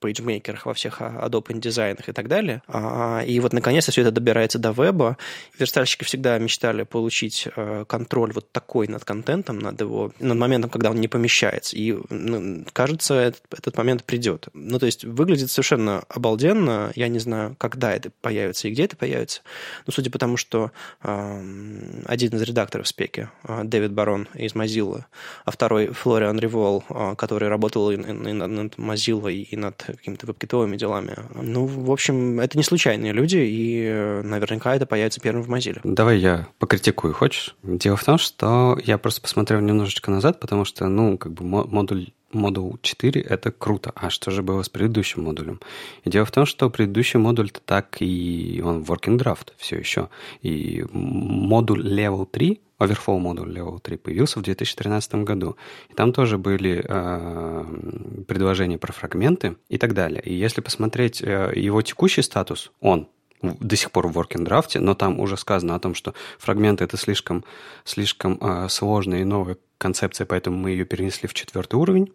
пейджмейкерах, 0.00 0.66
во 0.66 0.74
всех 0.74 1.00
Adobe 1.00 1.48
InDesign 1.48 2.02
и 2.06 2.12
так 2.12 2.28
далее. 2.28 2.62
А, 2.66 3.22
и 3.26 3.38
вот, 3.40 3.52
наконец-то, 3.52 3.92
все 3.92 4.02
это 4.02 4.10
добирается 4.10 4.58
до 4.58 4.72
веба. 4.72 5.16
Верстальщики 5.58 6.04
всегда 6.04 6.38
мечтали 6.38 6.84
получить 6.84 7.48
э, 7.54 7.84
контроль 7.88 8.32
вот 8.32 8.50
такой 8.52 8.88
над 8.88 9.04
контентом, 9.04 9.58
над 9.58 9.80
его, 9.80 10.12
над 10.18 10.38
моментом, 10.38 10.70
когда 10.70 10.90
он 10.90 11.00
не 11.00 11.08
помещается. 11.08 11.76
И, 11.76 11.96
ну, 12.10 12.64
кажется, 12.72 13.14
этот, 13.14 13.42
этот 13.50 13.76
момент 13.76 14.04
придет. 14.04 14.48
Ну, 14.54 14.78
то 14.78 14.86
есть, 14.86 15.04
выглядит 15.04 15.50
совершенно 15.50 16.04
обалденно. 16.08 16.92
Я 16.94 17.08
не 17.08 17.18
знаю, 17.18 17.54
когда 17.58 17.94
это 17.94 18.10
появится 18.20 18.68
и 18.68 18.70
где 18.70 18.84
это 18.84 18.96
появится. 18.96 19.42
Но 19.86 19.92
судя 19.92 20.10
по 20.10 20.18
тому, 20.18 20.36
что 20.36 20.72
один 21.02 22.36
из 22.36 22.42
редакторов 22.42 22.86
спеки, 22.86 23.28
а, 23.44 23.64
Дэвид 23.64 23.92
Барон 23.92 24.28
из 24.34 24.54
Mozilla, 24.54 25.04
а 25.44 25.50
второй 25.50 25.88
Флориан 25.88 26.38
Ривол, 26.38 26.84
а, 26.88 27.14
который 27.14 27.48
работал 27.48 27.90
и 27.90 27.96
над 27.96 28.74
Mozilla, 28.76 29.32
и 29.32 29.56
над 29.56 29.82
какими-то 29.82 30.26
веб 30.26 30.38
делами. 30.76 31.14
Ну, 31.34 31.66
в 31.66 31.90
общем, 31.90 32.40
это 32.40 32.56
не 32.56 32.64
случайные 32.64 33.12
люди, 33.12 33.38
и 33.38 33.84
э, 33.84 34.22
наверняка 34.22 34.74
это 34.74 34.86
появится 34.86 35.20
первым 35.20 35.42
в 35.42 35.50
Mozilla. 35.50 35.80
Давай 35.84 36.18
я 36.18 36.48
покритикую, 36.58 37.14
хочешь? 37.14 37.56
Дело 37.62 37.96
в 37.96 38.04
том, 38.04 38.18
что 38.18 38.78
я 38.84 38.98
просто 38.98 39.20
посмотрел 39.20 39.60
немножечко 39.60 40.10
назад, 40.10 40.40
потому 40.40 40.64
что, 40.64 40.88
ну, 40.88 41.18
как 41.18 41.32
бы 41.32 41.44
модуль 41.44 42.12
модуль 42.32 42.78
4— 42.82 43.20
это 43.22 43.50
круто. 43.50 43.92
А 43.94 44.10
что 44.10 44.30
же 44.30 44.42
было 44.42 44.62
с 44.62 44.68
предыдущим 44.68 45.24
модулем? 45.24 45.60
И 46.04 46.10
дело 46.10 46.24
в 46.24 46.30
том, 46.30 46.46
что 46.46 46.70
предыдущий 46.70 47.18
модуль 47.18 47.46
-то 47.46 47.60
так 47.64 47.96
и 48.00 48.62
он 48.64 48.82
working 48.82 49.18
draft 49.18 49.52
все 49.56 49.78
еще. 49.78 50.08
И 50.42 50.84
модуль 50.92 51.86
Level 51.86 52.26
3 52.26 52.60
Overflow 52.82 53.18
модуль 53.18 53.56
Level 53.56 53.80
3 53.80 53.96
появился 53.96 54.38
в 54.38 54.42
2013 54.42 55.14
году. 55.16 55.56
И 55.88 55.94
там 55.94 56.12
тоже 56.12 56.36
были 56.38 56.84
э, 56.86 58.24
предложения 58.26 58.78
про 58.78 58.92
фрагменты 58.92 59.56
и 59.68 59.78
так 59.78 59.94
далее. 59.94 60.20
И 60.22 60.34
если 60.34 60.60
посмотреть 60.60 61.22
э, 61.22 61.52
его 61.54 61.82
текущий 61.82 62.22
статус, 62.22 62.72
он 62.80 63.08
до 63.42 63.76
сих 63.76 63.90
пор 63.90 64.08
в 64.08 64.18
working 64.18 64.46
draft, 64.46 64.78
но 64.78 64.94
там 64.94 65.20
уже 65.20 65.36
сказано 65.36 65.74
о 65.74 65.80
том, 65.80 65.94
что 65.94 66.14
фрагменты 66.38 66.84
это 66.84 66.96
слишком, 66.96 67.44
слишком 67.84 68.38
э, 68.40 68.68
сложная 68.68 69.20
и 69.20 69.24
новая 69.24 69.58
концепция, 69.78 70.26
поэтому 70.26 70.56
мы 70.56 70.70
ее 70.70 70.84
перенесли 70.84 71.28
в 71.28 71.34
четвертый 71.34 71.74
уровень. 71.74 72.12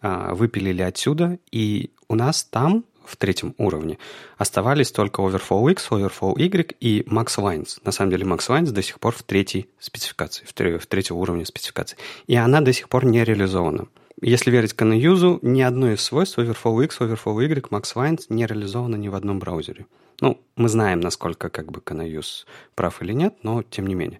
А, 0.00 0.34
выпилили 0.34 0.82
отсюда, 0.82 1.38
и 1.50 1.90
у 2.08 2.14
нас 2.14 2.44
там 2.44 2.84
в 3.08 3.16
третьем 3.16 3.54
уровне 3.56 3.98
оставались 4.36 4.92
только 4.92 5.22
Overflow 5.22 5.70
X, 5.72 5.88
Overflow 5.90 6.34
Y 6.36 6.76
и 6.78 7.02
Max 7.02 7.38
Lines. 7.38 7.78
На 7.84 7.90
самом 7.90 8.10
деле 8.10 8.24
Max 8.24 8.48
Lines 8.48 8.70
до 8.70 8.82
сих 8.82 9.00
пор 9.00 9.14
в 9.14 9.22
третьей 9.22 9.68
спецификации, 9.78 10.44
в, 10.44 10.52
третьем, 10.52 10.78
в 10.78 10.86
третьем 10.86 11.16
уровне 11.16 11.46
спецификации. 11.46 11.96
И 12.26 12.36
она 12.36 12.60
до 12.60 12.72
сих 12.72 12.88
пор 12.88 13.06
не 13.06 13.24
реализована. 13.24 13.88
Если 14.20 14.50
верить 14.50 14.74
CanUse, 14.74 15.38
ни 15.42 15.62
одно 15.62 15.92
из 15.92 16.00
свойств 16.00 16.38
Overflow 16.38 16.84
X, 16.84 17.00
Overflow 17.00 17.40
Y, 17.42 17.68
Max 17.70 17.94
Lines 17.94 18.24
не 18.28 18.46
реализовано 18.46 18.96
ни 18.96 19.08
в 19.08 19.14
одном 19.14 19.38
браузере. 19.38 19.86
Ну, 20.20 20.40
мы 20.56 20.68
знаем, 20.68 20.98
насколько 20.98 21.48
как 21.48 21.70
бы 21.70 21.78
CanUse 21.80 22.44
прав 22.74 23.00
или 23.00 23.12
нет, 23.12 23.36
но 23.44 23.62
тем 23.62 23.86
не 23.86 23.94
менее. 23.94 24.18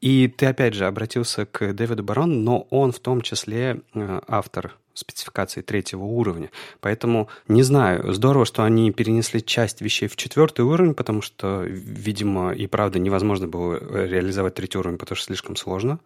И 0.00 0.28
ты 0.28 0.46
опять 0.46 0.74
же 0.74 0.86
обратился 0.86 1.44
к 1.44 1.72
Дэвиду 1.72 2.04
Барону, 2.04 2.36
но 2.36 2.60
он 2.70 2.92
в 2.92 3.00
том 3.00 3.20
числе 3.20 3.80
э, 3.92 4.20
автор 4.28 4.78
спецификации 4.94 5.62
третьего 5.62 6.04
уровня. 6.04 6.50
Поэтому 6.80 7.28
не 7.48 7.62
знаю, 7.62 8.12
здорово, 8.12 8.44
что 8.44 8.64
они 8.64 8.90
перенесли 8.92 9.44
часть 9.44 9.80
вещей 9.80 10.08
в 10.08 10.16
четвертый 10.16 10.64
уровень, 10.64 10.94
потому 10.94 11.22
что, 11.22 11.62
видимо, 11.62 12.52
и 12.52 12.66
правда 12.66 12.98
невозможно 12.98 13.46
было 13.48 13.76
реализовать 13.76 14.54
третий 14.54 14.78
уровень, 14.78 14.98
потому 14.98 15.16
что 15.16 15.26
слишком 15.26 15.56
сложно. 15.56 16.00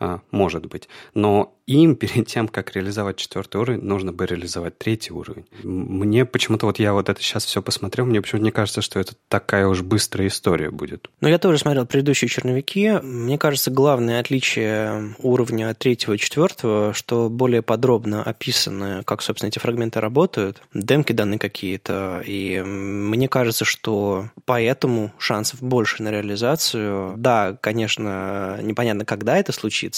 А, 0.00 0.20
может 0.30 0.64
быть. 0.64 0.88
Но 1.12 1.54
им 1.66 1.94
перед 1.94 2.26
тем, 2.26 2.48
как 2.48 2.74
реализовать 2.74 3.16
четвертый 3.16 3.60
уровень, 3.60 3.82
нужно 3.82 4.12
бы 4.12 4.26
реализовать 4.26 4.78
третий 4.78 5.12
уровень. 5.12 5.44
Мне 5.62 6.24
почему-то 6.24 6.66
вот 6.66 6.78
я 6.78 6.94
вот 6.94 7.08
это 7.08 7.22
сейчас 7.22 7.44
все 7.44 7.62
посмотрел, 7.62 8.06
мне 8.06 8.20
почему-то 8.20 8.44
не 8.44 8.50
кажется, 8.50 8.82
что 8.82 8.98
это 8.98 9.12
такая 9.28 9.68
уж 9.68 9.82
быстрая 9.82 10.28
история 10.28 10.70
будет. 10.70 11.10
Но 11.20 11.28
я 11.28 11.38
тоже 11.38 11.58
смотрел 11.58 11.86
предыдущие 11.86 12.28
черновики. 12.28 12.98
Мне 13.02 13.38
кажется, 13.38 13.70
главное 13.70 14.18
отличие 14.20 15.14
уровня 15.18 15.72
третьего 15.74 16.14
и 16.14 16.18
четвертого, 16.18 16.92
что 16.92 17.28
более 17.28 17.62
подробно 17.62 18.22
описаны, 18.22 19.04
как, 19.04 19.22
собственно, 19.22 19.48
эти 19.48 19.58
фрагменты 19.58 20.00
работают, 20.00 20.62
демки 20.74 21.12
даны 21.12 21.38
какие-то, 21.38 22.22
и 22.26 22.60
мне 22.64 23.28
кажется, 23.28 23.64
что 23.64 24.30
поэтому 24.44 25.12
шансов 25.18 25.62
больше 25.62 26.02
на 26.02 26.10
реализацию. 26.10 27.14
Да, 27.16 27.56
конечно, 27.60 28.58
непонятно, 28.62 29.04
когда 29.04 29.36
это 29.36 29.52
случится, 29.52 29.89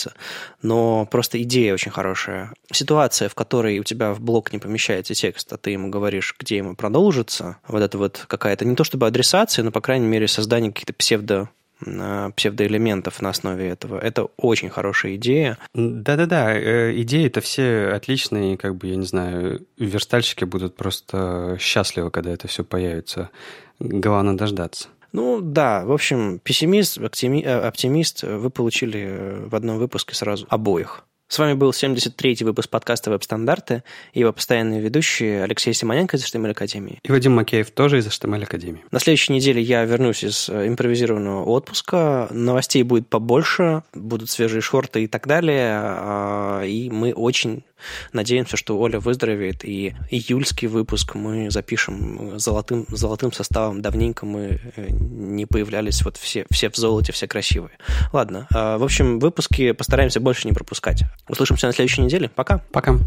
но 0.62 1.06
просто 1.06 1.40
идея 1.42 1.74
очень 1.74 1.90
хорошая. 1.90 2.52
Ситуация, 2.72 3.28
в 3.28 3.34
которой 3.34 3.78
у 3.78 3.84
тебя 3.84 4.12
в 4.12 4.20
блок 4.20 4.52
не 4.52 4.58
помещается 4.58 5.14
текст, 5.14 5.52
а 5.52 5.56
ты 5.56 5.70
ему 5.70 5.90
говоришь, 5.90 6.34
где 6.38 6.58
ему 6.58 6.74
продолжится, 6.74 7.56
вот 7.68 7.82
это 7.82 7.98
вот 7.98 8.24
какая-то, 8.26 8.64
не 8.64 8.76
то 8.76 8.84
чтобы 8.84 9.06
адресация, 9.06 9.64
но, 9.64 9.70
по 9.70 9.80
крайней 9.80 10.06
мере, 10.06 10.28
создание 10.28 10.72
каких-то 10.72 10.92
псевдо 10.92 11.48
псевдоэлементов 12.36 13.20
на 13.22 13.30
основе 13.30 13.68
этого. 13.68 13.98
Это 13.98 14.28
очень 14.36 14.70
хорошая 14.70 15.16
идея. 15.16 15.58
Да-да-да, 15.74 16.54
э, 16.54 16.92
идеи-то 17.00 17.40
все 17.40 17.88
отличные, 17.88 18.56
как 18.56 18.76
бы, 18.76 18.86
я 18.86 18.96
не 18.96 19.06
знаю, 19.06 19.66
верстальщики 19.78 20.44
будут 20.44 20.76
просто 20.76 21.56
счастливы, 21.60 22.10
когда 22.10 22.30
это 22.30 22.46
все 22.48 22.64
появится. 22.64 23.30
Главное 23.80 24.34
дождаться. 24.34 24.88
Ну 25.12 25.40
да, 25.40 25.84
в 25.84 25.92
общем, 25.92 26.38
пессимист, 26.38 26.98
э, 26.98 27.60
оптимист 27.60 28.22
вы 28.22 28.50
получили 28.50 29.46
в 29.46 29.54
одном 29.54 29.78
выпуске 29.78 30.14
сразу 30.14 30.46
обоих. 30.48 31.04
С 31.32 31.38
вами 31.38 31.54
был 31.54 31.70
73-й 31.70 32.44
выпуск 32.44 32.68
подкаста 32.68 33.10
«Веб-стандарты» 33.10 33.84
и 34.12 34.20
его 34.20 34.34
постоянные 34.34 34.82
ведущие 34.82 35.42
Алексей 35.42 35.72
Симоненко 35.72 36.18
из 36.18 36.24
HTML 36.26 36.50
Академии. 36.50 36.98
И 37.02 37.10
Вадим 37.10 37.32
Макеев 37.32 37.70
тоже 37.70 38.00
из 38.00 38.06
HTML 38.06 38.42
Академии. 38.42 38.84
На 38.90 39.00
следующей 39.00 39.32
неделе 39.32 39.62
я 39.62 39.82
вернусь 39.86 40.24
из 40.24 40.50
э, 40.50 40.68
импровизированного 40.68 41.44
отпуска. 41.44 42.28
Новостей 42.30 42.82
будет 42.82 43.08
побольше, 43.08 43.82
будут 43.94 44.28
свежие 44.28 44.60
шорты 44.60 45.04
и 45.04 45.06
так 45.06 45.26
далее. 45.26 45.70
А, 45.72 46.62
и 46.64 46.90
мы 46.90 47.14
очень 47.14 47.64
Надеемся, 48.12 48.56
что 48.56 48.78
Оля 48.78 49.00
выздоровеет, 49.00 49.64
и 49.64 49.94
июльский 50.10 50.68
выпуск 50.68 51.14
мы 51.14 51.50
запишем 51.50 52.38
золотым, 52.38 52.86
золотым 52.88 53.32
составом. 53.32 53.82
Давненько 53.82 54.26
мы 54.26 54.60
э, 54.76 54.86
не 54.90 55.46
появлялись 55.46 56.02
вот 56.02 56.16
все, 56.16 56.46
все 56.50 56.70
в 56.70 56.76
золоте, 56.76 57.12
все 57.12 57.26
красивые. 57.26 57.78
Ладно, 58.12 58.46
а, 58.54 58.78
в 58.78 58.84
общем, 58.84 59.18
выпуски 59.18 59.72
постараемся 59.72 60.20
больше 60.20 60.46
не 60.46 60.52
пропускать. 60.52 61.04
Услышимся 61.28 61.66
на 61.66 61.72
следующей 61.72 62.02
неделе. 62.02 62.30
Пока. 62.34 62.58
Пока. 62.72 62.98